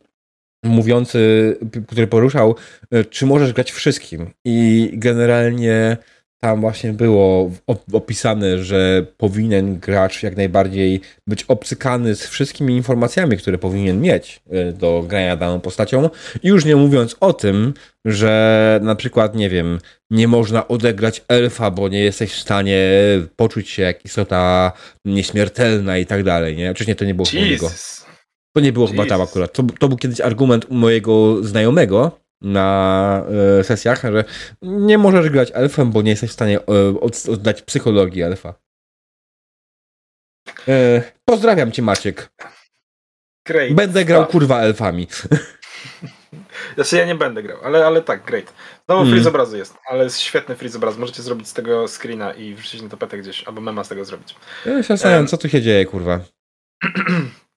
mówiący, 0.65 1.57
który 1.89 2.07
poruszał, 2.07 2.57
yy, 2.91 3.05
czy 3.05 3.27
możesz 3.27 3.53
grać 3.53 3.73
wszystkim 3.73 4.31
i 4.45 4.91
generalnie 4.93 5.97
tam 6.41 6.61
właśnie 6.61 6.93
było 6.93 7.51
opisane, 7.93 8.65
że 8.65 9.07
powinien 9.17 9.79
gracz 9.79 10.23
jak 10.23 10.37
najbardziej 10.37 11.01
być 11.27 11.45
obcykany 11.45 12.15
z 12.15 12.27
wszystkimi 12.27 12.77
informacjami, 12.77 13.37
które 13.37 13.59
powinien 13.59 14.01
mieć 14.01 14.41
e, 14.51 14.73
do 14.73 15.05
grania 15.09 15.37
daną 15.37 15.61
postacią. 15.61 16.11
I 16.43 16.49
już 16.49 16.65
nie 16.65 16.77
mówiąc 16.77 17.17
o 17.21 17.33
tym, 17.33 17.75
że 18.05 18.81
na 18.83 18.95
przykład, 18.95 19.35
nie 19.35 19.51
wiem, 19.51 19.79
nie 20.11 20.29
można 20.29 20.69
odegrać 20.69 21.25
elfa, 21.29 21.71
bo 21.71 21.89
nie 21.89 22.01
jesteś 22.01 22.33
w 22.33 22.41
stanie 22.41 22.81
poczuć 23.37 23.71
się 23.71 23.83
jak 23.83 24.05
istota 24.05 24.73
nieśmiertelna 25.05 25.99
i 25.99 26.07
tak 26.07 26.23
dalej, 26.23 26.57
nie? 26.57 26.71
Oczywiście 26.71 26.95
to 26.95 27.05
nie 27.05 27.15
było 27.15 27.27
chyba 27.27 27.69
To 28.55 28.61
nie 28.61 28.73
było 28.73 28.87
Jesus. 28.87 28.97
chyba 29.01 29.09
tam 29.09 29.21
akurat. 29.21 29.53
To, 29.53 29.63
to 29.79 29.89
był 29.89 29.99
kiedyś 29.99 30.21
argument 30.21 30.67
u 30.69 30.75
mojego 30.75 31.45
znajomego, 31.45 32.21
na 32.41 33.23
e, 33.61 33.65
sesjach, 33.65 34.03
że 34.03 34.25
nie 34.63 34.99
możesz 34.99 35.31
grać 35.31 35.51
elfem, 35.55 35.91
bo 35.91 36.03
nie 36.03 36.11
jesteś 36.11 36.31
w 36.31 36.33
stanie 36.33 36.59
e, 36.61 37.01
oddać 37.33 37.63
psychologii 37.63 38.23
elfa. 38.23 38.55
E, 40.69 41.03
pozdrawiam 41.25 41.73
cię, 41.73 41.83
Maciek. 41.83 42.31
Great. 43.47 43.73
Będę 43.73 44.05
grał 44.05 44.27
kurwa 44.27 44.61
elfami. 44.61 45.07
Znaczy 46.75 46.97
ja 46.97 47.07
nie 47.07 47.15
będę 47.15 47.43
grał, 47.43 47.59
ale, 47.65 47.87
ale 47.87 48.03
tak, 48.03 48.25
great. 48.25 48.53
Znowu 48.87 49.03
mm. 49.03 49.13
freeze 49.13 49.29
obrazu 49.29 49.57
jest, 49.57 49.75
ale 49.91 50.05
jest 50.05 50.21
świetny 50.21 50.57
freeze 50.57 50.79
obraz. 50.79 50.97
Możecie 50.97 51.23
zrobić 51.23 51.49
z 51.49 51.53
tego 51.53 51.89
screena 51.89 52.33
i 52.33 52.55
wrzucić 52.55 52.83
na 52.83 52.89
tapetę 52.89 53.19
gdzieś, 53.19 53.45
albo 53.45 53.61
mema 53.61 53.85
z 53.85 53.89
tego 53.89 54.05
zrobić. 54.05 54.35
Ja 54.67 54.83
się 54.83 54.89
zastanawiam, 54.89 55.21
um, 55.21 55.29
co 55.29 55.39
tu 55.39 55.49
się 55.49 55.63
dzieje, 55.63 55.87
kurwa. 55.87 56.21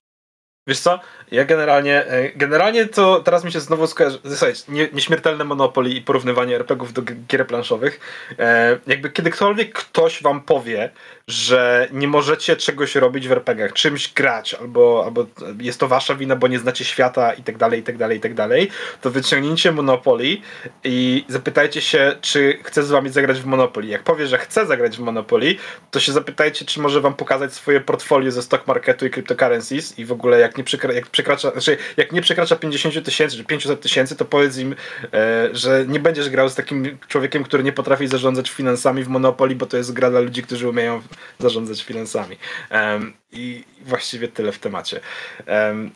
Wiesz 0.68 0.80
co? 0.80 0.99
Ja 1.32 1.45
generalnie, 1.45 2.05
e, 2.05 2.30
generalnie 2.30 2.86
to 2.86 3.20
teraz 3.20 3.43
mi 3.43 3.51
się 3.51 3.59
znowu 3.59 3.88
skojarzy, 3.88 4.20
słuchajcie, 4.26 4.64
nie, 4.68 4.88
nieśmiertelne 4.93 5.43
Monopoly 5.43 5.89
i 5.89 6.01
porównywanie 6.01 6.55
RPGów 6.55 6.93
do 6.93 7.01
gier 7.01 7.47
planszowych. 7.47 7.99
E, 8.39 8.78
jakby 8.88 9.09
kiedykolwiek 9.09 9.74
ktoś 9.74 10.24
wam 10.24 10.41
powie, 10.41 10.91
że 11.28 11.88
nie 11.91 12.07
możecie 12.07 12.55
czegoś 12.55 12.95
robić 12.95 13.28
w 13.28 13.32
RPGach, 13.32 13.74
czymś 13.74 14.13
grać, 14.13 14.53
albo, 14.53 15.03
albo 15.05 15.26
jest 15.59 15.80
to 15.80 15.88
wasza 15.88 16.15
wina, 16.15 16.36
bo 16.36 16.47
nie 16.47 16.59
znacie 16.59 16.86
świata 16.86 17.34
i 17.34 17.43
tak 17.43 17.57
dalej, 17.57 17.80
i 17.80 17.84
tak 17.84 17.97
dalej, 17.97 18.17
i 18.17 18.22
tak 18.22 18.34
dalej, 18.34 18.69
to 19.01 19.11
wyciągnijcie 19.11 19.72
Monopoly 19.72 20.38
i 20.84 21.26
zapytajcie 21.28 21.82
się, 21.82 22.15
czy 22.22 22.59
chce 22.63 22.84
z 22.84 22.89
wami 22.89 23.09
zagrać 23.09 23.39
w 23.39 23.45
Monopoly. 23.45 23.88
Jak 23.88 24.03
powie, 24.03 24.28
że 24.28 24.38
chce 24.38 24.65
zagrać 24.65 24.97
w 24.97 24.99
Monopoly, 24.99 25.55
to 25.91 25.99
się 25.99 26.11
zapytajcie, 26.11 26.65
czy 26.65 26.80
może 26.80 27.01
wam 27.01 27.13
pokazać 27.13 27.53
swoje 27.53 27.82
portfolio 27.82 28.32
ze 28.32 28.41
stock 28.41 28.67
marketu 28.67 29.05
i 29.05 29.09
cryptocurrencies 29.09 29.99
i 29.99 30.05
w 30.05 30.11
ogóle 30.11 30.39
jak 30.39 30.57
nie, 30.57 30.63
przekra 30.63 30.93
jak 30.93 31.07
przekracza, 31.07 31.51
znaczy 31.51 31.78
jak 31.97 32.11
nie 32.11 32.22
przekracza 32.22 32.55
50 32.55 33.05
tysięcy 33.05 33.38
czy 33.38 33.43
500 33.43 33.82
tysięcy, 33.82 34.15
to 34.15 34.26
powiedz 34.26 34.57
im, 34.57 34.76
e, 35.13 35.49
że 35.53 35.86
nie 35.88 35.99
będziesz 35.99 36.30
grał 36.30 36.49
z 36.49 36.55
takim 36.55 36.97
człowiekiem, 37.07 37.43
który 37.43 37.63
nie 37.63 37.74
potrafi 37.74 38.07
zarządzać 38.07 38.49
finansami 38.49 39.03
w 39.03 39.07
Monopoly, 39.07 39.55
bo 39.55 39.65
to 39.65 39.78
jest 39.78 39.93
gra 39.93 40.09
dla 40.09 40.19
ludzi, 40.19 40.43
którzy 40.43 40.69
umieją 40.69 41.01
zarządzać 41.39 41.84
finansami. 41.84 42.38
Um, 42.72 43.13
I 43.32 43.63
właściwie 43.82 44.28
tyle 44.28 44.51
w 44.51 44.59
temacie. 44.59 44.99
Um, 45.47 45.91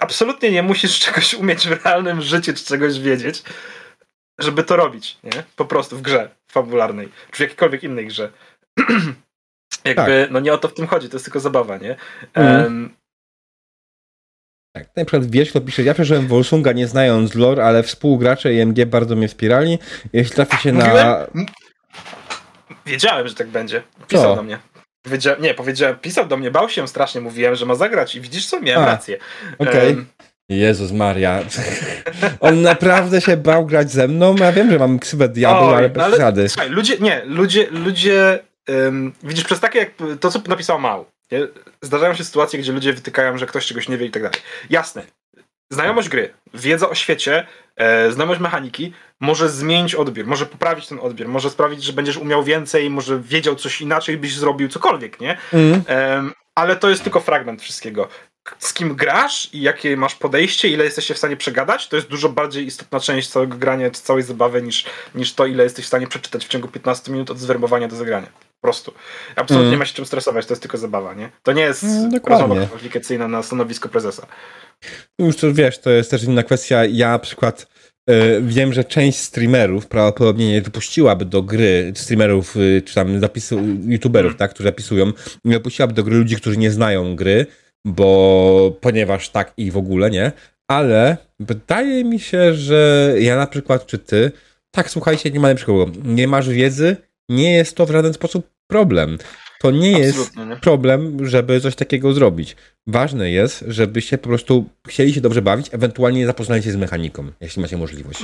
absolutnie 0.00 0.50
nie 0.50 0.62
musisz 0.62 1.00
czegoś 1.06 1.34
umieć 1.34 1.68
w 1.68 1.84
realnym 1.84 2.22
życiu, 2.22 2.54
czy 2.54 2.64
czegoś 2.64 2.98
wiedzieć, 2.98 3.42
żeby 4.38 4.64
to 4.64 4.76
robić, 4.76 5.18
nie? 5.24 5.42
Po 5.56 5.64
prostu 5.64 5.96
w 5.96 6.02
grze 6.02 6.30
fabularnej, 6.50 7.08
czy 7.30 7.36
w 7.36 7.40
jakiejkolwiek 7.40 7.82
innej 7.82 8.06
grze. 8.06 8.32
Jakby, 9.84 10.22
tak. 10.22 10.30
no 10.30 10.40
nie 10.40 10.52
o 10.52 10.58
to 10.58 10.68
w 10.68 10.74
tym 10.74 10.86
chodzi, 10.86 11.08
to 11.08 11.16
jest 11.16 11.24
tylko 11.24 11.40
zabawa, 11.40 11.78
nie? 11.78 11.96
Mhm. 12.34 12.64
Um, 12.64 12.94
tak, 14.76 14.96
na 14.96 15.04
przykład 15.04 15.30
wiesz, 15.30 15.50
kto 15.50 15.60
pisze, 15.60 15.82
ja 15.82 15.94
przeżyłem 15.94 16.26
Wolsunga 16.26 16.72
nie 16.72 16.86
znając 16.86 17.34
lore, 17.34 17.64
ale 17.64 17.82
współgracze 17.82 18.54
IMG 18.54 18.86
bardzo 18.86 19.16
mnie 19.16 19.28
wspierali. 19.28 19.78
Jeśli 20.12 20.34
trafi 20.34 20.56
się 20.56 20.72
na... 20.72 21.26
Wiedziałem, 22.86 23.28
że 23.28 23.34
tak 23.34 23.46
będzie. 23.48 23.82
Pisał 24.08 24.36
do 24.36 24.42
mnie. 24.42 24.58
Nie, 25.40 25.54
powiedział, 25.54 25.94
pisał 25.96 26.26
do 26.26 26.36
mnie, 26.36 26.50
bał 26.50 26.68
się 26.68 26.88
strasznie, 26.88 27.20
mówiłem, 27.20 27.54
że 27.56 27.66
ma 27.66 27.74
zagrać 27.74 28.14
i 28.14 28.20
widzisz 28.20 28.46
co, 28.46 28.60
miałem 28.60 28.82
A, 28.82 28.86
rację. 28.86 29.18
Okej. 29.58 29.90
Em, 29.90 30.06
Jezus 30.48 30.92
Maria. 30.92 31.40
On 32.40 32.62
naprawdę 32.62 33.20
się 33.20 33.36
bał 33.36 33.66
grać 33.66 33.90
ze 33.90 34.08
mną. 34.08 34.36
Ja 34.36 34.52
wiem, 34.52 34.70
że 34.70 34.78
mam 34.78 34.98
ksywę 34.98 35.28
diabeł, 35.28 35.68
Oj, 35.68 35.74
ale 35.74 35.88
no 35.88 35.94
bez 35.94 36.02
ale- 36.04 36.12
przesady. 36.12 36.48
Słuchaj, 36.48 36.70
ludzie, 36.70 36.98
nie, 36.98 37.22
ludzie, 37.24 37.66
ludzie, 37.70 38.38
ym, 38.70 39.12
widzisz, 39.22 39.44
przez 39.44 39.60
takie 39.60 39.78
jak 39.78 39.90
to, 40.20 40.30
co 40.30 40.42
napisał 40.48 40.78
Mał, 40.80 41.04
nie? 41.32 41.40
zdarzają 41.82 42.14
się 42.14 42.24
sytuacje, 42.24 42.58
gdzie 42.58 42.72
ludzie 42.72 42.92
wytykają, 42.92 43.38
że 43.38 43.46
ktoś 43.46 43.66
czegoś 43.66 43.88
nie 43.88 43.98
wie 43.98 44.06
i 44.06 44.10
tak 44.10 44.22
dalej. 44.22 44.38
Jasne, 44.70 45.02
znajomość 45.70 46.08
gry, 46.08 46.34
wiedza 46.54 46.88
o 46.88 46.94
świecie, 46.94 47.46
e, 47.76 48.12
znajomość 48.12 48.40
mechaniki 48.40 48.92
może 49.20 49.48
zmienić 49.48 49.94
odbiór, 49.94 50.26
może 50.26 50.46
poprawić 50.46 50.86
ten 50.86 50.98
odbiór, 51.00 51.28
może 51.28 51.50
sprawić, 51.50 51.84
że 51.84 51.92
będziesz 51.92 52.16
umiał 52.16 52.44
więcej, 52.44 52.90
może 52.90 53.20
wiedział 53.20 53.54
coś 53.54 53.80
inaczej, 53.80 54.16
byś 54.16 54.36
zrobił 54.36 54.68
cokolwiek, 54.68 55.20
nie? 55.20 55.36
Mm. 55.52 55.82
Em, 55.86 56.32
ale 56.54 56.76
to 56.76 56.90
jest 56.90 57.02
tylko 57.02 57.20
fragment 57.20 57.62
wszystkiego. 57.62 58.08
Z 58.58 58.72
kim 58.72 58.94
grasz 58.94 59.54
i 59.54 59.60
jakie 59.60 59.96
masz 59.96 60.14
podejście, 60.14 60.68
ile 60.68 60.84
jesteście 60.84 61.14
w 61.14 61.18
stanie 61.18 61.36
przegadać, 61.36 61.88
to 61.88 61.96
jest 61.96 62.08
dużo 62.08 62.28
bardziej 62.28 62.66
istotna 62.66 63.00
część 63.00 63.28
całego 63.28 63.56
grania, 63.56 63.90
czy 63.90 64.02
całej 64.02 64.22
zabawy, 64.22 64.62
niż, 64.62 64.84
niż 65.14 65.34
to, 65.34 65.46
ile 65.46 65.64
jesteś 65.64 65.84
w 65.84 65.88
stanie 65.88 66.06
przeczytać 66.06 66.44
w 66.44 66.48
ciągu 66.48 66.68
15 66.68 67.12
minut 67.12 67.30
od 67.30 67.38
zwerbowania 67.38 67.88
do 67.88 67.96
zagrania. 67.96 68.26
Po 68.64 68.68
prostu. 68.68 68.94
Absolutnie 69.36 69.60
Mm. 69.66 69.70
nie 69.70 69.78
ma 69.78 69.84
się 69.84 69.94
czym 69.94 70.06
stresować, 70.06 70.46
to 70.46 70.52
jest 70.52 70.62
tylko 70.62 70.78
zabawa, 70.78 71.14
nie? 71.14 71.30
To 71.42 71.52
nie 71.52 71.62
jest 71.62 71.84
dokładnie. 72.10 72.46
rozmowa 72.46 72.66
kwalifikacyjna 72.66 73.28
na 73.28 73.42
stanowisko 73.42 73.88
prezesa. 73.88 74.26
Już 75.18 75.36
to 75.36 75.52
wiesz, 75.52 75.78
to 75.78 75.90
jest 75.90 76.10
też 76.10 76.24
inna 76.24 76.42
kwestia. 76.42 76.84
Ja 76.84 77.10
na 77.10 77.18
przykład 77.18 77.66
e, 78.10 78.40
wiem, 78.40 78.72
że 78.72 78.84
część 78.84 79.18
streamerów 79.18 79.86
prawdopodobnie 79.86 80.52
nie 80.52 80.62
dopuściłaby 80.62 81.24
do 81.24 81.42
gry 81.42 81.92
streamerów, 81.96 82.56
y, 82.56 82.82
czy 82.84 82.94
tam 82.94 83.20
zapisu, 83.20 83.60
youtuberów, 83.86 84.28
Mm. 84.30 84.38
tak, 84.38 84.50
którzy 84.50 84.68
zapisują, 84.68 85.12
nie 85.44 85.54
dopuściłaby 85.54 85.92
do 85.94 86.04
gry 86.04 86.16
ludzi, 86.16 86.36
którzy 86.36 86.56
nie 86.56 86.70
znają 86.70 87.16
gry, 87.16 87.46
bo 87.86 88.76
ponieważ 88.80 89.28
tak 89.28 89.52
i 89.56 89.70
w 89.70 89.76
ogóle 89.76 90.10
nie. 90.10 90.32
Ale 90.70 91.16
wydaje 91.40 92.04
mi 92.04 92.20
się, 92.20 92.54
że 92.54 93.12
ja 93.18 93.36
na 93.36 93.46
przykład, 93.46 93.86
czy 93.86 93.98
ty, 93.98 94.32
tak, 94.74 94.90
słuchajcie, 94.90 95.30
nie 95.30 95.40
ma 95.40 95.48
lepszego. 95.48 95.86
Nie 96.04 96.28
masz 96.28 96.48
wiedzy, 96.48 96.96
nie 97.28 97.52
jest 97.54 97.76
to 97.76 97.86
w 97.86 97.90
żaden 97.90 98.12
sposób 98.14 98.53
problem. 98.66 99.18
To 99.60 99.70
nie 99.70 99.98
jest 99.98 100.18
Absolutnie, 100.18 100.46
nie? 100.46 100.56
problem, 100.60 101.26
żeby 101.26 101.60
coś 101.60 101.74
takiego 101.74 102.12
zrobić. 102.12 102.56
Ważne 102.86 103.30
jest, 103.30 103.64
żebyście 103.68 104.18
po 104.18 104.28
prostu 104.28 104.70
chcieli 104.86 105.14
się 105.14 105.20
dobrze 105.20 105.42
bawić, 105.42 105.68
ewentualnie 105.72 106.26
zapoznali 106.26 106.62
się 106.62 106.72
z 106.72 106.76
mechaniką, 106.76 107.32
jeśli 107.40 107.62
macie 107.62 107.76
możliwość. 107.76 108.22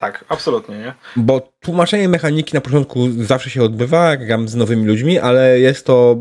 Tak, 0.00 0.24
absolutnie, 0.28 0.78
nie? 0.78 0.94
Bo 1.16 1.52
tłumaczenie 1.60 2.08
mechaniki 2.08 2.54
na 2.54 2.60
początku 2.60 3.10
zawsze 3.10 3.50
się 3.50 3.62
odbywa, 3.62 4.10
jak 4.10 4.26
gram 4.26 4.48
z 4.48 4.54
nowymi 4.54 4.86
ludźmi, 4.86 5.18
ale 5.18 5.60
jest 5.60 5.86
to 5.86 6.16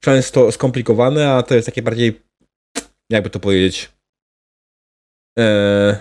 często 0.00 0.52
skomplikowane, 0.52 1.32
a 1.32 1.42
to 1.42 1.54
jest 1.54 1.66
takie 1.66 1.82
bardziej, 1.82 2.20
jakby 3.10 3.30
to 3.30 3.40
powiedzieć, 3.40 3.92
eee... 5.38 5.94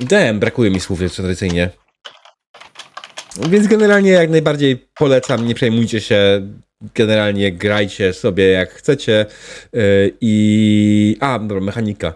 Damn, 0.00 0.40
brakuje 0.40 0.70
mi 0.70 0.80
słów 0.80 1.14
tradycyjnie. 1.14 1.70
Więc 3.36 3.66
generalnie 3.66 4.10
jak 4.10 4.30
najbardziej 4.30 4.76
polecam, 4.94 5.46
nie 5.46 5.54
przejmujcie 5.54 6.00
się, 6.00 6.48
generalnie 6.94 7.52
grajcie 7.52 8.12
sobie 8.12 8.48
jak 8.48 8.70
chcecie 8.70 9.26
yy, 9.72 10.12
i... 10.20 11.16
A, 11.20 11.38
dobra, 11.38 11.60
mechanika. 11.60 12.14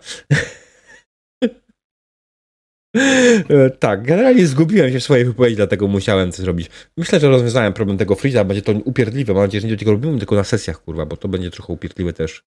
E, 2.97 3.71
Tak, 3.79 4.03
generalnie 4.03 4.47
zgubiłem 4.47 4.93
się 4.93 5.01
w 5.01 5.05
swojej 5.05 5.25
wypowiedzi, 5.25 5.57
dlatego 5.57 5.89
musiałem 5.89 6.33
coś 6.33 6.47
robić. 6.47 6.71
Myślę, 6.97 7.21
że 7.21 7.29
rozwiązałem 7.29 7.73
problem 7.73 7.99
tego 7.99 8.15
Freeza, 8.15 8.45
będzie 8.45 8.63
to 8.63 8.73
upierdliwe. 8.73 9.35
Mam 9.35 9.43
nadzieję, 9.43 9.61
że 9.61 9.69
nie 9.69 9.77
tego 9.77 9.91
robimy, 9.91 10.19
tylko 10.19 10.37
na 10.37 10.45
sesjach, 10.45 10.85
kurwa, 10.85 11.07
bo 11.07 11.17
to 11.17 11.29
będzie 11.29 11.51
trochę 11.51 11.73
upierdliwe 11.73 12.13
też. 12.13 12.45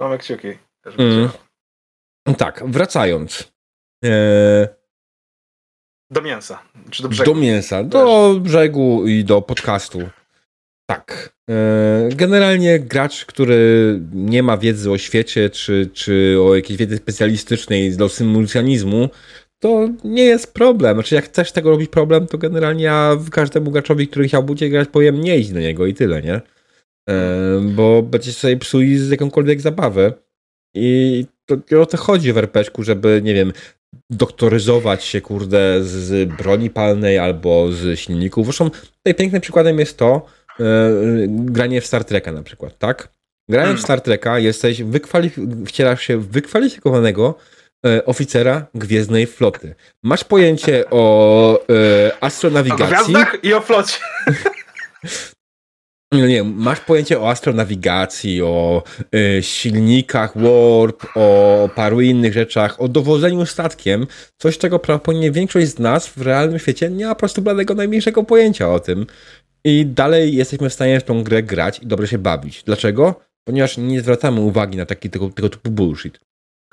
Mamy 0.00 0.18
kciuki. 0.18 0.48
Też 0.84 0.94
Mm. 0.98 1.28
Tak, 2.38 2.64
wracając. 2.66 3.52
E, 4.04 4.75
Do 6.10 6.22
mięsa. 6.22 6.62
Czy 6.90 7.02
do 7.02 7.08
brzegu. 7.08 7.34
do 7.34 7.40
mięsa, 7.40 7.84
do 7.84 8.34
brzegu 8.40 9.06
i 9.06 9.24
do 9.24 9.42
podcastu. 9.42 10.08
Tak. 10.90 11.36
E, 11.50 12.08
generalnie 12.14 12.80
gracz, 12.80 13.24
który 13.24 14.00
nie 14.12 14.42
ma 14.42 14.56
wiedzy 14.56 14.90
o 14.90 14.98
świecie, 14.98 15.50
czy, 15.50 15.90
czy 15.92 16.36
o 16.42 16.56
jakiejś 16.56 16.78
wiedzy 16.78 16.96
specjalistycznej 16.96 17.96
do 17.96 18.08
symulacjonizmu, 18.08 19.08
to 19.58 19.88
nie 20.04 20.24
jest 20.24 20.54
problem. 20.54 20.96
Znaczy, 20.96 21.14
jak 21.14 21.24
chcesz 21.24 21.52
tego 21.52 21.70
robić 21.70 21.90
problem, 21.90 22.26
to 22.26 22.38
generalnie 22.38 22.84
ja 22.84 23.16
każdemu 23.30 23.70
graczowi, 23.70 24.08
który 24.08 24.28
chciałby 24.28 24.54
grać, 24.54 24.88
powiem 24.88 25.20
nie 25.20 25.38
idź 25.38 25.52
do 25.52 25.60
niego 25.60 25.86
i 25.86 25.94
tyle, 25.94 26.22
nie? 26.22 26.40
E, 27.08 27.60
bo 27.62 28.02
będziesz 28.02 28.36
sobie 28.36 28.56
psuli 28.56 28.98
z 28.98 29.10
jakąkolwiek 29.10 29.60
zabawę. 29.60 30.12
I 30.74 31.26
to, 31.46 31.80
o 31.80 31.86
to 31.86 31.96
chodzi 31.96 32.32
w 32.32 32.38
RPG-ku, 32.38 32.82
żeby, 32.82 33.20
nie 33.24 33.34
wiem, 33.34 33.52
doktoryzować 34.10 35.04
się, 35.04 35.20
kurde, 35.20 35.84
z 35.84 36.28
broni 36.28 36.70
palnej 36.70 37.18
albo 37.18 37.72
z 37.72 37.98
silników. 37.98 38.46
Zresztą 38.46 38.70
tutaj 38.70 39.14
pięknym 39.14 39.40
przykładem 39.42 39.78
jest 39.78 39.98
to, 39.98 40.26
e, 40.60 40.64
granie 41.28 41.80
w 41.80 41.86
Star 41.86 42.04
Treka 42.04 42.32
na 42.32 42.42
przykład, 42.42 42.78
tak? 42.78 43.08
Grając 43.50 43.66
Hmm. 43.68 43.82
w 43.82 43.84
Star 43.84 44.00
Treka 44.00 44.38
jesteś 44.38 44.82
wykwalif- 44.82 45.66
wcielasz 45.66 46.02
się 46.02 46.18
w 46.18 46.28
wykwalifikowanego 46.28 47.34
e, 47.86 48.04
oficera 48.06 48.66
Gwiezdnej 48.74 49.26
Floty. 49.26 49.74
Masz 50.02 50.24
pojęcie 50.24 50.84
o 50.90 50.96
O 50.96 51.60
astronawigacji. 52.20 52.86
gwiazdach 52.86 53.36
i 53.42 53.54
o 53.54 53.60
flocie. 53.60 53.98
No 56.12 56.26
nie, 56.26 56.44
masz 56.44 56.80
pojęcie 56.80 57.20
o 57.20 57.30
astronawigacji, 57.30 58.42
o 58.42 58.82
y, 59.14 59.42
silnikach 59.42 60.38
warp, 60.38 61.06
o 61.14 61.68
paru 61.74 62.00
innych 62.00 62.32
rzeczach, 62.32 62.80
o 62.80 62.88
dowodzeniu 62.88 63.46
statkiem, 63.46 64.06
coś 64.38 64.58
czego 64.58 64.78
prawdopodobnie 64.78 65.30
większość 65.30 65.68
z 65.68 65.78
nas 65.78 66.06
w 66.08 66.22
realnym 66.22 66.58
świecie 66.58 66.90
nie 66.90 67.06
ma 67.06 67.14
po 67.14 67.18
prostu 67.18 67.42
bladego 67.42 67.74
najmniejszego 67.74 68.24
pojęcia 68.24 68.72
o 68.72 68.80
tym. 68.80 69.06
I 69.64 69.86
dalej 69.86 70.36
jesteśmy 70.36 70.70
w 70.70 70.74
stanie 70.74 71.00
w 71.00 71.04
tą 71.04 71.24
grę 71.24 71.42
grać 71.42 71.82
i 71.82 71.86
dobrze 71.86 72.08
się 72.08 72.18
bawić. 72.18 72.62
Dlaczego? 72.62 73.20
Ponieważ 73.44 73.76
nie 73.76 74.00
zwracamy 74.00 74.40
uwagi 74.40 74.78
na 74.78 74.86
taki 74.86 75.10
tego, 75.10 75.28
tego 75.28 75.48
typu 75.48 75.70
bullshit. 75.70 76.20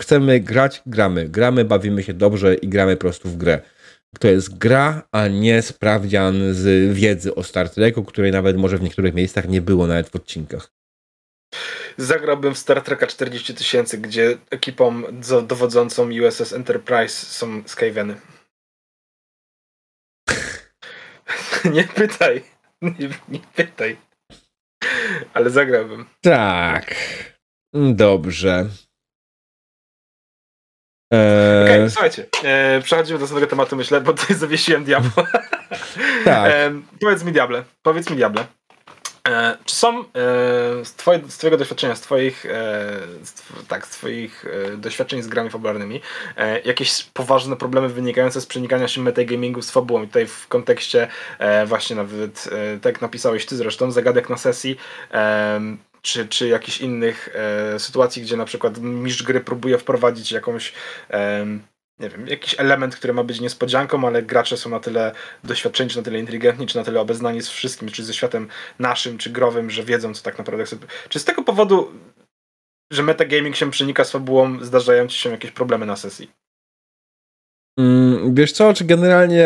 Chcemy 0.01 0.39
grać, 0.39 0.81
gramy. 0.85 1.29
Gramy, 1.29 1.65
bawimy 1.65 2.03
się 2.03 2.13
dobrze 2.13 2.55
i 2.55 2.67
gramy 2.67 2.95
po 2.95 3.01
prostu 3.01 3.29
w 3.29 3.37
grę. 3.37 3.61
To 4.19 4.27
jest 4.27 4.57
gra, 4.57 5.07
a 5.11 5.27
nie 5.27 5.61
sprawdzian 5.61 6.53
z 6.53 6.93
wiedzy 6.97 7.35
o 7.35 7.43
Star 7.43 7.69
Treku, 7.69 8.03
której 8.03 8.31
nawet 8.31 8.57
może 8.57 8.77
w 8.77 8.81
niektórych 8.81 9.13
miejscach 9.13 9.47
nie 9.47 9.61
było 9.61 9.87
nawet 9.87 10.09
w 10.09 10.15
odcinkach. 10.15 10.71
Zagrałbym 11.97 12.53
w 12.53 12.57
Star 12.57 12.81
Treka 12.81 13.07
40 13.07 13.53
tysięcy, 13.53 13.97
gdzie 13.97 14.37
ekipą 14.49 15.03
do- 15.11 15.41
dowodzącą 15.41 16.09
USS 16.09 16.53
Enterprise 16.53 17.25
są 17.25 17.63
Skaveny. 17.65 18.15
nie 21.73 21.83
pytaj. 21.83 22.43
Nie, 22.81 23.09
nie 23.29 23.39
pytaj. 23.55 23.97
Ale 25.33 25.49
zagrałbym. 25.49 26.05
Tak. 26.21 26.95
Dobrze. 27.73 28.69
Okej, 31.63 31.81
Eee, 31.81 31.89
słuchajcie, 31.89 32.25
e, 32.43 32.81
przechodzimy 32.81 33.19
do 33.19 33.23
następnego 33.23 33.49
tematu, 33.49 33.75
myślę, 33.75 34.01
bo 34.01 34.13
tutaj 34.13 34.35
zawiesiłem 34.45 34.83
diabła. 34.83 35.23
tak. 36.25 36.51
E, 36.51 36.71
powiedz 36.99 37.23
mi, 37.23 37.31
diable, 37.31 37.63
powiedz 37.83 38.09
mi, 38.09 38.15
diable, 38.15 38.45
e, 39.27 39.57
czy 39.65 39.75
są 39.75 39.99
e, 39.99 40.03
z, 40.83 40.93
twoje, 40.93 41.19
z 41.27 41.37
twojego 41.37 41.57
doświadczenia, 41.57 41.95
z 41.95 42.01
twoich, 42.01 42.45
e, 42.45 42.49
z, 43.23 43.33
tw- 43.33 43.67
tak, 43.67 43.85
z 43.87 43.89
twoich 43.89 44.45
e, 44.73 44.77
doświadczeń 44.77 45.21
z 45.21 45.27
grami 45.27 45.49
fabularnymi, 45.49 46.01
e, 46.37 46.59
jakieś 46.61 47.03
poważne 47.03 47.55
problemy 47.55 47.89
wynikające 47.89 48.41
z 48.41 48.45
przenikania 48.45 48.87
się 48.87 49.01
metagamingu 49.01 49.61
z 49.61 49.71
fabułą? 49.71 50.03
I 50.03 50.07
tutaj 50.07 50.27
w 50.27 50.47
kontekście 50.47 51.07
e, 51.39 51.65
właśnie 51.65 51.95
nawet, 51.95 52.49
e, 52.51 52.79
tak 52.79 52.93
jak 52.93 53.01
napisałeś 53.01 53.45
ty 53.45 53.55
zresztą, 53.55 53.91
zagadek 53.91 54.29
na 54.29 54.37
sesji, 54.37 54.77
e, 55.13 55.61
czy, 56.03 56.27
czy 56.27 56.47
jakichś 56.47 56.81
innych 56.81 57.29
e, 57.35 57.79
sytuacji, 57.79 58.21
gdzie 58.21 58.37
na 58.37 58.45
przykład 58.45 58.77
mistrz 58.77 59.23
gry 59.23 59.41
próbuje 59.41 59.77
wprowadzić 59.77 60.31
jakąś 60.31 60.73
em, 61.09 61.63
nie 61.99 62.09
wiem, 62.09 62.27
jakiś 62.27 62.59
element, 62.59 62.95
który 62.95 63.13
ma 63.13 63.23
być 63.23 63.39
niespodzianką, 63.39 64.07
ale 64.07 64.23
gracze 64.23 64.57
są 64.57 64.69
na 64.69 64.79
tyle 64.79 65.11
doświadczeni, 65.43 65.89
czy 65.89 65.97
na 65.97 66.03
tyle 66.03 66.19
inteligentni, 66.19 66.67
czy 66.67 66.77
na 66.77 66.83
tyle 66.83 67.01
obeznani 67.01 67.41
z 67.41 67.49
wszystkim, 67.49 67.89
czy 67.89 68.03
ze 68.03 68.13
światem 68.13 68.47
naszym, 68.79 69.17
czy 69.17 69.29
growym, 69.29 69.69
że 69.69 69.83
wiedzą, 69.83 70.13
co 70.13 70.23
tak 70.23 70.37
naprawdę 70.37 70.65
chce. 70.65 70.77
Czy 71.09 71.19
z 71.19 71.25
tego 71.25 71.43
powodu, 71.43 71.91
że 72.91 73.03
metagaming 73.03 73.55
się 73.55 73.71
przenika 73.71 74.03
z 74.03 74.11
fabułą, 74.11 74.63
zdarzają 74.63 75.07
ci 75.07 75.19
się 75.19 75.29
jakieś 75.29 75.51
problemy 75.51 75.85
na 75.85 75.95
sesji? 75.95 76.42
Mm, 77.79 78.35
Wiesz 78.35 78.51
co, 78.51 78.73
czy 78.73 78.85
generalnie 78.85 79.45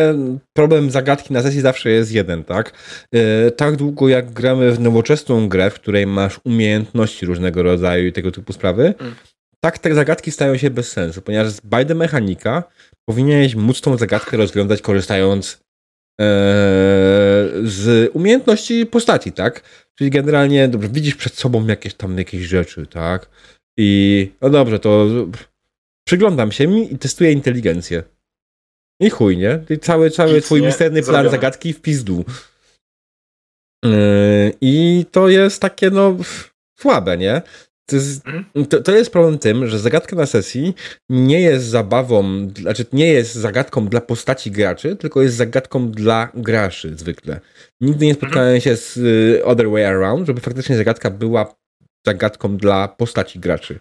problem 0.53 0.91
zagadki 0.91 1.34
na 1.34 1.41
sesji 1.41 1.61
zawsze 1.61 1.89
jest 1.89 2.11
jeden, 2.11 2.43
tak? 2.43 2.73
Yy, 3.11 3.51
tak 3.51 3.75
długo 3.75 4.09
jak 4.09 4.32
gramy 4.32 4.71
w 4.71 4.80
nowoczesną 4.80 5.49
grę, 5.49 5.69
w 5.69 5.73
której 5.73 6.07
masz 6.07 6.39
umiejętności 6.43 7.25
różnego 7.25 7.63
rodzaju 7.63 8.07
i 8.07 8.13
tego 8.13 8.32
typu 8.32 8.53
sprawy, 8.53 8.93
Mm. 8.99 9.15
tak 9.59 9.80
te 9.80 9.95
zagadki 9.95 10.32
stają 10.32 10.57
się 10.57 10.69
bez 10.69 10.91
sensu, 10.91 11.21
ponieważ 11.21 11.49
z 11.49 11.61
the 11.88 11.95
mechanika 11.95 12.63
powinieneś 13.05 13.55
móc 13.55 13.82
tą 13.82 13.97
zagadkę 13.97 14.38
rozwiązać 14.38 14.82
korzystając 14.82 15.59
z 17.63 18.11
umiejętności 18.13 18.86
postaci, 18.86 19.32
tak? 19.32 19.63
Czyli 19.95 20.09
generalnie, 20.09 20.67
dobrze, 20.67 20.89
widzisz 20.89 21.15
przed 21.15 21.34
sobą 21.34 21.67
jakieś 21.67 21.93
tam 21.93 22.17
jakieś 22.17 22.41
rzeczy, 22.41 22.86
tak? 22.88 23.30
I 23.78 24.32
no 24.41 24.49
dobrze, 24.49 24.80
to 24.80 25.05
przyglądam 26.07 26.51
się 26.51 26.67
mi 26.67 26.93
i 26.93 26.97
testuję 26.97 27.32
inteligencję. 27.32 28.03
I 29.00 29.10
chuj, 29.10 29.38
nie? 29.38 29.60
I 29.70 29.80
cały, 29.80 30.12
cały 30.12 30.34
Nic 30.34 30.45
twój 30.45 30.62
misterny 30.62 31.02
plan 31.02 31.06
zrobione. 31.06 31.30
zagadki 31.30 31.74
w 31.74 31.82
pizdu. 31.82 32.26
Yy, 33.86 33.91
I 34.62 35.06
to 35.12 35.30
jest 35.30 35.62
takie, 35.62 35.89
no, 35.89 36.18
słabe, 36.80 37.18
nie? 37.18 37.41
To 37.89 37.95
jest, 37.95 38.28
mhm. 38.28 38.66
to, 38.66 38.82
to 38.82 38.95
jest 38.95 39.12
problem 39.12 39.39
tym, 39.39 39.68
że 39.68 39.80
zagadka 39.80 40.16
na 40.16 40.26
sesji 40.26 40.74
nie 41.10 41.41
jest 41.41 41.66
zabawą, 41.66 42.50
znaczy 42.50 42.86
nie 42.93 43.08
jest 43.08 43.36
zagadką 43.36 43.88
dla 43.88 44.02
postaci 44.02 44.52
graczy, 44.52 44.95
tylko 44.95 45.22
jest 45.22 45.36
zagadką 45.36 45.91
dla 45.91 46.32
graczy 46.34 46.95
zwykle. 46.98 47.39
Nigdy 47.82 48.06
nie 48.06 48.14
spotkałem 48.14 48.56
mhm. 48.56 48.62
się 48.62 48.76
z 48.76 48.98
y, 48.98 49.45
other 49.45 49.70
way 49.70 49.86
around, 49.86 50.28
żeby 50.28 50.41
faktycznie 50.41 50.78
zagadka 50.78 51.10
była 51.12 51.56
zagadką 52.06 52.58
dla 52.58 52.88
postaci 52.88 53.39
graczy. 53.39 53.80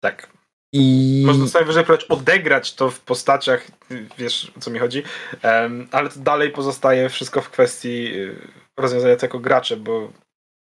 Tak. 0.00 0.35
I... 0.72 1.22
Można 1.26 1.46
sobie 1.46 1.64
wyżej 1.64 1.84
odegrać 2.08 2.74
to 2.74 2.90
w 2.90 3.00
postaciach, 3.00 3.66
wiesz 4.18 4.52
o 4.56 4.60
co 4.60 4.70
mi 4.70 4.78
chodzi, 4.78 5.02
um, 5.44 5.88
ale 5.92 6.08
to 6.08 6.20
dalej 6.20 6.50
pozostaje 6.50 7.08
wszystko 7.08 7.42
w 7.42 7.50
kwestii 7.50 8.14
y, 8.14 8.36
rozwiązania 8.76 9.16
to 9.16 9.26
jako 9.26 9.38
gracze, 9.38 9.76
bo 9.76 10.12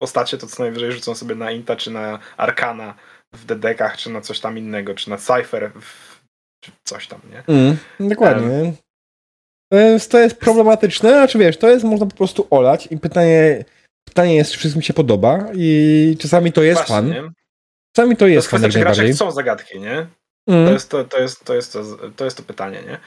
postacie 0.02 0.38
to 0.38 0.48
co 0.48 0.64
najwyżej 0.64 0.92
rzucą 0.92 1.16
sobie 1.16 1.36
na 1.36 1.52
Inta 1.52 1.76
czy 1.76 1.92
na 1.92 2.20
Arkana 2.38 2.96
w 3.34 3.46
dedekach, 3.46 3.98
czy 3.98 4.10
na 4.10 4.22
coś 4.22 4.40
tam 4.40 4.58
innego, 4.58 4.96
czy 4.96 5.10
na 5.10 5.18
Cypher, 5.18 5.72
w, 5.82 6.22
czy 6.64 6.72
coś 6.84 7.08
tam, 7.08 7.20
nie? 7.32 7.56
Mm, 7.56 7.78
dokładnie. 8.00 8.74
Um, 9.72 10.00
to 10.10 10.20
jest 10.20 10.40
problematyczne, 10.40 11.22
a 11.22 11.28
czy 11.28 11.38
wiesz, 11.38 11.58
to 11.58 11.70
jest 11.70 11.86
można 11.86 12.06
po 12.06 12.16
prostu 12.16 12.48
olać 12.50 12.88
i 12.92 12.98
pytanie, 12.98 13.66
pytanie 14.06 14.36
jest, 14.36 14.52
czy 14.52 14.58
wszystkim 14.58 14.82
się 14.82 14.94
podoba 14.94 15.46
i 15.54 16.18
czasami 16.20 16.52
to 16.52 16.64
jest 16.64 16.88
Właśnie, 16.88 17.14
fan. 17.14 17.34
Czasami 17.98 18.18
to 18.18 18.28
jest, 18.28 18.50
to 18.50 18.58
jest 18.58 18.78
fan, 18.78 19.06
jak 19.06 19.16
chcą 19.16 19.32
zagadki, 19.32 19.80
nie? 19.80 20.08
Mm. 20.48 20.66
To, 20.66 20.72
jest 20.72 20.90
to, 20.90 21.04
to, 21.04 21.20
jest, 21.20 21.46
to, 21.46 21.56
jest 21.56 21.74
to, 21.74 21.84
to 22.16 22.26
jest 22.26 22.38
to 22.38 22.44
pytanie, 22.44 22.84
nie? 22.88 22.98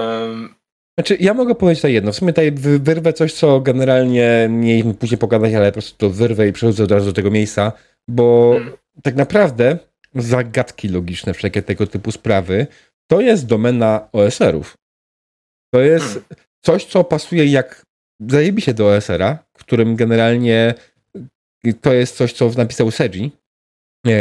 Um, 0.00 0.54
znaczy, 0.98 1.16
ja 1.20 1.34
mogę 1.34 1.54
powiedzieć 1.54 1.80
tutaj 1.80 1.92
jedno. 1.92 2.12
W 2.12 2.16
sumie 2.16 2.32
tutaj 2.32 2.52
wyrwę 2.78 3.12
coś, 3.12 3.32
co 3.32 3.60
generalnie 3.60 4.48
nie 4.50 4.94
później 4.94 5.18
pogadać, 5.18 5.54
ale 5.54 5.66
po 5.66 5.72
prostu 5.72 5.98
to 5.98 6.10
wyrwę 6.10 6.48
i 6.48 6.52
przechodzę 6.52 6.84
od 6.84 6.90
razu 6.90 7.06
do 7.06 7.12
tego 7.12 7.30
miejsca, 7.30 7.72
bo 8.08 8.52
hmm. 8.52 8.72
tak 9.02 9.14
naprawdę 9.14 9.78
zagadki 10.14 10.88
logiczne, 10.88 11.34
wszelkie 11.34 11.62
tego 11.62 11.86
typu 11.86 12.12
sprawy, 12.12 12.66
to 13.10 13.20
jest 13.20 13.46
domena 13.46 14.08
OSR-ów. 14.12 14.76
To 15.74 15.80
jest 15.80 16.06
hmm. 16.06 16.24
coś, 16.64 16.84
co 16.84 17.04
pasuje 17.04 17.46
jak 17.46 17.82
zajebi 18.28 18.74
do 18.74 18.86
OSR-a, 18.88 19.38
którym 19.52 19.96
generalnie 19.96 20.74
to 21.80 21.92
jest 21.92 22.16
coś, 22.16 22.32
co 22.32 22.50
napisał 22.56 22.90
Seji 22.90 23.39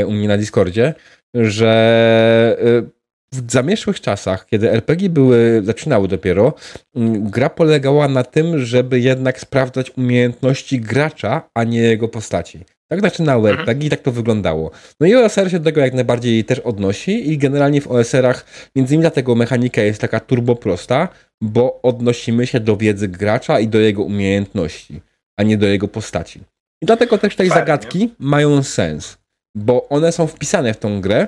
u 0.08 0.12
mnie 0.12 0.28
na 0.28 0.38
Discordzie, 0.38 0.94
że 1.34 2.58
y, 2.86 3.00
w 3.34 3.52
zamieszłych 3.52 4.02
czasach, 4.02 4.46
kiedy 4.46 4.72
RPG 4.72 5.10
były, 5.10 5.62
zaczynały 5.64 6.08
dopiero, 6.08 6.54
mm, 6.96 7.30
gra 7.30 7.50
polegała 7.50 8.08
na 8.08 8.24
tym, 8.24 8.60
żeby 8.60 9.00
jednak 9.00 9.40
sprawdzać 9.40 9.98
umiejętności 9.98 10.80
gracza, 10.80 11.50
a 11.54 11.64
nie 11.64 11.80
jego 11.80 12.08
postaci. 12.08 12.60
Tak 12.88 13.02
zaczynały 13.02 13.50
mhm. 13.50 13.70
RPG 13.70 13.88
i 13.88 13.90
tak 13.90 14.02
to 14.02 14.12
wyglądało. 14.12 14.72
No 15.00 15.08
i 15.08 15.16
OSR 15.16 15.52
się 15.52 15.60
do 15.60 15.66
tego 15.66 15.82
jak 15.82 15.94
najbardziej 15.94 16.46
też 16.46 16.60
odnosi 16.60 17.32
i 17.32 17.38
generalnie 17.38 17.82
w 17.82 17.88
OSR-ach 17.88 18.46
między 18.76 18.94
innymi 18.94 19.04
dlatego 19.04 19.36
mechanika 19.36 19.82
jest 19.82 20.02
taka 20.02 20.20
turbo 20.20 20.56
prosta, 20.56 21.08
bo 21.42 21.82
odnosimy 21.82 22.48
się 22.48 22.60
do 22.60 22.78
wiedzy 22.78 23.08
gracza 23.08 23.60
i 23.60 23.68
do 23.68 23.80
jego 23.80 24.04
umiejętności, 24.04 25.02
a 25.38 25.44
nie 25.44 25.58
do 25.58 25.68
jego 25.68 25.88
postaci. 25.88 26.42
I 26.82 26.86
dlatego 26.86 27.18
też 27.18 27.36
te 27.36 27.46
zagadki 27.46 28.14
mają 28.20 28.64
sens, 28.64 29.18
bo 29.56 29.90
one 29.90 30.12
są 30.12 30.28
wpisane 30.28 30.74
w 30.74 30.78
tą 30.78 31.02
grę, 31.02 31.28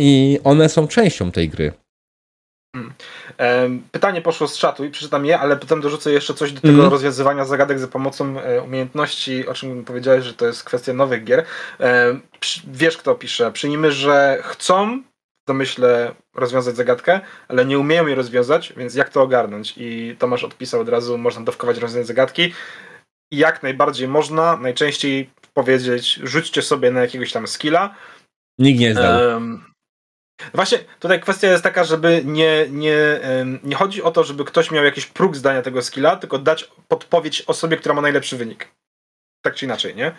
i 0.00 0.38
one 0.44 0.68
są 0.68 0.88
częścią 0.88 1.32
tej 1.32 1.48
gry. 1.48 1.72
Hmm. 2.76 3.82
Pytanie 3.92 4.22
poszło 4.22 4.48
z 4.48 4.58
czatu 4.58 4.84
i 4.84 4.90
przeczytam 4.90 5.26
je, 5.26 5.38
ale 5.38 5.56
potem 5.56 5.80
dorzucę 5.80 6.12
jeszcze 6.12 6.34
coś 6.34 6.52
do 6.52 6.60
tego 6.60 6.78
mm. 6.78 6.90
rozwiązywania 6.90 7.44
zagadek 7.44 7.78
za 7.78 7.88
pomocą 7.88 8.40
e, 8.40 8.62
umiejętności, 8.62 9.46
o 9.46 9.54
czym 9.54 9.84
powiedziałeś, 9.84 10.24
że 10.24 10.34
to 10.34 10.46
jest 10.46 10.64
kwestia 10.64 10.92
nowych 10.92 11.24
gier. 11.24 11.44
Wiesz, 12.66 12.96
kto 12.96 13.14
pisze. 13.14 13.52
Przyjmijmy, 13.52 13.92
że 13.92 14.38
chcą 14.42 15.02
w 15.44 15.46
domyśle 15.46 16.14
rozwiązać 16.34 16.76
zagadkę, 16.76 17.20
ale 17.48 17.64
nie 17.64 17.78
umieją 17.78 18.06
jej 18.06 18.16
rozwiązać, 18.16 18.72
więc 18.76 18.94
jak 18.94 19.08
to 19.08 19.22
ogarnąć? 19.22 19.74
I 19.76 20.16
Tomasz 20.18 20.44
odpisał 20.44 20.80
od 20.80 20.88
razu, 20.88 21.18
można 21.18 21.42
dowkować 21.44 21.78
rozwiązanie 21.78 22.04
zagadki. 22.04 22.54
Jak 23.32 23.62
najbardziej 23.62 24.08
można, 24.08 24.56
najczęściej 24.56 25.30
powiedzieć, 25.54 26.20
rzućcie 26.22 26.62
sobie 26.62 26.90
na 26.90 27.00
jakiegoś 27.00 27.32
tam 27.32 27.46
skilla. 27.46 27.94
Nikt 28.58 28.80
nie 28.80 28.92
zdał. 28.92 29.34
Um, 29.34 29.70
Właśnie 30.54 30.78
tutaj 31.00 31.20
kwestia 31.20 31.48
jest 31.48 31.62
taka, 31.62 31.84
żeby 31.84 32.22
nie, 32.24 32.66
nie, 32.70 33.20
nie 33.62 33.76
chodzi 33.76 34.02
o 34.02 34.10
to, 34.10 34.24
żeby 34.24 34.44
ktoś 34.44 34.70
miał 34.70 34.84
jakiś 34.84 35.06
próg 35.06 35.36
zdania 35.36 35.62
tego 35.62 35.82
skilla, 35.82 36.16
tylko 36.16 36.38
dać 36.38 36.70
podpowiedź 36.88 37.42
osobie, 37.46 37.76
która 37.76 37.94
ma 37.94 38.00
najlepszy 38.00 38.36
wynik. 38.36 38.68
Tak 39.42 39.54
czy 39.54 39.64
inaczej, 39.64 39.96
nie? 39.96 40.12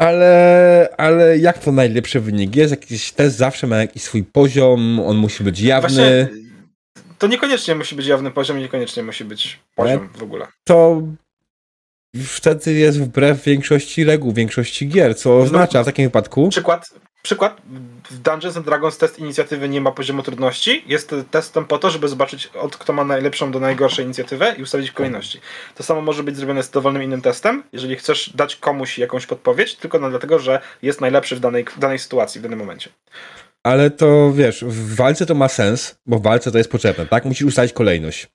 Ale, 0.00 0.94
ale 0.98 1.38
jak 1.38 1.58
to 1.58 1.72
najlepszy 1.72 2.20
wynik? 2.20 2.56
Jest 2.56 2.70
jakiś 2.70 3.12
test, 3.12 3.36
zawsze 3.36 3.66
ma 3.66 3.76
jakiś 3.76 4.02
swój 4.02 4.24
poziom, 4.24 5.00
on 5.00 5.16
musi 5.16 5.44
być 5.44 5.60
jawny. 5.60 5.88
Właśnie, 5.88 6.28
to 7.18 7.26
niekoniecznie 7.26 7.74
musi 7.74 7.94
być 7.94 8.06
jawny 8.06 8.30
poziom, 8.30 8.58
niekoniecznie 8.58 9.02
musi 9.02 9.24
być 9.24 9.60
poziom 9.74 10.08
w 10.14 10.22
ogóle. 10.22 10.46
To 10.64 11.02
wtedy 12.16 12.72
jest 12.72 13.00
wbrew 13.00 13.44
większości 13.44 14.04
reguł, 14.04 14.32
większości 14.32 14.88
gier, 14.88 15.16
co 15.16 15.28
no, 15.28 15.38
oznacza 15.38 15.82
w 15.82 15.86
takim 15.86 16.04
wypadku... 16.04 16.48
Przykład, 16.48 16.90
przykład 17.22 17.62
w 18.10 18.18
Dungeons 18.18 18.56
and 18.56 18.66
Dragons 18.66 18.98
test 18.98 19.18
inicjatywy 19.18 19.68
nie 19.68 19.80
ma 19.80 19.92
poziomu 19.92 20.22
trudności. 20.22 20.84
Jest 20.86 21.14
testem 21.30 21.64
po 21.64 21.78
to, 21.78 21.90
żeby 21.90 22.08
zobaczyć 22.08 22.46
od 22.46 22.76
kto 22.76 22.92
ma 22.92 23.04
najlepszą 23.04 23.50
do 23.50 23.60
najgorszej 23.60 24.04
inicjatywę 24.04 24.54
i 24.58 24.62
ustawić 24.62 24.90
kolejności. 24.90 25.40
To 25.74 25.82
samo 25.82 26.02
może 26.02 26.22
być 26.22 26.36
zrobione 26.36 26.62
z 26.62 26.70
dowolnym 26.70 27.02
innym 27.02 27.22
testem, 27.22 27.62
jeżeli 27.72 27.96
chcesz 27.96 28.30
dać 28.34 28.56
komuś 28.56 28.98
jakąś 28.98 29.26
podpowiedź, 29.26 29.74
tylko 29.76 29.98
no 29.98 30.10
dlatego, 30.10 30.38
że 30.38 30.60
jest 30.82 31.00
najlepszy 31.00 31.36
w 31.36 31.40
danej, 31.40 31.64
w 31.64 31.78
danej 31.78 31.98
sytuacji, 31.98 32.38
w 32.38 32.42
danym 32.42 32.58
momencie. 32.58 32.90
Ale 33.62 33.90
to 33.90 34.32
wiesz, 34.32 34.64
w 34.64 34.96
walce 34.96 35.26
to 35.26 35.34
ma 35.34 35.48
sens, 35.48 35.98
bo 36.06 36.18
w 36.18 36.22
walce 36.22 36.52
to 36.52 36.58
jest 36.58 36.70
potrzebne, 36.70 37.06
tak? 37.06 37.24
Musisz 37.24 37.46
ustalić 37.46 37.72
kolejność. 37.72 38.28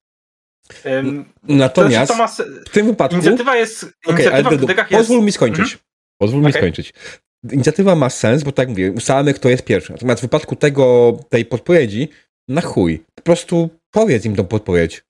Um, 0.86 1.26
Natomiast 1.44 2.12
to, 2.12 2.18
to 2.18 2.24
ma... 2.24 2.28
w 2.66 2.70
tym 2.72 2.86
wypadku. 2.88 3.16
Inicjatywa 3.16 3.56
jest. 3.56 3.86
Inicjatywa 4.08 4.50
okay, 4.50 4.86
w 4.86 4.90
Pozwól 4.90 5.18
jest... 5.18 5.26
mi 5.26 5.32
skończyć. 5.32 5.66
Mhm. 5.66 5.80
Pozwól 6.22 6.40
okay. 6.40 6.48
mi 6.48 6.54
skończyć 6.54 6.94
inicjatywa 7.52 7.96
ma 7.96 8.10
sens, 8.10 8.44
bo 8.44 8.52
tak 8.52 8.64
jak 8.64 8.70
mówię, 8.70 8.92
ustalamy, 8.92 9.34
kto 9.34 9.50
jest 9.50 9.66
pierwszy. 9.66 9.92
Natomiast 9.92 10.22
w 10.22 10.26
wypadku 10.26 10.56
tego, 10.56 11.18
tej 11.30 11.46
podpowiedzi, 11.46 12.10
na 12.48 12.62
chuj. 12.62 13.04
Po 13.16 13.22
prostu 13.22 13.70
powiedz 13.92 14.26
im 14.26 14.36
tą 14.36 14.46
podpowiedź. 14.46 15.04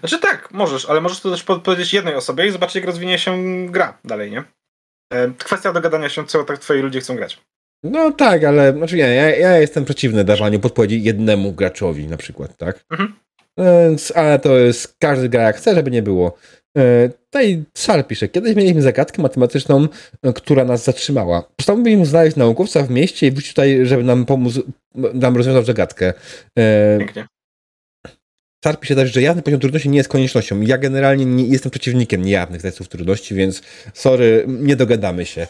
Znaczy 0.00 0.18
tak, 0.18 0.52
możesz, 0.52 0.86
ale 0.86 1.00
możesz 1.00 1.20
to 1.20 1.30
też 1.30 1.42
podpowiedzieć 1.42 1.94
jednej 1.94 2.14
osobie 2.14 2.46
i 2.46 2.50
zobaczyć, 2.50 2.76
jak 2.76 2.84
rozwinie 2.84 3.18
się 3.18 3.66
gra 3.70 3.98
dalej, 4.04 4.30
nie? 4.30 4.44
Kwestia 5.38 5.72
dogadania 5.72 6.08
się, 6.08 6.26
co 6.26 6.44
tak 6.44 6.58
twoi 6.58 6.80
ludzie 6.80 7.00
chcą 7.00 7.16
grać. 7.16 7.38
No 7.82 8.10
tak, 8.10 8.44
ale 8.44 8.72
znaczy 8.72 8.96
ja, 8.96 9.06
ja, 9.06 9.36
ja 9.36 9.58
jestem 9.58 9.84
przeciwny 9.84 10.24
dawaniu 10.24 10.60
podpowiedzi 10.60 11.02
jednemu 11.02 11.52
graczowi 11.52 12.06
na 12.06 12.16
przykład, 12.16 12.56
tak? 12.56 12.84
Mhm. 12.90 13.14
Więc, 13.58 14.12
ale 14.16 14.38
to 14.38 14.58
jest, 14.58 14.96
każdy 14.98 15.28
gra 15.28 15.42
jak 15.42 15.56
chce, 15.56 15.74
żeby 15.74 15.90
nie 15.90 16.02
było. 16.02 16.38
E, 16.78 17.08
tutaj 17.08 17.64
Sal 17.74 18.04
pisze, 18.04 18.28
kiedyś 18.28 18.56
mieliśmy 18.56 18.82
zagadkę 18.82 19.22
matematyczną, 19.22 19.88
e, 20.22 20.32
która 20.32 20.64
nas 20.64 20.84
zatrzymała. 20.84 21.42
Postanowiliśmy 21.56 22.06
znaleźć 22.06 22.36
naukowca 22.36 22.82
w 22.82 22.90
mieście 22.90 23.26
i 23.26 23.30
wrócić 23.30 23.50
tutaj, 23.50 23.86
żeby 23.86 24.02
nam 24.02 24.26
pomóc, 24.26 24.60
nam 24.94 25.36
rozwiązać 25.36 25.66
zagadkę. 25.66 26.12
E, 26.58 26.98
Pięknie. 26.98 27.26
Sal 28.64 28.78
pisze 28.78 28.94
też, 28.94 29.12
że 29.12 29.22
jawny 29.22 29.42
poziom 29.42 29.60
trudności 29.60 29.88
nie 29.88 29.98
jest 29.98 30.08
koniecznością. 30.08 30.60
Ja 30.60 30.78
generalnie 30.78 31.24
nie 31.24 31.44
jestem 31.44 31.70
przeciwnikiem 31.70 32.22
niejawnych 32.22 32.62
testów 32.62 32.88
trudności, 32.88 33.34
więc 33.34 33.62
sorry, 33.94 34.44
nie 34.48 34.76
dogadamy 34.76 35.26
się. 35.26 35.46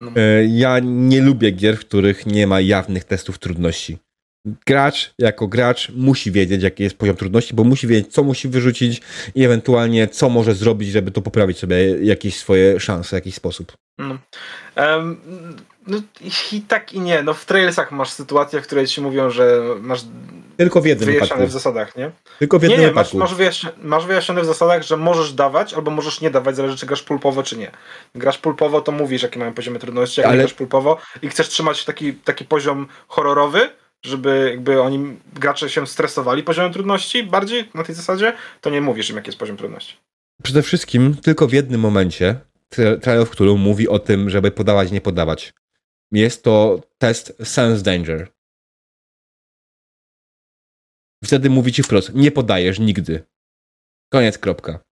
No. 0.00 0.10
Ja 0.48 0.78
nie 0.78 1.20
lubię 1.20 1.50
gier, 1.50 1.76
w 1.76 1.80
których 1.80 2.26
nie 2.26 2.46
ma 2.46 2.60
jawnych 2.60 3.04
testów 3.04 3.38
trudności 3.38 3.98
gracz 4.66 5.14
jako 5.18 5.48
gracz 5.48 5.90
musi 5.96 6.32
wiedzieć, 6.32 6.62
jaki 6.62 6.82
jest 6.82 6.98
poziom 6.98 7.16
trudności, 7.16 7.54
bo 7.54 7.64
musi 7.64 7.86
wiedzieć, 7.86 8.12
co 8.12 8.22
musi 8.22 8.48
wyrzucić 8.48 9.00
i 9.34 9.44
ewentualnie 9.44 10.08
co 10.08 10.28
może 10.28 10.54
zrobić, 10.54 10.90
żeby 10.90 11.10
to 11.10 11.22
poprawić 11.22 11.58
sobie 11.58 11.76
jakieś 12.02 12.36
swoje 12.36 12.80
szanse, 12.80 13.08
w 13.08 13.12
jakiś 13.12 13.34
sposób. 13.34 13.72
No. 13.98 14.18
Um, 14.76 15.20
no 15.86 15.98
i 16.52 16.60
tak 16.60 16.92
i 16.92 17.00
nie. 17.00 17.22
No 17.22 17.34
w 17.34 17.44
trailsach 17.44 17.92
masz 17.92 18.10
sytuacje, 18.10 18.60
w 18.60 18.66
której 18.66 18.86
ci 18.86 19.00
mówią, 19.00 19.30
że 19.30 19.60
masz 19.80 20.00
tylko 20.56 20.80
w 20.80 20.86
jednym 20.86 21.06
wyjaśnione 21.06 21.28
wypadku. 21.28 21.50
w 21.50 21.52
zasadach, 21.52 21.96
nie? 21.96 22.10
Tylko 22.38 22.58
w 22.58 22.62
jednym 22.62 22.80
nie, 22.80 22.86
nie, 22.86 22.90
wypadku. 22.90 23.18
Masz, 23.18 23.30
masz, 23.30 23.38
wyjaśnione, 23.38 23.76
masz 23.82 24.06
wyjaśnione 24.06 24.42
w 24.42 24.46
zasadach, 24.46 24.82
że 24.82 24.96
możesz 24.96 25.32
dawać 25.32 25.74
albo 25.74 25.90
możesz 25.90 26.20
nie 26.20 26.30
dawać, 26.30 26.56
zależy 26.56 26.76
czy 26.76 26.86
grasz 26.86 27.02
pulpowo 27.02 27.42
czy 27.42 27.56
nie. 27.56 27.70
Grasz 28.14 28.38
pulpowo, 28.38 28.80
to 28.80 28.92
mówisz 28.92 29.22
jakie 29.22 29.38
mają 29.38 29.54
poziomy 29.54 29.78
trudności, 29.78 30.20
jak 30.20 30.30
Ale... 30.30 30.38
grasz 30.38 30.54
pulpowo 30.54 30.98
i 31.22 31.28
chcesz 31.28 31.48
trzymać 31.48 31.84
taki, 31.84 32.14
taki 32.14 32.44
poziom 32.44 32.86
horrorowy, 33.08 33.70
żeby 34.04 34.50
jakby 34.50 34.82
oni, 34.82 35.16
gracze 35.34 35.70
się 35.70 35.86
stresowali 35.86 36.42
poziomem 36.42 36.72
trudności 36.72 37.22
bardziej 37.22 37.68
na 37.74 37.84
tej 37.84 37.94
zasadzie, 37.94 38.32
to 38.60 38.70
nie 38.70 38.80
mówisz 38.80 39.10
im, 39.10 39.16
jaki 39.16 39.28
jest 39.28 39.38
poziom 39.38 39.56
trudności. 39.56 39.96
Przede 40.42 40.62
wszystkim 40.62 41.16
tylko 41.16 41.46
w 41.48 41.52
jednym 41.52 41.80
momencie 41.80 42.40
Trial 43.02 43.20
of 43.20 43.30
Cthulhu 43.30 43.58
mówi 43.58 43.88
o 43.88 43.98
tym, 43.98 44.30
żeby 44.30 44.50
podawać, 44.50 44.90
nie 44.90 45.00
podawać. 45.00 45.54
Jest 46.12 46.44
to 46.44 46.80
test 46.98 47.36
Sense 47.44 47.82
Danger. 47.82 48.28
Wtedy 51.24 51.50
mówi 51.50 51.72
ci 51.72 51.82
wprost, 51.82 52.14
nie 52.14 52.30
podajesz 52.30 52.78
nigdy. 52.78 53.24
Koniec, 54.12 54.38
kropka. 54.38 54.87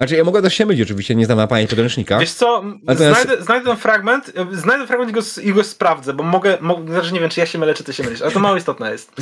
Znaczy, 0.00 0.16
ja 0.16 0.24
mogę 0.24 0.42
też 0.42 0.54
się 0.54 0.66
mylić, 0.66 0.82
oczywiście, 0.82 1.14
nie 1.14 1.26
znam 1.26 1.38
na 1.38 1.46
pamięć 1.46 1.70
podręcznika. 1.70 2.18
Wiesz 2.18 2.32
co, 2.32 2.64
Natomiast... 2.82 3.22
znajdę, 3.22 3.44
znajdę 3.44 3.66
ten 3.66 3.76
fragment, 3.76 4.32
znajdę 4.52 4.86
fragment 4.86 5.10
i 5.10 5.14
go, 5.14 5.20
i 5.42 5.52
go 5.52 5.64
sprawdzę, 5.64 6.12
bo 6.12 6.22
mogę, 6.22 6.58
mogę, 6.60 6.92
znaczy 6.92 7.12
nie 7.12 7.20
wiem, 7.20 7.30
czy 7.30 7.40
ja 7.40 7.46
się 7.46 7.58
mylę, 7.58 7.74
czy 7.74 7.84
ty 7.84 7.92
się 7.92 8.02
mylisz, 8.02 8.22
ale 8.22 8.30
to 8.30 8.40
mało 8.40 8.56
istotne 8.56 8.92
jest. 8.92 9.12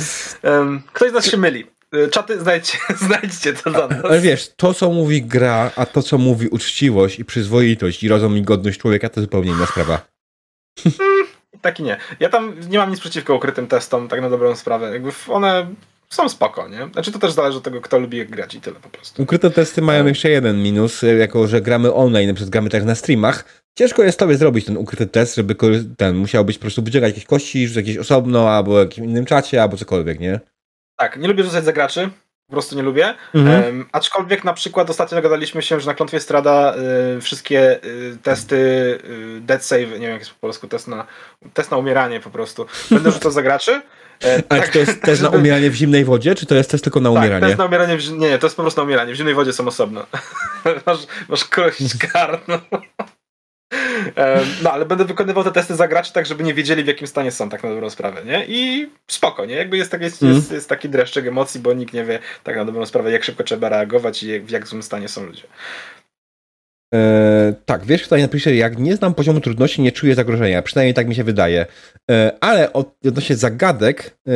Um, 0.43 0.81
ktoś 0.93 1.09
z 1.11 1.13
nas 1.13 1.25
się 1.25 1.37
myli. 1.37 1.65
E, 1.93 2.07
czaty, 2.07 2.39
znajdźcie, 2.39 2.77
znajdźcie 3.07 3.53
to 3.53 3.71
za 3.71 3.87
nas. 3.87 4.05
Ale 4.05 4.21
wiesz, 4.21 4.51
to 4.55 4.73
co 4.73 4.89
mówi 4.89 5.21
gra, 5.21 5.71
a 5.75 5.85
to 5.85 6.03
co 6.03 6.17
mówi 6.17 6.47
uczciwość 6.47 7.19
i 7.19 7.25
przyzwoitość 7.25 8.03
i 8.03 8.07
rozum 8.07 8.37
i 8.37 8.41
godność 8.41 8.79
człowieka, 8.79 9.09
to 9.09 9.21
zupełnie 9.21 9.51
inna 9.51 9.65
sprawa. 9.65 10.01
Hmm, 10.83 11.27
tak 11.61 11.79
i 11.79 11.83
nie. 11.83 11.97
Ja 12.19 12.29
tam 12.29 12.55
nie 12.69 12.77
mam 12.77 12.91
nic 12.91 12.99
przeciwko 12.99 13.35
ukrytym 13.35 13.67
testom, 13.67 14.07
tak 14.07 14.21
na 14.21 14.29
dobrą 14.29 14.55
sprawę. 14.55 14.91
Jakby 14.93 15.11
one 15.27 15.67
są 16.13 16.29
spoko, 16.29 16.67
nie? 16.67 16.87
Znaczy 16.93 17.11
to 17.11 17.19
też 17.19 17.31
zależy 17.31 17.57
od 17.57 17.63
tego, 17.63 17.81
kto 17.81 17.99
lubi 17.99 18.17
jak 18.17 18.29
grać 18.29 18.55
i 18.55 18.61
tyle 18.61 18.79
po 18.79 18.89
prostu. 18.89 19.23
Ukryte 19.23 19.51
testy 19.51 19.81
mają 19.81 20.05
jeszcze 20.05 20.29
jeden 20.29 20.63
minus, 20.63 21.01
jako 21.19 21.47
że 21.47 21.61
gramy 21.61 21.93
online, 21.93 22.27
na 22.27 22.33
przykład 22.33 22.49
gramy 22.49 22.69
też 22.69 22.83
na 22.83 22.95
streamach. 22.95 23.63
Ciężko 23.77 24.03
jest 24.03 24.19
tobie 24.19 24.37
zrobić 24.37 24.65
ten 24.65 24.77
ukryty 24.77 25.07
test, 25.07 25.35
żeby 25.35 25.55
ten 25.97 26.15
musiał 26.15 26.45
być 26.45 26.57
po 26.57 26.61
prostu 26.61 26.83
wyciągać 26.83 27.09
jakieś 27.09 27.25
kości, 27.25 27.67
rzucać 27.67 27.87
jakieś 27.87 27.97
osobno, 27.97 28.49
albo 28.49 28.75
w 28.75 28.77
jakimś 28.77 29.07
innym 29.07 29.25
czacie, 29.25 29.61
albo 29.61 29.77
cokolwiek, 29.77 30.19
nie? 30.19 30.39
Tak, 30.95 31.17
nie 31.17 31.27
lubię 31.27 31.43
rzucać 31.43 31.65
za 31.65 31.73
graczy, 31.73 32.09
po 32.47 32.51
prostu 32.51 32.75
nie 32.75 32.81
lubię. 32.81 33.13
Mhm. 33.33 33.63
Um, 33.63 33.85
aczkolwiek 33.91 34.43
na 34.43 34.53
przykład 34.53 34.89
ostatnio 34.89 35.17
dogadaliśmy 35.17 35.61
się, 35.61 35.79
że 35.79 35.87
na 35.87 35.93
klątwie 35.93 36.19
strada 36.19 36.75
y, 37.17 37.21
wszystkie 37.21 37.83
y, 37.83 38.17
testy 38.23 38.55
y, 38.55 39.41
dead 39.41 39.65
save, 39.65 39.79
nie 39.79 39.99
wiem 39.99 40.11
jak 40.11 40.19
jest 40.19 40.31
po 40.31 40.39
polsku, 40.39 40.67
test 40.67 40.87
na, 40.87 41.07
test 41.53 41.71
na 41.71 41.77
umieranie 41.77 42.19
po 42.19 42.29
prostu. 42.29 42.65
Będę 42.91 43.11
rzucał 43.11 43.31
za 43.31 43.41
graczy. 43.41 43.81
E, 44.23 44.43
Ale 44.49 44.61
tak, 44.61 44.65
czy 44.65 44.73
to 44.73 44.79
jest 44.79 45.01
test 45.01 45.21
żeby... 45.21 45.31
na 45.31 45.37
umieranie 45.37 45.69
w 45.69 45.75
zimnej 45.75 46.05
wodzie, 46.05 46.35
czy 46.35 46.45
to 46.45 46.55
jest 46.55 46.71
test 46.71 46.83
tylko 46.83 46.99
na 46.99 47.09
umieranie? 47.09 47.41
Tak, 47.41 47.49
test 47.49 47.59
na 47.59 47.65
umieranie 47.65 47.97
w... 47.97 48.11
Nie, 48.11 48.29
nie, 48.29 48.39
to 48.39 48.47
jest 48.47 48.55
po 48.55 48.61
prostu 48.61 48.81
na 48.81 48.85
umieranie. 48.85 49.13
W 49.13 49.15
zimnej 49.15 49.35
wodzie 49.35 49.53
są 49.53 49.67
osobno. 49.67 50.05
masz, 50.85 50.99
masz 51.29 51.45
kość 51.45 51.97
karną. 51.97 52.59
No, 54.63 54.71
ale 54.71 54.85
będę 54.85 55.05
wykonywał 55.05 55.43
te 55.43 55.51
testy 55.51 55.75
za 55.75 55.87
graczy 55.87 56.13
tak, 56.13 56.25
żeby 56.25 56.43
nie 56.43 56.53
wiedzieli 56.53 56.83
w 56.83 56.87
jakim 56.87 57.07
stanie 57.07 57.31
są, 57.31 57.49
tak 57.49 57.63
na 57.63 57.69
dobrą 57.69 57.89
sprawę, 57.89 58.25
nie? 58.25 58.45
I 58.47 58.89
spoko, 59.07 59.45
nie? 59.45 59.55
Jakby 59.55 59.77
jest, 59.77 59.91
tak, 59.91 60.01
jest, 60.01 60.23
mm. 60.23 60.35
jest, 60.35 60.51
jest 60.51 60.69
taki 60.69 60.89
dreszczyk 60.89 61.27
emocji, 61.27 61.59
bo 61.59 61.73
nikt 61.73 61.93
nie 61.93 62.03
wie 62.03 62.19
tak 62.43 62.55
na 62.55 62.65
dobrą 62.65 62.85
sprawę, 62.85 63.11
jak 63.11 63.23
szybko 63.23 63.43
trzeba 63.43 63.69
reagować 63.69 64.23
i 64.23 64.39
w 64.39 64.49
jak 64.49 64.67
złym 64.67 64.83
stanie 64.83 65.07
są 65.07 65.25
ludzie. 65.25 65.43
E, 66.93 67.53
tak, 67.65 67.85
wiesz, 67.85 68.03
tutaj 68.03 68.21
napisze, 68.21 68.55
jak 68.55 68.79
nie 68.79 68.95
znam 68.95 69.13
poziomu 69.13 69.41
trudności, 69.41 69.81
nie 69.81 69.91
czuję 69.91 70.15
zagrożenia. 70.15 70.61
Przynajmniej 70.61 70.93
tak 70.93 71.07
mi 71.07 71.15
się 71.15 71.23
wydaje. 71.23 71.65
E, 72.11 72.31
ale 72.41 72.73
odnośnie 72.73 73.35
zagadek, 73.35 74.17
e, 74.27 74.31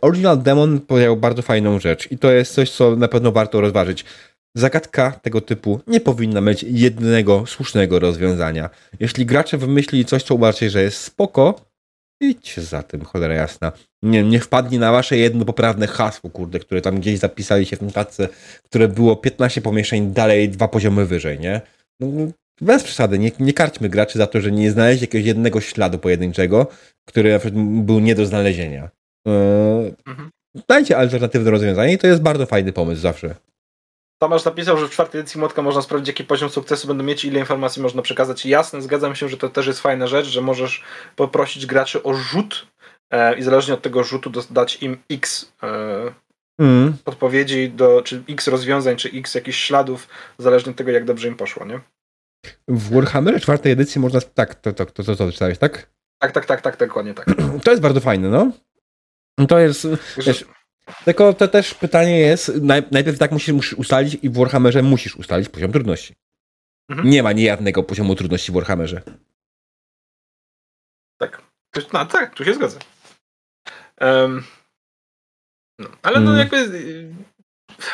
Original 0.00 0.42
Demon 0.42 0.80
powiedział 0.80 1.16
bardzo 1.16 1.42
fajną 1.42 1.80
rzecz 1.80 2.12
i 2.12 2.18
to 2.18 2.32
jest 2.32 2.54
coś, 2.54 2.70
co 2.70 2.96
na 2.96 3.08
pewno 3.08 3.32
warto 3.32 3.60
rozważyć. 3.60 4.04
Zagadka 4.56 5.12
tego 5.22 5.40
typu 5.40 5.80
nie 5.86 6.00
powinna 6.00 6.40
mieć 6.40 6.62
jednego 6.68 7.46
słusznego 7.46 7.98
rozwiązania. 7.98 8.70
Jeśli 9.00 9.26
gracze 9.26 9.58
wymyśli 9.58 10.04
coś, 10.04 10.22
co 10.22 10.34
uważacie, 10.34 10.70
że 10.70 10.82
jest 10.82 10.96
spoko, 10.96 11.60
idźcie 12.20 12.62
za 12.62 12.82
tym, 12.82 13.04
cholera 13.04 13.34
jasna. 13.34 13.72
Nie, 14.02 14.22
nie 14.22 14.40
wpadnie 14.40 14.78
na 14.78 14.92
wasze 14.92 15.16
jedno 15.16 15.44
poprawne 15.44 15.86
hasło, 15.86 16.30
kurde, 16.30 16.58
które 16.58 16.80
tam 16.80 17.00
gdzieś 17.00 17.18
zapisali 17.18 17.66
się 17.66 17.76
w 17.76 17.82
notatce, 17.82 18.28
które 18.64 18.88
było 18.88 19.16
15 19.16 19.60
pomieszczeń 19.60 20.12
dalej, 20.12 20.48
dwa 20.48 20.68
poziomy 20.68 21.06
wyżej, 21.06 21.40
nie? 21.40 21.60
No, 22.00 22.06
no, 22.12 22.32
bez 22.60 22.84
przesady, 22.84 23.18
nie, 23.18 23.32
nie 23.38 23.52
karćmy 23.52 23.88
graczy 23.88 24.18
za 24.18 24.26
to, 24.26 24.40
że 24.40 24.52
nie 24.52 24.70
znaleźli 24.70 25.00
jakiegoś 25.00 25.26
jednego 25.26 25.60
śladu 25.60 25.98
pojedynczego, 25.98 26.66
który 27.08 27.32
na 27.32 27.38
przykład 27.38 27.64
był 27.64 28.00
nie 28.00 28.14
do 28.14 28.26
znalezienia. 28.26 28.90
Yy, 29.26 29.94
mhm. 30.06 30.30
Dajcie 30.68 30.96
alternatywne 30.96 31.50
rozwiązanie 31.50 31.92
i 31.92 31.98
to 31.98 32.06
jest 32.06 32.22
bardzo 32.22 32.46
fajny 32.46 32.72
pomysł 32.72 33.00
zawsze. 33.00 33.34
Tomasz 34.22 34.44
napisał, 34.44 34.78
że 34.78 34.88
w 34.88 34.90
czwartej 34.90 35.20
edycji 35.20 35.40
Młotka 35.40 35.62
można 35.62 35.82
sprawdzić, 35.82 36.08
jaki 36.08 36.24
poziom 36.24 36.50
sukcesu 36.50 36.88
będą 36.88 37.04
mieć, 37.04 37.24
ile 37.24 37.40
informacji 37.40 37.82
można 37.82 38.02
przekazać. 38.02 38.46
Jasne, 38.46 38.82
zgadzam 38.82 39.14
się, 39.14 39.28
że 39.28 39.36
to 39.36 39.48
też 39.48 39.66
jest 39.66 39.80
fajna 39.80 40.06
rzecz, 40.06 40.26
że 40.26 40.40
możesz 40.40 40.82
poprosić 41.16 41.66
graczy 41.66 42.02
o 42.02 42.14
rzut 42.14 42.66
e, 43.10 43.38
i 43.38 43.42
zależnie 43.42 43.74
od 43.74 43.82
tego 43.82 44.04
rzutu 44.04 44.30
dać 44.50 44.82
im 44.82 44.98
x 45.10 45.52
e, 45.62 45.68
mm. 46.58 46.96
podpowiedzi, 47.04 47.70
do, 47.70 48.02
czy 48.02 48.22
x 48.28 48.48
rozwiązań, 48.48 48.96
czy 48.96 49.08
x 49.08 49.34
jakichś 49.34 49.58
śladów, 49.58 50.08
zależnie 50.38 50.70
od 50.70 50.76
tego, 50.78 50.90
jak 50.90 51.04
dobrze 51.04 51.28
im 51.28 51.36
poszło, 51.36 51.66
nie? 51.66 51.80
W 52.68 52.94
Warhammerze 52.94 53.40
czwartej 53.40 53.72
edycji 53.72 54.00
można... 54.00 54.20
Tak, 54.20 54.54
to, 54.54 54.72
to, 54.72 54.86
to, 54.86 55.02
to, 55.04 55.16
to 55.16 55.32
czytałeś, 55.32 55.58
tak? 55.58 55.90
Tak, 56.18 56.32
tak, 56.32 56.46
tak, 56.46 56.60
tak, 56.60 56.76
dokładnie 56.76 57.14
tak. 57.14 57.26
To 57.64 57.70
jest 57.70 57.82
bardzo 57.82 58.00
fajne, 58.00 58.28
no. 58.28 58.52
To 59.48 59.58
jest... 59.58 59.88
Wiesz, 60.26 60.44
tylko 61.04 61.32
to 61.32 61.48
też 61.48 61.74
pytanie 61.74 62.20
jest, 62.20 62.52
najpierw 62.90 63.18
tak 63.18 63.32
musisz, 63.32 63.54
musisz 63.54 63.72
ustalić 63.72 64.18
i 64.22 64.30
w 64.30 64.34
Warhammerze 64.34 64.82
musisz 64.82 65.16
ustalić 65.16 65.48
poziom 65.48 65.72
trudności. 65.72 66.14
Mhm. 66.88 67.10
Nie 67.10 67.22
ma 67.22 67.32
niejawnego 67.32 67.82
poziomu 67.82 68.14
trudności 68.14 68.52
w 68.52 68.54
Warhammerze. 68.54 69.02
Tak. 71.18 71.42
No, 71.92 72.06
tak, 72.06 72.34
tu 72.34 72.44
się 72.44 72.54
zgodzę. 72.54 72.78
Um, 74.00 74.44
no, 75.78 75.88
ale 76.02 76.20
no 76.20 76.30
hmm. 76.30 76.38
jakby 76.38 76.56
y, 76.56 77.14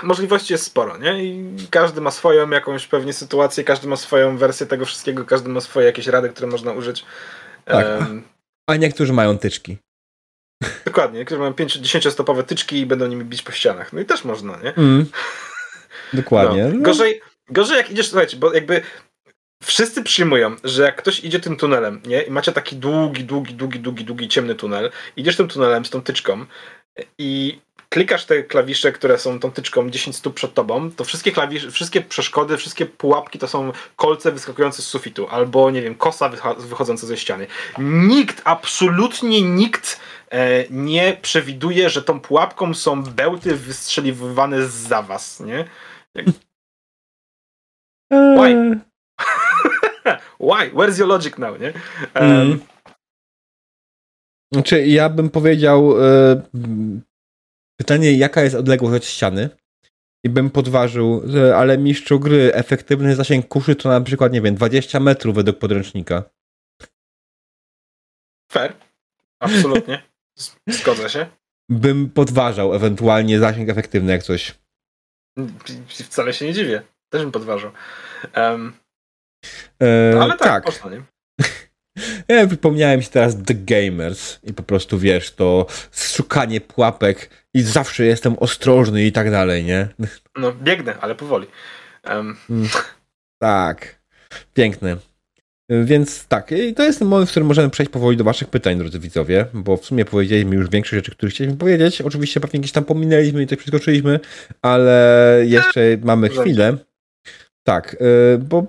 możliwości 0.03 0.53
jest 0.53 0.64
sporo, 0.64 0.99
nie? 0.99 1.24
I 1.24 1.57
każdy 1.70 2.01
ma 2.01 2.11
swoją 2.11 2.51
jakąś 2.51 2.87
pewnie 2.87 3.12
sytuację, 3.12 3.64
każdy 3.64 3.89
ma 3.89 3.97
swoją 3.97 4.37
wersję 4.37 4.66
tego 4.66 4.87
wszystkiego, 4.87 5.24
każdy 5.24 5.49
ma 5.49 5.61
swoje 5.61 5.87
jakieś 5.87 6.07
rady, 6.07 6.28
które 6.28 6.47
można 6.47 6.72
użyć. 6.72 7.05
Tak. 7.64 7.87
Um, 7.87 8.22
a 8.66 8.76
niektórzy 8.76 9.12
mają 9.12 9.39
tyczki. 9.39 9.78
Dokładnie, 10.85 11.18
niektórzy 11.18 11.39
mają 11.39 11.53
10-stopowe 11.53 12.43
tyczki 12.43 12.81
i 12.81 12.87
będą 12.87 13.07
nimi 13.07 13.24
bić 13.24 13.43
po 13.43 13.53
ścianach. 13.53 13.93
No 13.93 14.01
i 14.01 14.05
też 14.05 14.24
można, 14.24 14.57
nie? 14.57 14.74
Mm. 14.74 15.07
Dokładnie. 16.12 16.64
No. 16.64 16.83
Gorzej, 16.83 17.20
gorzej 17.49 17.76
jak 17.76 17.91
idziesz, 17.91 18.09
słuchajcie, 18.09 18.37
bo 18.37 18.55
jakby 18.55 18.83
wszyscy 19.62 20.03
przyjmują, 20.03 20.57
że 20.64 20.83
jak 20.83 20.97
ktoś 20.97 21.24
idzie 21.24 21.41
tym 21.41 21.57
tunelem, 21.57 22.01
nie? 22.07 22.22
I 22.22 22.31
macie 22.31 22.53
taki 22.53 22.76
długi, 22.76 23.24
długi, 23.24 23.55
długi, 23.55 23.81
długi, 23.81 24.05
długi, 24.05 24.28
ciemny 24.28 24.55
tunel, 24.55 24.91
idziesz 25.16 25.37
tym 25.37 25.49
tunelem 25.49 25.85
z 25.85 25.91
tą 25.91 26.03
tyczką 26.03 26.47
i 27.18 27.61
klikasz 27.93 28.24
te 28.24 28.43
klawisze, 28.43 28.93
które 28.93 29.18
są 29.18 29.41
tą 29.41 29.51
tyczką 29.51 29.91
10 29.91 30.16
stóp 30.16 30.34
przed 30.34 30.55
tobą, 30.55 30.91
to 30.91 31.05
wszystkie 31.05 31.32
klawisze, 31.32 31.70
wszystkie 31.70 32.01
przeszkody, 32.01 32.57
wszystkie 32.57 32.86
pułapki 32.86 33.38
to 33.38 33.49
są 33.49 33.72
kolce 33.97 34.32
wyskakujące 34.32 34.82
z 34.82 34.86
sufitu, 34.86 35.26
albo 35.30 35.70
nie 35.70 35.82
wiem, 35.82 35.95
kosa 35.95 36.30
wychodząca 36.59 37.07
ze 37.07 37.16
ściany. 37.16 37.47
Nikt, 37.78 38.43
absolutnie 38.45 39.43
nikt 39.43 40.01
e, 40.30 40.64
nie 40.70 41.16
przewiduje, 41.22 41.91
że 41.91 42.03
tą 42.03 42.20
pułapką 42.20 42.74
są 42.74 43.03
bełty 43.03 43.57
wystrzeliwane 43.57 44.68
za 44.68 45.03
was, 45.03 45.41
nie? 45.41 45.64
Why? 48.12 48.80
Why? 50.49 50.70
Where's 50.74 50.99
your 50.99 51.09
logic 51.09 51.38
now, 51.38 51.61
nie? 51.61 51.72
Um, 52.20 52.30
mm. 52.30 52.61
Znaczy, 54.53 54.86
ja 54.86 55.09
bym 55.09 55.30
powiedział, 55.30 56.05
e, 56.05 56.43
Pytanie, 57.81 58.12
jaka 58.12 58.43
jest 58.43 58.57
odległość 58.57 58.97
od 58.97 59.05
ściany? 59.05 59.49
I 60.24 60.28
bym 60.28 60.51
podważył, 60.51 61.22
ale 61.57 61.78
mistrzu 61.78 62.20
gry, 62.20 62.55
efektywny 62.55 63.14
zasięg 63.14 63.49
kuszy 63.49 63.76
to 63.76 63.89
na 63.89 64.01
przykład, 64.01 64.33
nie 64.33 64.41
wiem, 64.41 64.55
20 64.55 65.01
metrów 65.01 65.35
według 65.35 65.59
podręcznika. 65.59 66.22
Fair. 68.53 68.74
Absolutnie. 69.43 70.03
Zgodzę 70.68 71.11
się. 71.11 71.26
Bym 71.70 72.11
podważał 72.11 72.74
ewentualnie 72.74 73.39
zasięg 73.39 73.68
efektywny 73.68 74.12
jak 74.12 74.22
coś. 74.22 74.55
Wcale 75.89 76.33
się 76.33 76.47
nie 76.47 76.55
dziwię. 76.55 76.83
Też 77.12 77.22
bym 77.22 77.33
podważał. 77.33 77.72
Um, 78.37 78.72
e, 79.83 80.20
ale 80.20 80.37
tak, 80.37 80.39
tak. 80.39 80.66
Można, 80.66 80.91
nie? 80.91 81.03
Ja 82.28 82.47
wypomniałem 82.47 83.03
się 83.03 83.09
teraz 83.09 83.36
The 83.47 83.55
Gamers 83.55 84.38
i 84.45 84.53
po 84.53 84.62
prostu 84.62 84.99
wiesz, 84.99 85.34
to 85.34 85.66
szukanie 85.93 86.61
pułapek 86.61 87.30
i 87.55 87.62
zawsze 87.62 88.05
jestem 88.05 88.38
ostrożny 88.38 89.05
i 89.05 89.12
tak 89.12 89.30
dalej, 89.30 89.64
nie? 89.64 89.88
No, 90.36 90.53
biegnę, 90.53 90.95
ale 91.01 91.14
powoli. 91.14 91.47
Um. 92.11 92.36
Tak. 93.38 94.01
Piękne. 94.55 94.97
Więc 95.84 96.26
tak, 96.26 96.53
i 96.53 96.74
to 96.74 96.82
jest 96.82 96.99
ten 96.99 97.09
moment, 97.09 97.28
w 97.28 97.30
którym 97.30 97.49
możemy 97.49 97.70
przejść 97.70 97.93
powoli 97.93 98.16
do 98.16 98.24
waszych 98.24 98.49
pytań, 98.49 98.78
drodzy 98.78 98.99
widzowie, 98.99 99.47
bo 99.55 99.76
w 99.76 99.84
sumie 99.84 100.05
powiedzieliśmy 100.05 100.57
już 100.57 100.70
większość 100.70 100.95
rzeczy, 100.95 101.11
które 101.11 101.30
chcieliśmy 101.30 101.59
powiedzieć. 101.59 102.01
Oczywiście 102.01 102.41
pewnie 102.41 102.59
jakieś 102.59 102.72
tam 102.72 102.84
pominęliśmy 102.84 103.43
i 103.43 103.47
coś 103.47 103.59
przeskoczyliśmy, 103.59 104.20
ale 104.62 105.36
jeszcze 105.45 105.80
mamy 106.03 106.28
chwilę. 106.28 106.76
Tak, 107.62 107.97
y, 108.34 108.38
bo 108.38 108.66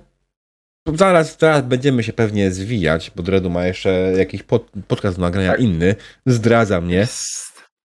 Zaraz, 0.88 1.38
zaraz 1.40 1.62
będziemy 1.62 2.04
się 2.04 2.14
pewnie 2.14 2.52
zwijać, 2.52 3.12
bo 3.16 3.24
Dredu 3.24 3.50
ma 3.50 3.66
jeszcze 3.66 3.90
jakiś 4.18 4.44
pod, 4.44 4.72
podcast 4.88 5.18
do 5.18 5.22
nagrania 5.22 5.52
Tak. 5.52 5.60
inny. 5.60 5.96
Zdradza 6.26 6.82
mnie. 6.82 7.08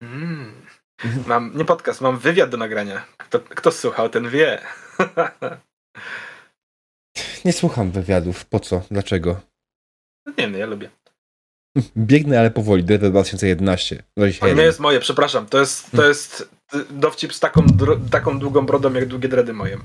Mm. 0.02 0.66
Mam, 1.28 1.52
nie 1.58 1.66
podcast, 1.66 2.02
mam 2.02 2.20
wywiad 2.20 2.50
do 2.50 2.58
nagrania. 2.58 3.06
Kto, 3.18 3.40
kto 3.40 3.72
słuchał, 3.72 4.10
ten 4.10 4.30
wie. 4.30 4.62
Nie 7.46 7.54
słucham 7.54 7.92
wywiadów. 7.92 8.46
Po 8.46 8.60
co? 8.60 8.82
Dlaczego? 8.92 9.42
nie 10.28 10.34
wiem, 10.38 10.54
ja 10.54 10.66
lubię. 10.66 10.90
Biegnę, 11.98 12.40
ale 12.40 12.52
powoli. 12.52 12.84
Dredu 12.84 13.10
2011. 13.10 13.96
To 13.96 14.02
nie 14.02 14.14
21. 14.16 14.66
jest 14.66 14.80
moje, 14.80 15.00
przepraszam. 15.00 15.46
To 15.46 15.60
jest, 15.60 15.92
to 15.92 16.08
jest 16.08 16.50
dowcip 16.90 17.34
z 17.34 17.40
taką, 17.40 17.66
taką 18.12 18.40
długą 18.40 18.66
brodą, 18.66 18.94
jak 18.94 19.06
długie 19.06 19.30
dredy 19.30 19.54
moje. 19.54 19.78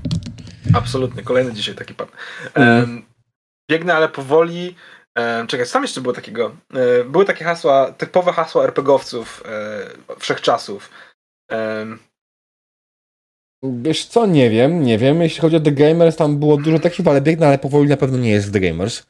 Absolutnie. 0.74 1.22
Kolejny 1.22 1.52
dzisiaj 1.52 1.74
taki 1.74 1.94
pan. 1.94 2.08
Um, 2.56 3.02
biegnę, 3.70 3.94
ale 3.94 4.08
powoli. 4.08 4.74
Um, 5.16 5.46
czekaj, 5.46 5.66
tam 5.72 5.82
jeszcze 5.82 6.00
było 6.00 6.14
takiego? 6.14 6.56
E, 6.74 7.04
były 7.04 7.24
takie 7.24 7.44
hasła, 7.44 7.92
typowe 7.92 8.32
hasła 8.32 8.64
RPGowców 8.64 9.42
e, 9.46 9.86
wszechczasów. 10.18 10.90
Um, 11.50 11.98
Wiesz 13.62 14.04
co, 14.06 14.26
nie 14.26 14.50
wiem, 14.50 14.84
nie 14.84 14.98
wiem. 14.98 15.22
Jeśli 15.22 15.40
chodzi 15.40 15.56
o 15.56 15.60
The 15.60 15.72
Gamers, 15.72 16.16
tam 16.16 16.38
było 16.38 16.56
dużo 16.56 16.78
takich, 16.78 17.06
ale 17.06 17.20
biegnę, 17.20 17.46
ale 17.46 17.58
powoli 17.58 17.88
na 17.88 17.96
pewno 17.96 18.18
nie 18.18 18.30
jest 18.30 18.52
The 18.52 18.60
Gamers. 18.60 19.06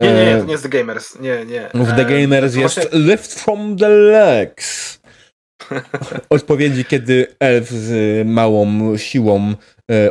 nie, 0.00 0.14
nie, 0.14 0.24
nie, 0.26 0.38
to 0.38 0.44
nie 0.44 0.52
jest 0.52 0.62
The 0.62 0.68
Gamers. 0.68 1.20
Nie, 1.20 1.44
nie. 1.44 1.70
W 1.74 1.96
The 1.96 2.04
Gamers 2.04 2.54
jest 2.54 2.74
właśnie- 2.74 2.98
Lift 2.98 3.34
from 3.34 3.76
the 3.76 3.88
Legs. 3.88 5.00
Odpowiedzi, 6.30 6.84
kiedy 6.84 7.26
elf 7.40 7.68
z 7.70 8.26
małą 8.26 8.96
siłą 8.96 9.54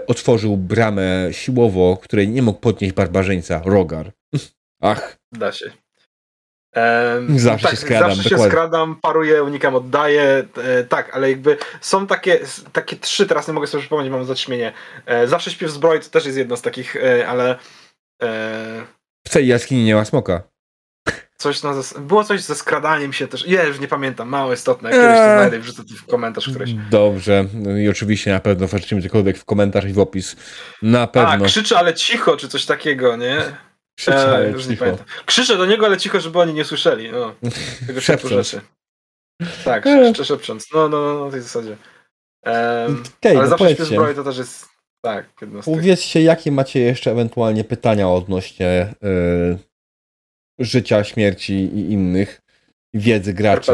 otworzył 0.08 0.58
bramę 0.58 1.28
siłowo, 1.32 1.98
której 2.04 2.30
nie 2.30 2.42
mógł 2.42 2.60
podnieść 2.60 2.94
barbarzyńca, 2.94 3.62
Rogar. 3.66 4.12
Ach, 4.82 5.18
Da 5.32 5.52
się. 5.52 5.72
Em, 6.76 7.40
Zawsze 7.40 7.70
się 7.70 7.76
skradam, 7.78 8.10
Zawsze 8.10 8.24
się 8.24 8.30
dokładnie. 8.30 8.52
skradam, 8.52 9.00
paruję, 9.02 9.44
unikam, 9.44 9.76
oddaję. 9.76 10.44
E, 10.58 10.84
tak, 10.84 11.16
ale 11.16 11.30
jakby 11.30 11.58
są 11.82 12.08
takie, 12.08 12.40
takie 12.74 12.96
trzy, 12.96 13.26
teraz 13.28 13.48
nie 13.48 13.54
mogę 13.54 13.68
sobie 13.68 13.82
przypomnieć, 13.82 14.12
mam 14.12 14.26
zaćmienie. 14.26 14.74
E, 15.06 15.28
zawsze 15.28 15.52
śpiew 15.52 15.72
zbroi 15.72 16.00
to 16.00 16.10
też 16.10 16.26
jest 16.26 16.38
jedno 16.38 16.58
z 16.58 16.62
takich, 16.62 16.96
e, 16.96 17.28
ale 17.28 17.60
e, 18.24 18.82
w 19.28 19.30
tej 19.30 19.48
jaskini 19.48 19.84
nie 19.84 19.96
ma 19.96 20.06
smoka. 20.06 20.44
Coś 21.42 21.64
na 21.64 21.74
zas- 21.74 22.00
było 22.00 22.24
coś 22.24 22.42
ze 22.42 22.56
skradaniem 22.56 23.14
się 23.14 23.28
też. 23.28 23.48
Nie, 23.48 23.64
już 23.64 23.80
nie 23.80 23.88
pamiętam, 23.88 24.30
mało 24.30 24.54
istotne. 24.54 24.90
Jak 24.90 25.00
kiedyś 25.02 25.18
to 25.18 25.24
Eee. 25.24 25.38
znajdę 25.40 25.58
i 25.58 25.60
wrzucę 25.60 25.84
to 25.84 25.94
w 25.96 26.06
komentarz 26.06 26.50
któryś. 26.50 26.74
Dobrze. 26.92 27.46
No 27.54 27.78
I 27.78 27.90
oczywiście 27.90 28.32
na 28.32 28.40
pewno 28.40 28.68
wrzucimy 28.68 29.02
cokolwiek 29.02 29.38
w 29.38 29.46
komentarz 29.46 29.86
i 29.86 29.94
w 29.94 30.00
opis. 30.00 30.36
Na 30.82 31.02
A, 31.02 31.08
pewno. 31.08 31.46
krzyczę, 31.46 31.78
ale 31.78 31.94
cicho, 31.94 32.38
czy 32.38 32.48
coś 32.48 32.66
takiego, 32.66 33.16
nie? 33.18 33.38
Krzyczę, 33.98 34.18
E, 34.18 34.36
ale 34.36 34.50
już 34.50 34.66
nie 34.66 34.72
cicho. 34.74 34.80
pamiętam. 34.86 35.06
Krzyczę 35.26 35.58
do 35.58 35.66
niego, 35.66 35.86
ale 35.86 35.98
cicho, 35.98 36.20
żeby 36.20 36.40
oni 36.40 36.54
nie 36.54 36.66
słyszeli. 36.66 37.12
No, 37.12 37.36
tego 37.88 38.02
typu 38.08 38.28
rzeczy. 38.28 38.62
Tak, 39.66 39.86
jeszcze 39.86 40.26
szepcząc. 40.26 40.68
No, 40.74 40.90
no, 40.90 41.14
no, 41.14 41.26
na 41.26 41.32
tej 41.32 41.42
zasadzie. 41.42 41.78
Okej, 42.46 43.32
ale 43.32 43.34
no 43.34 43.48
zawsze 43.48 43.64
powiedzcie. 43.66 43.86
zbroi 43.86 44.16
to 44.16 44.24
też 44.24 44.38
jest. 44.38 44.70
Tak, 45.04 45.26
jedno 45.42 45.62
z 45.62 45.66
jakie 46.24 46.52
macie 46.52 46.80
jeszcze 46.80 47.12
ewentualnie 47.12 47.64
pytania 47.64 48.10
odnośnie 48.10 48.68
e, 48.68 48.94
życia, 50.64 51.04
śmierci 51.04 51.54
i 51.54 51.92
innych 51.92 52.42
wiedzy 52.94 53.34
graczy. 53.34 53.74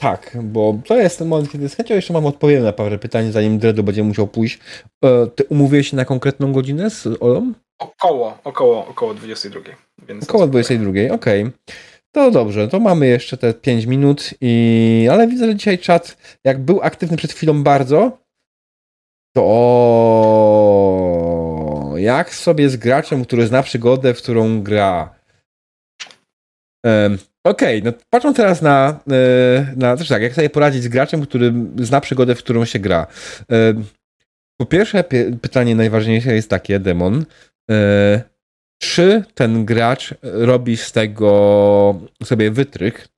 Tak, 0.00 0.36
bo 0.42 0.78
to 0.86 0.96
jest 0.96 1.18
ten 1.18 1.28
moment, 1.28 1.52
kiedy 1.52 1.68
z 1.68 1.74
chęcią 1.74 1.94
jeszcze 1.94 2.12
mam 2.12 2.26
odpowiem 2.26 2.62
na 2.62 2.72
parę 2.72 2.98
pytań, 2.98 3.32
zanim 3.32 3.58
Dredu 3.58 3.82
będzie 3.82 4.02
musiał 4.02 4.26
pójść. 4.26 4.58
E, 5.04 5.26
ty 5.26 5.44
umówiłeś 5.44 5.90
się 5.90 5.96
na 5.96 6.04
konkretną 6.04 6.52
godzinę 6.52 6.90
z 6.90 7.06
Olą? 7.20 7.52
Około, 7.78 8.38
około, 8.44 8.86
około 8.86 9.14
22. 9.14 9.60
Więc 10.08 10.24
Około 10.24 10.46
22, 10.46 10.92
okej. 11.14 11.50
To 12.14 12.30
dobrze, 12.30 12.68
to 12.68 12.80
mamy 12.80 13.06
jeszcze 13.06 13.36
te 13.36 13.54
5 13.54 13.86
minut 13.86 14.30
i... 14.40 15.08
Ale 15.12 15.28
widzę, 15.28 15.46
że 15.46 15.56
dzisiaj 15.56 15.78
czat, 15.78 16.16
jak 16.44 16.58
był 16.58 16.82
aktywny 16.82 17.16
przed 17.16 17.32
chwilą 17.32 17.62
bardzo, 17.62 18.18
to 19.36 19.44
jak 21.96 22.34
sobie 22.34 22.68
z 22.68 22.76
graczem, 22.76 23.24
który 23.24 23.46
zna 23.46 23.62
przygodę, 23.62 24.14
w 24.14 24.22
którą 24.22 24.62
gra. 24.62 25.15
Okej, 27.46 27.82
no 27.82 27.92
patrząc 28.10 28.36
teraz 28.36 28.62
na, 28.62 29.00
e, 29.12 29.72
na 29.76 29.96
też 29.96 30.08
tak, 30.08 30.22
jak 30.22 30.34
sobie 30.34 30.50
poradzić 30.50 30.82
z 30.82 30.88
graczem, 30.88 31.22
który 31.22 31.52
zna 31.78 32.00
przygodę, 32.00 32.34
w 32.34 32.38
którą 32.38 32.64
się 32.64 32.78
gra. 32.78 33.06
Po 34.60 34.66
pierwsze, 34.66 35.02
py- 35.04 35.38
pytanie 35.38 35.74
najważniejsze 35.76 36.34
jest 36.34 36.50
takie, 36.50 36.78
Demon. 36.78 37.24
E, 37.70 38.22
Czy 38.82 39.24
ten 39.34 39.64
gracz 39.64 40.14
robi 40.22 40.76
z 40.76 40.92
tego 40.92 42.00
sobie 42.24 42.50
wytrych 42.50 43.08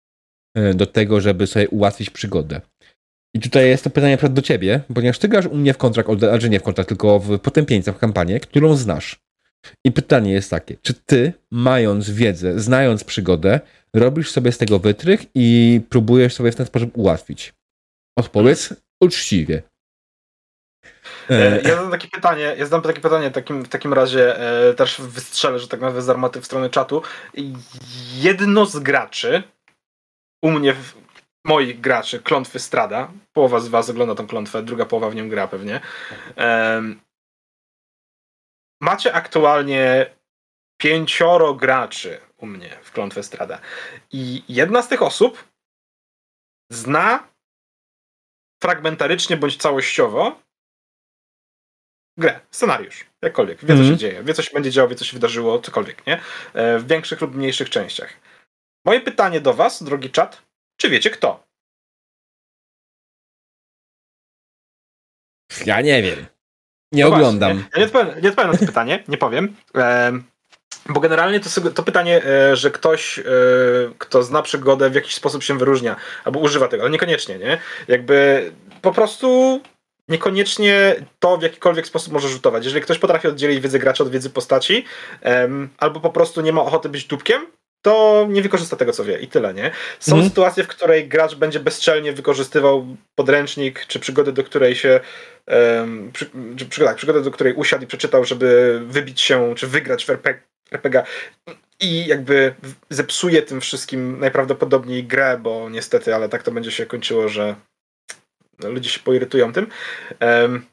e, 0.56 0.74
do 0.74 0.86
tego, 0.86 1.20
żeby 1.20 1.46
sobie 1.46 1.68
ułatwić 1.68 2.10
przygodę? 2.10 2.60
I 3.34 3.40
tutaj 3.40 3.68
jest 3.68 3.84
to 3.84 3.90
pytanie 3.90 4.18
do 4.30 4.42
ciebie, 4.42 4.80
ponieważ 4.94 5.18
ty 5.18 5.28
grasz 5.28 5.46
u 5.46 5.56
mnie 5.56 5.74
w 5.74 5.78
kontrakt, 5.78 6.18
znaczy 6.18 6.50
nie 6.50 6.60
w 6.60 6.62
kontrakt, 6.62 6.88
tylko 6.88 7.18
w 7.18 7.38
potępieńca, 7.38 7.92
w 7.92 7.98
kampanię, 7.98 8.40
którą 8.40 8.76
znasz. 8.76 9.20
I 9.84 9.92
pytanie 9.92 10.32
jest 10.32 10.50
takie, 10.50 10.76
czy 10.82 10.94
ty, 10.94 11.32
mając 11.50 12.10
wiedzę, 12.10 12.60
znając 12.60 13.04
przygodę, 13.04 13.60
robisz 13.94 14.30
sobie 14.30 14.52
z 14.52 14.58
tego 14.58 14.78
wytrych 14.78 15.20
i 15.34 15.80
próbujesz 15.88 16.34
sobie 16.34 16.52
w 16.52 16.56
ten 16.56 16.66
sposób 16.66 16.90
ułatwić? 16.94 17.54
Odpowiedz 18.18 18.74
uczciwie. 19.02 19.62
E, 21.30 21.52
E, 21.52 21.60
Ja 21.62 21.76
zadam 21.76 21.90
takie 21.90 22.08
pytanie, 22.08 22.54
ja 22.58 22.64
zadam 22.64 22.82
takie 22.82 23.00
pytanie 23.00 23.30
takim, 23.30 23.62
w 23.62 23.68
takim 23.68 23.92
razie 23.92 24.40
e, 24.40 24.74
też 24.74 25.00
wystrzelę, 25.00 25.58
że 25.58 25.68
tak 25.68 25.80
nazwę 25.80 26.02
z 26.02 26.08
armaty 26.08 26.40
w 26.40 26.46
stronę 26.46 26.70
czatu. 26.70 27.02
Jedno 28.14 28.66
z 28.66 28.78
graczy, 28.78 29.42
u 30.42 30.50
mnie, 30.50 30.74
w, 30.74 30.94
moich 31.44 31.80
graczy, 31.80 32.18
klątwy 32.18 32.58
Strada, 32.58 33.10
połowa 33.32 33.60
z 33.60 33.68
was 33.68 33.90
ogląda 33.90 34.14
tą 34.14 34.26
klątwę, 34.26 34.62
druga 34.62 34.84
połowa 34.84 35.10
w 35.10 35.14
nią 35.14 35.28
gra 35.28 35.48
pewnie. 35.48 35.80
Em, 36.36 37.00
macie 38.80 39.12
aktualnie 39.12 40.14
pięcioro 40.80 41.54
graczy 41.54 42.20
u 42.36 42.46
mnie 42.46 42.78
w 42.82 42.92
klątwę 42.92 43.22
Strada. 43.22 43.60
I 44.12 44.42
jedna 44.48 44.82
z 44.82 44.88
tych 44.88 45.02
osób 45.02 45.44
zna 46.72 47.28
fragmentarycznie 48.62 49.36
bądź 49.36 49.56
całościowo 49.56 50.42
grę, 52.18 52.40
scenariusz, 52.50 53.06
jakkolwiek. 53.22 53.60
Wie, 53.60 53.66
co 53.66 53.72
Mhm. 53.72 53.90
się 53.90 53.96
dzieje, 53.96 54.24
wie, 54.24 54.34
co 54.34 54.42
się 54.42 54.50
będzie 54.54 54.70
działo, 54.70 54.88
wie, 54.88 54.94
co 54.96 55.04
się 55.04 55.12
wydarzyło, 55.12 55.58
cokolwiek, 55.60 56.06
nie? 56.06 56.20
E, 56.54 56.78
W 56.78 56.86
większych 56.86 57.20
lub 57.20 57.34
mniejszych 57.34 57.70
częściach. 57.70 58.12
Moje 58.84 59.00
pytanie 59.00 59.40
do 59.40 59.54
was, 59.54 59.82
drogi 59.82 60.10
czat, 60.10 60.42
czy 60.76 60.90
wiecie 60.90 61.10
kto? 61.10 61.48
ja 65.66 65.80
nie 65.80 66.02
wiem. 66.02 66.26
Nie 66.92 67.04
No 67.04 67.14
oglądam. 67.14 67.52
Właśnie, 67.52 67.70
ja 67.74 67.78
nie 67.78 67.86
odpowiem, 67.86 68.22
nie 68.22 68.28
odpowiem 68.28 68.52
na 68.52 68.58
to 68.58 68.66
pytanie, 68.66 69.04
nie 69.08 69.18
powiem. 69.18 69.56
Em, 69.74 70.24
bo 70.88 71.00
generalnie 71.00 71.40
to, 71.40 71.70
to 71.70 71.82
pytanie, 71.82 72.24
e, 72.24 72.56
że 72.56 72.70
ktoś, 72.70 73.18
e, 73.18 73.22
kto 73.98 74.22
zna 74.22 74.42
przygodę, 74.42 74.90
w 74.90 74.94
jakiś 74.94 75.14
sposób 75.14 75.42
się 75.42 75.58
wyróżnia, 75.58 75.96
albo 76.24 76.40
używa 76.40 76.68
tego, 76.68 76.82
ale 76.82 76.90
niekoniecznie, 76.90 77.38
nie? 77.38 77.58
Jakby 77.88 78.50
po 78.82 78.92
prostu 78.92 79.60
niekoniecznie 80.08 80.96
to 81.18 81.36
w 81.36 81.42
jakikolwiek 81.42 81.86
sposób 81.86 82.12
może 82.12 82.28
rzutować. 82.28 82.64
Jeżeli 82.64 82.82
ktoś 82.82 82.98
potrafi 82.98 83.28
oddzielić 83.28 83.60
wiedzę 83.60 83.78
gracza 83.78 84.04
od 84.04 84.10
wiedzy 84.10 84.30
postaci, 84.30 84.84
em, 85.20 85.68
albo 85.78 86.00
po 86.00 86.10
prostu 86.10 86.40
nie 86.40 86.52
ma 86.52 86.62
ochoty 86.62 86.88
być 86.88 87.04
dupkiem, 87.04 87.46
to 87.82 88.26
nie 88.30 88.42
wykorzysta 88.42 88.76
tego, 88.76 88.92
co 88.92 89.04
wie 89.04 89.18
i 89.18 89.28
tyle, 89.28 89.54
nie? 89.54 89.70
Są 90.00 90.12
Mhm. 90.12 90.28
sytuacje, 90.30 90.64
w 90.64 90.68
której 90.68 91.08
gracz 91.08 91.34
będzie 91.34 91.60
bezczelnie 91.60 92.12
wykorzystywał 92.12 92.86
podręcznik, 93.14 93.86
czy 93.86 94.00
przygodę, 94.00 94.32
do 94.32 94.44
której 94.44 94.74
się 94.74 95.00
em, 95.46 96.10
przy, 96.12 96.84
tak, 96.84 96.96
przygodę, 96.96 97.22
do 97.22 97.30
której 97.30 97.54
usiadł 97.54 97.84
i 97.84 97.86
przeczytał, 97.86 98.24
żeby 98.24 98.80
wybić 98.86 99.20
się, 99.20 99.54
czy 99.56 99.66
wygrać 99.66 100.04
w 100.04 100.10
RP, 100.10 100.40
RPG 100.72 101.04
i 101.80 102.06
jakby 102.06 102.54
zepsuje 102.90 103.42
tym 103.42 103.60
wszystkim 103.60 104.20
najprawdopodobniej 104.20 105.04
grę, 105.04 105.38
bo 105.42 105.70
niestety, 105.70 106.14
ale 106.14 106.28
tak 106.28 106.42
to 106.42 106.50
będzie 106.52 106.70
się 106.72 106.86
kończyło, 106.86 107.28
że 107.28 107.54
ludzie 108.64 108.90
się 108.90 109.00
poirytują 109.00 109.52
tym. 109.52 109.66
Em, 110.20 110.66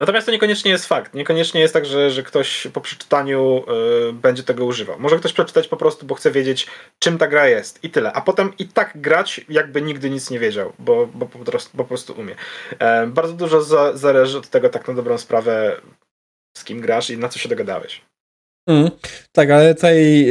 Natomiast 0.00 0.26
to 0.26 0.32
niekoniecznie 0.32 0.70
jest 0.70 0.86
fakt. 0.86 1.14
Niekoniecznie 1.14 1.60
jest 1.60 1.74
tak, 1.74 1.86
że, 1.86 2.10
że 2.10 2.22
ktoś 2.22 2.66
po 2.72 2.80
przeczytaniu 2.80 3.64
y, 4.08 4.12
będzie 4.12 4.42
tego 4.42 4.64
używał. 4.64 4.98
Może 4.98 5.18
ktoś 5.18 5.32
przeczytać 5.32 5.68
po 5.68 5.76
prostu, 5.76 6.06
bo 6.06 6.14
chce 6.14 6.30
wiedzieć, 6.30 6.66
czym 6.98 7.18
ta 7.18 7.26
gra 7.26 7.48
jest 7.48 7.84
i 7.84 7.90
tyle. 7.90 8.12
A 8.12 8.20
potem 8.20 8.52
i 8.58 8.68
tak 8.68 9.00
grać, 9.00 9.40
jakby 9.48 9.82
nigdy 9.82 10.10
nic 10.10 10.30
nie 10.30 10.38
wiedział, 10.38 10.72
bo, 10.78 11.06
bo, 11.06 11.26
po, 11.26 11.38
prostu, 11.38 11.76
po 11.76 11.84
prostu 11.84 12.12
umie. 12.12 12.34
E, 12.78 13.06
bardzo 13.06 13.32
dużo 13.32 13.62
za, 13.62 13.96
zależy 13.96 14.38
od 14.38 14.48
tego, 14.48 14.68
tak 14.68 14.88
na 14.88 14.94
dobrą 14.94 15.18
sprawę, 15.18 15.80
z 16.58 16.64
kim 16.64 16.80
grasz 16.80 17.10
i 17.10 17.18
na 17.18 17.28
co 17.28 17.38
się 17.38 17.48
dogadałeś. 17.48 18.00
Mm, 18.68 18.90
tak, 19.32 19.50
ale 19.50 19.74
tutaj 19.74 20.26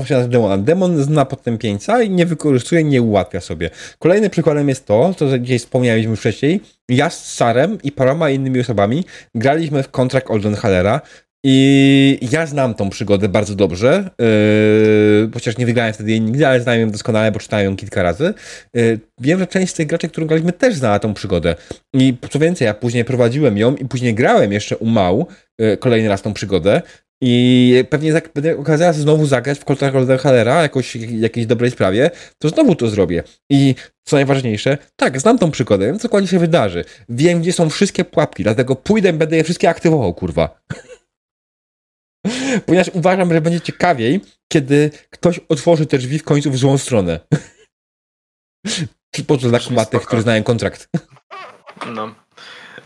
yy, 0.00 0.04
się 0.04 0.14
na 0.14 0.28
demona. 0.28 0.58
Demon 0.58 1.02
zna 1.02 1.24
potępieńca 1.24 2.02
i 2.02 2.10
nie 2.10 2.26
wykorzystuje, 2.26 2.84
nie 2.84 3.02
ułatwia 3.02 3.40
sobie. 3.40 3.70
Kolejnym 3.98 4.30
przykładem 4.30 4.68
jest 4.68 4.86
to, 4.86 5.14
co 5.14 5.38
dzisiaj 5.38 5.58
wspomnieliśmy 5.58 6.16
wcześniej. 6.16 6.60
Ja 6.88 7.10
z 7.10 7.34
Sarem 7.34 7.78
i 7.82 7.92
paroma 7.92 8.30
innymi 8.30 8.60
osobami 8.60 9.04
graliśmy 9.34 9.82
w 9.82 9.90
kontrakt 9.90 10.30
Oldenhalera 10.30 11.00
I 11.44 12.28
ja 12.32 12.46
znam 12.46 12.74
tą 12.74 12.90
przygodę 12.90 13.28
bardzo 13.28 13.54
dobrze, 13.54 14.10
yy, 14.18 15.30
chociaż 15.34 15.58
nie 15.58 15.66
wygrałem 15.66 15.92
wtedy 15.92 16.10
jej 16.10 16.20
nigdy, 16.20 16.46
ale 16.46 16.60
znam 16.60 16.80
ją 16.80 16.90
doskonale, 16.90 17.32
bo 17.32 17.38
czytałem 17.38 17.64
ją 17.64 17.76
kilka 17.76 18.02
razy. 18.02 18.34
Yy, 18.74 19.00
wiem, 19.20 19.38
że 19.38 19.46
część 19.46 19.72
z 19.72 19.74
tych 19.76 19.86
graczy, 19.86 20.08
którą 20.08 20.26
graliśmy, 20.26 20.52
też 20.52 20.74
znała 20.74 20.98
tą 20.98 21.14
przygodę. 21.14 21.54
I 21.94 22.16
co 22.30 22.38
więcej, 22.38 22.66
ja 22.66 22.74
później 22.74 23.04
prowadziłem 23.04 23.58
ją 23.58 23.74
i 23.74 23.84
później 23.84 24.14
grałem 24.14 24.52
jeszcze 24.52 24.76
u 24.76 24.86
Mał 24.86 25.26
yy, 25.58 25.76
kolejny 25.76 26.08
raz 26.08 26.22
tą 26.22 26.32
przygodę. 26.34 26.82
I 27.22 27.84
pewnie 27.90 28.10
jak 28.10 28.32
będę 28.32 28.58
okazała 28.58 28.92
znowu 28.92 29.26
zagrać 29.26 29.58
w 29.58 29.64
Colta 29.64 30.18
Halera 30.18 30.62
jakoś 30.62 30.96
jakiejś 30.96 31.46
dobrej 31.46 31.70
sprawie, 31.70 32.10
to 32.38 32.48
znowu 32.48 32.74
to 32.74 32.88
zrobię. 32.88 33.22
I 33.50 33.74
co 34.04 34.16
najważniejsze, 34.16 34.78
tak, 34.96 35.20
znam 35.20 35.38
tą 35.38 35.50
przygodę, 35.50 35.86
wiem 35.86 35.98
co 35.98 36.02
dokładnie 36.02 36.28
się 36.28 36.38
wydarzy. 36.38 36.84
Wiem, 37.08 37.40
gdzie 37.40 37.52
są 37.52 37.70
wszystkie 37.70 38.04
pułapki, 38.04 38.42
dlatego 38.42 38.76
pójdę 38.76 39.12
będę 39.12 39.36
je 39.36 39.44
wszystkie 39.44 39.68
aktywował, 39.68 40.14
kurwa. 40.14 40.60
Ponieważ 42.66 42.90
uważam, 42.94 43.32
że 43.32 43.40
będzie 43.40 43.60
ciekawiej, 43.60 44.20
kiedy 44.52 44.90
ktoś 45.10 45.40
otworzy 45.48 45.86
te 45.86 45.98
drzwi 45.98 46.18
w 46.18 46.24
końcu 46.24 46.50
w 46.50 46.56
złą 46.56 46.78
stronę. 46.78 47.20
Po 49.26 49.38
co 49.38 49.48
dla 49.48 49.60
kumatych, 49.60 50.02
którzy 50.02 50.22
znają 50.22 50.42
kontrakt. 50.42 50.88
No. 51.86 52.14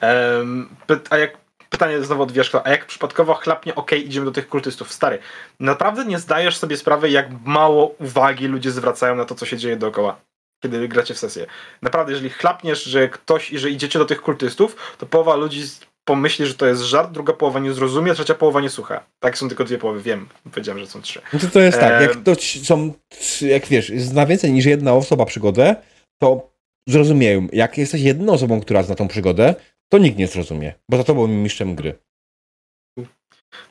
Um, 0.02 0.76
a 1.10 1.18
jak 1.18 1.43
pytanie 1.74 2.04
znowu 2.04 2.22
od 2.22 2.32
Wierzchła, 2.32 2.62
a 2.64 2.70
jak 2.70 2.86
przypadkowo 2.86 3.34
chlapnie, 3.34 3.74
ok, 3.74 3.92
idziemy 3.92 4.26
do 4.26 4.32
tych 4.32 4.48
kultystów. 4.48 4.92
Stary, 4.92 5.18
naprawdę 5.60 6.04
nie 6.04 6.18
zdajesz 6.18 6.56
sobie 6.56 6.76
sprawy, 6.76 7.10
jak 7.10 7.26
mało 7.44 7.94
uwagi 8.00 8.46
ludzie 8.46 8.70
zwracają 8.70 9.16
na 9.16 9.24
to, 9.24 9.34
co 9.34 9.46
się 9.46 9.56
dzieje 9.56 9.76
dookoła, 9.76 10.16
kiedy 10.62 10.88
gracie 10.88 11.14
w 11.14 11.18
sesję. 11.18 11.46
Naprawdę, 11.82 12.12
jeżeli 12.12 12.30
chlapniesz, 12.30 12.84
że 12.84 13.08
ktoś, 13.08 13.48
że 13.48 13.70
idziecie 13.70 13.98
do 13.98 14.04
tych 14.04 14.22
kultystów, 14.22 14.76
to 14.98 15.06
połowa 15.06 15.36
ludzi 15.36 15.62
pomyśli, 16.04 16.46
że 16.46 16.54
to 16.54 16.66
jest 16.66 16.82
żart, 16.82 17.10
druga 17.10 17.32
połowa 17.32 17.60
nie 17.60 17.72
zrozumie, 17.72 18.14
trzecia 18.14 18.34
połowa 18.34 18.60
nie 18.60 18.70
słucha. 18.70 19.04
Tak 19.20 19.38
są 19.38 19.48
tylko 19.48 19.64
dwie 19.64 19.78
połowy, 19.78 20.02
wiem. 20.02 20.28
Powiedziałem, 20.44 20.78
że 20.78 20.86
są 20.86 21.02
trzy. 21.02 21.20
No 21.32 21.38
to, 21.38 21.46
to 21.46 21.60
jest 21.60 21.80
tak, 21.80 22.02
jak 22.02 22.16
to 22.24 22.34
są, 22.62 22.92
jak 23.40 23.66
wiesz, 23.66 23.92
zna 23.96 24.26
więcej 24.26 24.52
niż 24.52 24.64
jedna 24.64 24.92
osoba 24.92 25.24
przygodę, 25.24 25.76
to 26.22 26.50
zrozumieją. 26.88 27.48
Jak 27.52 27.78
jesteś 27.78 28.00
jedną 28.00 28.32
osobą, 28.32 28.60
która 28.60 28.82
zna 28.82 28.94
tą 28.94 29.08
przygodę, 29.08 29.54
to 29.92 29.98
nikt 29.98 30.18
nie 30.18 30.26
zrozumie, 30.26 30.74
bo 30.90 30.96
za 30.96 31.04
tobą 31.04 31.26
mistrzem 31.26 31.74
gry. 31.74 31.98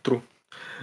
True. 0.01 0.21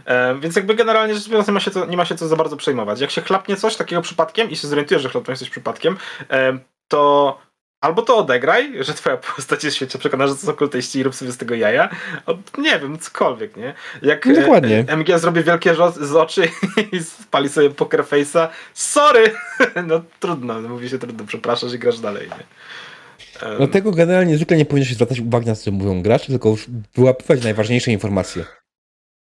E, 0.04 0.38
więc 0.40 0.56
jakby 0.56 0.74
generalnie 0.74 1.14
rzecz 1.14 1.28
biorąc 1.28 1.48
nie 1.48 1.54
ma, 1.54 1.60
się 1.60 1.70
co, 1.70 1.86
nie 1.86 1.96
ma 1.96 2.04
się 2.04 2.14
co 2.14 2.28
za 2.28 2.36
bardzo 2.36 2.56
przejmować. 2.56 3.00
Jak 3.00 3.10
się 3.10 3.20
chlapnie 3.20 3.56
coś 3.56 3.76
takiego 3.76 4.02
przypadkiem 4.02 4.50
i 4.50 4.56
się 4.56 4.68
zorientujesz, 4.68 5.02
że 5.02 5.08
chlapnie 5.08 5.36
coś 5.36 5.50
przypadkiem, 5.50 5.96
e, 6.30 6.58
to 6.88 7.38
albo 7.80 8.02
to 8.02 8.16
odegraj, 8.16 8.84
że 8.84 8.94
twoja 8.94 9.16
postać 9.16 9.64
jest 9.64 9.76
świecie 9.76 9.98
przekonana, 9.98 10.28
że 10.28 10.36
to 10.36 10.46
są 10.46 10.52
kultyści 10.52 10.98
i 10.98 11.02
rób 11.02 11.14
sobie 11.14 11.32
z 11.32 11.36
tego 11.36 11.54
jaja. 11.54 11.88
O, 12.26 12.34
nie 12.58 12.78
wiem, 12.78 12.98
cokolwiek, 12.98 13.56
nie? 13.56 13.74
Jak 14.02 14.26
no 14.26 14.34
Dokładnie. 14.34 14.84
E, 14.88 14.92
MG 14.92 15.18
zrobi 15.18 15.42
wielkie 15.42 15.74
z 16.00 16.14
oczy 16.16 16.48
i 16.92 17.02
spali 17.02 17.48
sobie 17.48 17.70
poker 17.70 18.04
face'a, 18.04 18.48
sorry! 18.74 19.34
no 19.88 20.00
trudno, 20.20 20.60
mówi 20.60 20.88
się 20.88 20.98
trudno, 20.98 21.24
przepraszasz 21.24 21.72
i 21.72 21.78
grasz 21.78 21.98
dalej, 22.00 22.28
nie? 22.28 22.44
Dlatego 23.56 23.92
generalnie 23.92 24.36
zwykle 24.36 24.56
nie 24.56 24.64
powinno 24.64 24.86
się 24.86 24.94
zwracać 24.94 25.20
uwagi 25.20 25.46
na 25.46 25.54
to, 25.54 25.60
co 25.60 25.70
mówią 25.70 26.02
gracze, 26.02 26.26
tylko 26.26 26.48
już 26.48 26.66
wyłapywać 26.94 27.44
najważniejsze 27.44 27.92
informacje. 27.92 28.44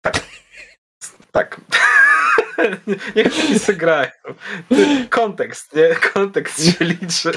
Tak. 0.03 0.21
Tak. 1.33 1.61
Niech 3.17 3.27
oni 3.49 3.59
sobie 3.59 3.79
grają. 3.79 4.11
Kontekst, 5.11 5.77
nie? 5.77 5.89
Kontekst 6.13 6.65
się 6.65 6.85
liczy. 6.85 7.31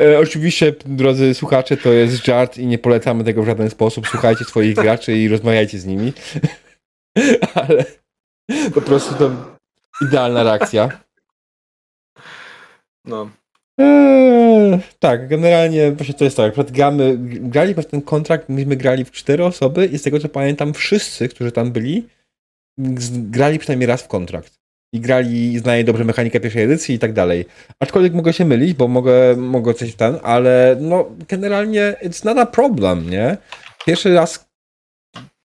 E, 0.00 0.18
oczywiście, 0.18 0.74
drodzy 0.86 1.34
słuchacze, 1.34 1.76
to 1.76 1.92
jest 1.92 2.24
żart 2.24 2.58
i 2.58 2.66
nie 2.66 2.78
polecamy 2.78 3.24
tego 3.24 3.42
w 3.42 3.46
żaden 3.46 3.70
sposób. 3.70 4.08
Słuchajcie 4.08 4.44
swoich 4.44 4.74
graczy 4.74 5.16
i 5.16 5.28
rozmawiajcie 5.28 5.78
z 5.78 5.86
nimi. 5.86 6.12
Ale 7.54 7.84
po 8.74 8.80
prostu 8.80 9.14
to 9.14 9.30
idealna 10.00 10.42
reakcja. 10.42 10.88
No. 13.04 13.30
Eee, 13.80 14.78
tak, 14.98 15.28
generalnie 15.28 15.92
właśnie 15.92 16.14
to 16.14 16.24
jest 16.24 16.36
tak. 16.36 16.54
Gramy, 16.72 17.16
graliśmy 17.40 17.84
ten 17.84 18.02
kontrakt, 18.02 18.48
myśmy 18.48 18.76
grali 18.76 19.04
w 19.04 19.10
cztery 19.10 19.44
osoby 19.44 19.86
i 19.86 19.98
z 19.98 20.02
tego 20.02 20.20
co 20.20 20.28
pamiętam, 20.28 20.74
wszyscy, 20.74 21.28
którzy 21.28 21.52
tam 21.52 21.72
byli, 21.72 22.08
grali 23.12 23.58
przynajmniej 23.58 23.86
raz 23.86 24.02
w 24.02 24.08
kontrakt. 24.08 24.60
I 24.92 25.00
grali, 25.00 25.58
znali 25.58 25.84
dobrze 25.84 26.04
mechanikę 26.04 26.40
pierwszej 26.40 26.62
edycji 26.62 26.94
i 26.94 26.98
tak 26.98 27.12
dalej. 27.12 27.44
Aczkolwiek 27.80 28.14
mogę 28.14 28.32
się 28.32 28.44
mylić, 28.44 28.74
bo 28.74 28.88
mogę, 28.88 29.36
mogę 29.36 29.74
coś 29.74 29.94
ten, 29.94 30.18
ale 30.22 30.76
no 30.80 31.10
generalnie 31.28 31.94
it's 32.02 32.24
not 32.24 32.38
a 32.38 32.46
problem, 32.46 33.10
nie? 33.10 33.36
Pierwszy 33.86 34.14
raz 34.14 34.50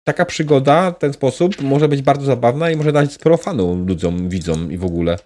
taka 0.05 0.25
przygoda 0.25 0.91
w 0.91 0.99
ten 0.99 1.13
sposób 1.13 1.63
może 1.63 1.89
być 1.89 2.03
bardzo 2.03 2.27
zabawna 2.27 2.71
i 2.71 2.77
może 2.77 2.93
dać 2.93 3.13
sporo 3.13 3.37
fanu 3.37 3.85
ludziom, 3.87 4.29
widzom 4.29 4.73
i 4.73 4.79
w 4.79 4.85
ogóle. 4.85 5.19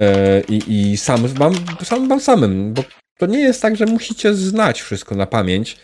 E, 0.00 0.40
i, 0.40 0.90
i 0.90 0.96
sam 0.96 1.26
wam, 1.26 1.54
sam 1.84 2.20
samym, 2.20 2.74
bo 2.74 2.82
to 3.18 3.26
nie 3.26 3.40
jest 3.40 3.62
tak, 3.62 3.76
że 3.76 3.86
musicie 3.86 4.34
znać 4.34 4.82
wszystko 4.82 5.14
na 5.14 5.26
pamięć 5.26 5.76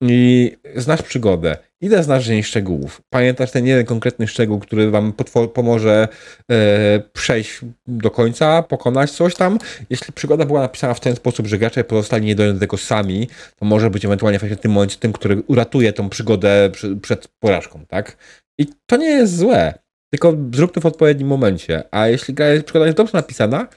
i 0.00 0.52
znać 0.76 1.02
przygodę. 1.02 1.56
Ile 1.80 2.02
znasz 2.02 2.26
dzień 2.26 2.42
szczegółów? 2.42 3.02
Pamiętasz 3.10 3.50
ten 3.50 3.66
jeden 3.66 3.86
konkretny 3.86 4.28
szczegół, 4.28 4.58
który 4.58 4.90
wam 4.90 5.12
pomoże 5.54 6.08
e, 6.50 7.00
przejść 7.12 7.60
do 7.86 8.10
końca, 8.10 8.62
pokonać 8.62 9.10
coś 9.10 9.34
tam? 9.34 9.58
Jeśli 9.90 10.12
przygoda 10.12 10.44
była 10.44 10.60
napisana 10.60 10.94
w 10.94 11.00
ten 11.00 11.16
sposób, 11.16 11.46
że 11.46 11.58
gracze 11.58 11.84
pozostali 11.84 12.26
nie 12.26 12.34
do 12.34 12.54
tego 12.54 12.76
sami, 12.76 13.28
to 13.56 13.66
może 13.66 13.90
być 13.90 14.04
ewentualnie 14.04 14.38
w 14.38 14.60
tym 14.60 14.72
momencie 14.72 14.96
tym, 14.96 15.12
który 15.12 15.42
uratuje 15.46 15.92
tą 15.92 16.08
przygodę 16.08 16.70
przy, 16.72 16.96
przed 16.96 17.28
porażką, 17.28 17.86
tak? 17.88 18.16
I 18.58 18.66
to 18.86 18.96
nie 18.96 19.10
jest 19.10 19.36
złe. 19.36 19.74
Tylko 20.12 20.36
zrób 20.54 20.72
to 20.72 20.80
w 20.80 20.86
odpowiednim 20.86 21.28
momencie. 21.28 21.84
A 21.90 22.08
jeśli 22.08 22.34
przygoda 22.64 22.86
jest 22.86 22.96
dobrze 22.96 23.18
napisana, 23.18 23.68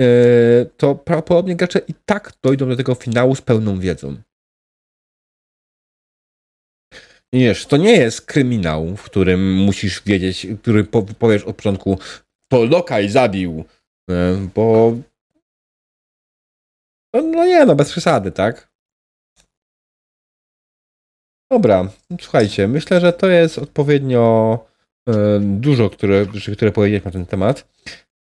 yy, 0.00 0.06
to 0.76 0.94
prawdopodobnie 0.94 1.56
gracze 1.56 1.78
i 1.88 1.94
tak 2.04 2.32
dojdą 2.42 2.68
do 2.68 2.76
tego 2.76 2.94
finału 2.94 3.34
z 3.34 3.42
pełną 3.42 3.80
wiedzą. 3.80 4.16
Wiesz, 7.32 7.66
to 7.66 7.76
nie 7.76 7.92
jest 7.92 8.20
kryminał, 8.20 8.96
w 8.96 9.02
którym 9.02 9.54
musisz 9.54 10.02
wiedzieć, 10.02 10.46
który 10.62 10.84
powiesz 11.18 11.44
od 11.44 11.56
początku, 11.56 11.98
to 12.52 12.64
lokaj 12.64 13.08
zabił, 13.08 13.64
yy, 14.08 14.48
bo 14.54 14.96
no, 17.14 17.22
no 17.22 17.46
nie, 17.46 17.66
no 17.66 17.74
bez 17.74 17.90
przesady, 17.90 18.32
tak? 18.32 18.70
Dobra, 21.52 21.88
słuchajcie, 22.20 22.68
myślę, 22.68 23.00
że 23.00 23.12
to 23.12 23.28
jest 23.28 23.58
odpowiednio 23.58 24.69
dużo, 25.40 25.90
które, 25.90 26.26
które 26.56 26.72
powiedzieć 26.72 27.04
na 27.04 27.10
ten 27.10 27.26
temat. 27.26 27.66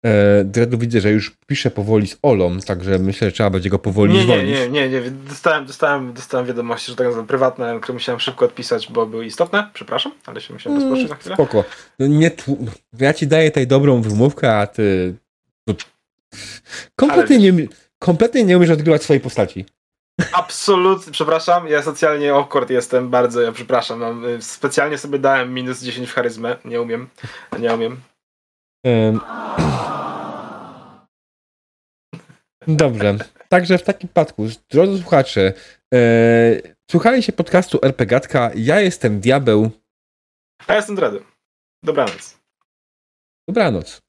E, 0.07 0.45
Dredu 0.45 0.79
widzę, 0.79 1.01
że 1.01 1.11
już 1.11 1.37
pisze 1.47 1.71
powoli 1.71 2.07
z 2.07 2.19
Olą, 2.23 2.61
także 2.61 2.99
myślę, 2.99 3.29
że 3.29 3.33
trzeba 3.33 3.51
będzie 3.51 3.71
go 3.71 3.79
powoli 3.79 4.15
nie, 4.15 4.23
zwolnić. 4.23 4.59
Nie, 4.59 4.69
nie, 4.69 4.89
nie, 4.89 5.01
nie. 5.01 5.11
Dostałem, 5.11 5.67
dostałem, 5.67 6.13
dostałem 6.13 6.47
wiadomości, 6.47 6.91
że 6.91 6.97
tak 6.97 7.07
nazywam 7.07 7.27
prywatne, 7.27 7.79
które 7.83 7.95
musiałem 7.95 8.21
szybko 8.21 8.45
odpisać, 8.45 8.93
bo 8.93 9.07
były 9.07 9.27
istotne. 9.27 9.71
Przepraszam, 9.75 10.13
ale 10.27 10.41
się 10.41 10.53
musiałem 10.53 10.83
mm, 10.83 11.09
na 11.09 11.15
chwilę. 11.15 11.35
Spoko. 11.35 11.65
No 11.99 12.07
nie 12.07 12.31
tłu... 12.31 12.67
Ja 12.99 13.15
ci 13.15 13.27
daję 13.27 13.51
tutaj 13.51 13.67
dobrą 13.67 14.03
wymówkę, 14.03 14.57
a 14.59 14.67
ty... 14.67 15.15
No, 15.67 15.75
kompletnie, 16.97 17.39
nie, 17.39 17.67
kompletnie 17.99 18.45
nie 18.45 18.57
umiesz 18.57 18.71
odgrywać 18.71 19.03
swojej 19.03 19.21
postaci. 19.21 19.65
Absolutnie, 20.33 21.13
przepraszam, 21.13 21.69
ja 21.69 21.83
socjalnie 21.83 22.35
awkward 22.35 22.71
jestem 22.71 23.11
bardzo, 23.11 23.41
ja 23.41 23.53
przepraszam. 23.53 23.99
Mam, 23.99 24.25
y, 24.25 24.43
specjalnie 24.43 24.99
sobie 24.99 25.19
dałem 25.19 25.55
minus 25.55 25.83
10 25.83 26.11
w 26.11 26.15
charyzmę, 26.15 26.57
nie 26.65 26.81
umiem, 26.83 27.09
nie 27.59 27.75
umiem. 27.75 28.01
Um. 28.85 29.21
Dobrze, 32.69 33.19
także 33.49 33.79
w 33.79 33.83
takim 33.83 34.09
przypadku, 34.09 34.47
drodzy 34.71 34.99
słuchacze, 35.03 35.53
e, 35.95 35.99
słuchajcie 36.91 37.33
podcastu 37.33 37.79
RPGatka, 37.83 38.51
ja 38.55 38.81
jestem 38.81 39.21
Diabeł. 39.21 39.71
A 40.67 40.73
ja 40.73 40.77
jestem 40.77 40.97
Dredy. 40.97 41.23
Dobranoc. 41.83 42.39
Dobranoc. 43.49 44.06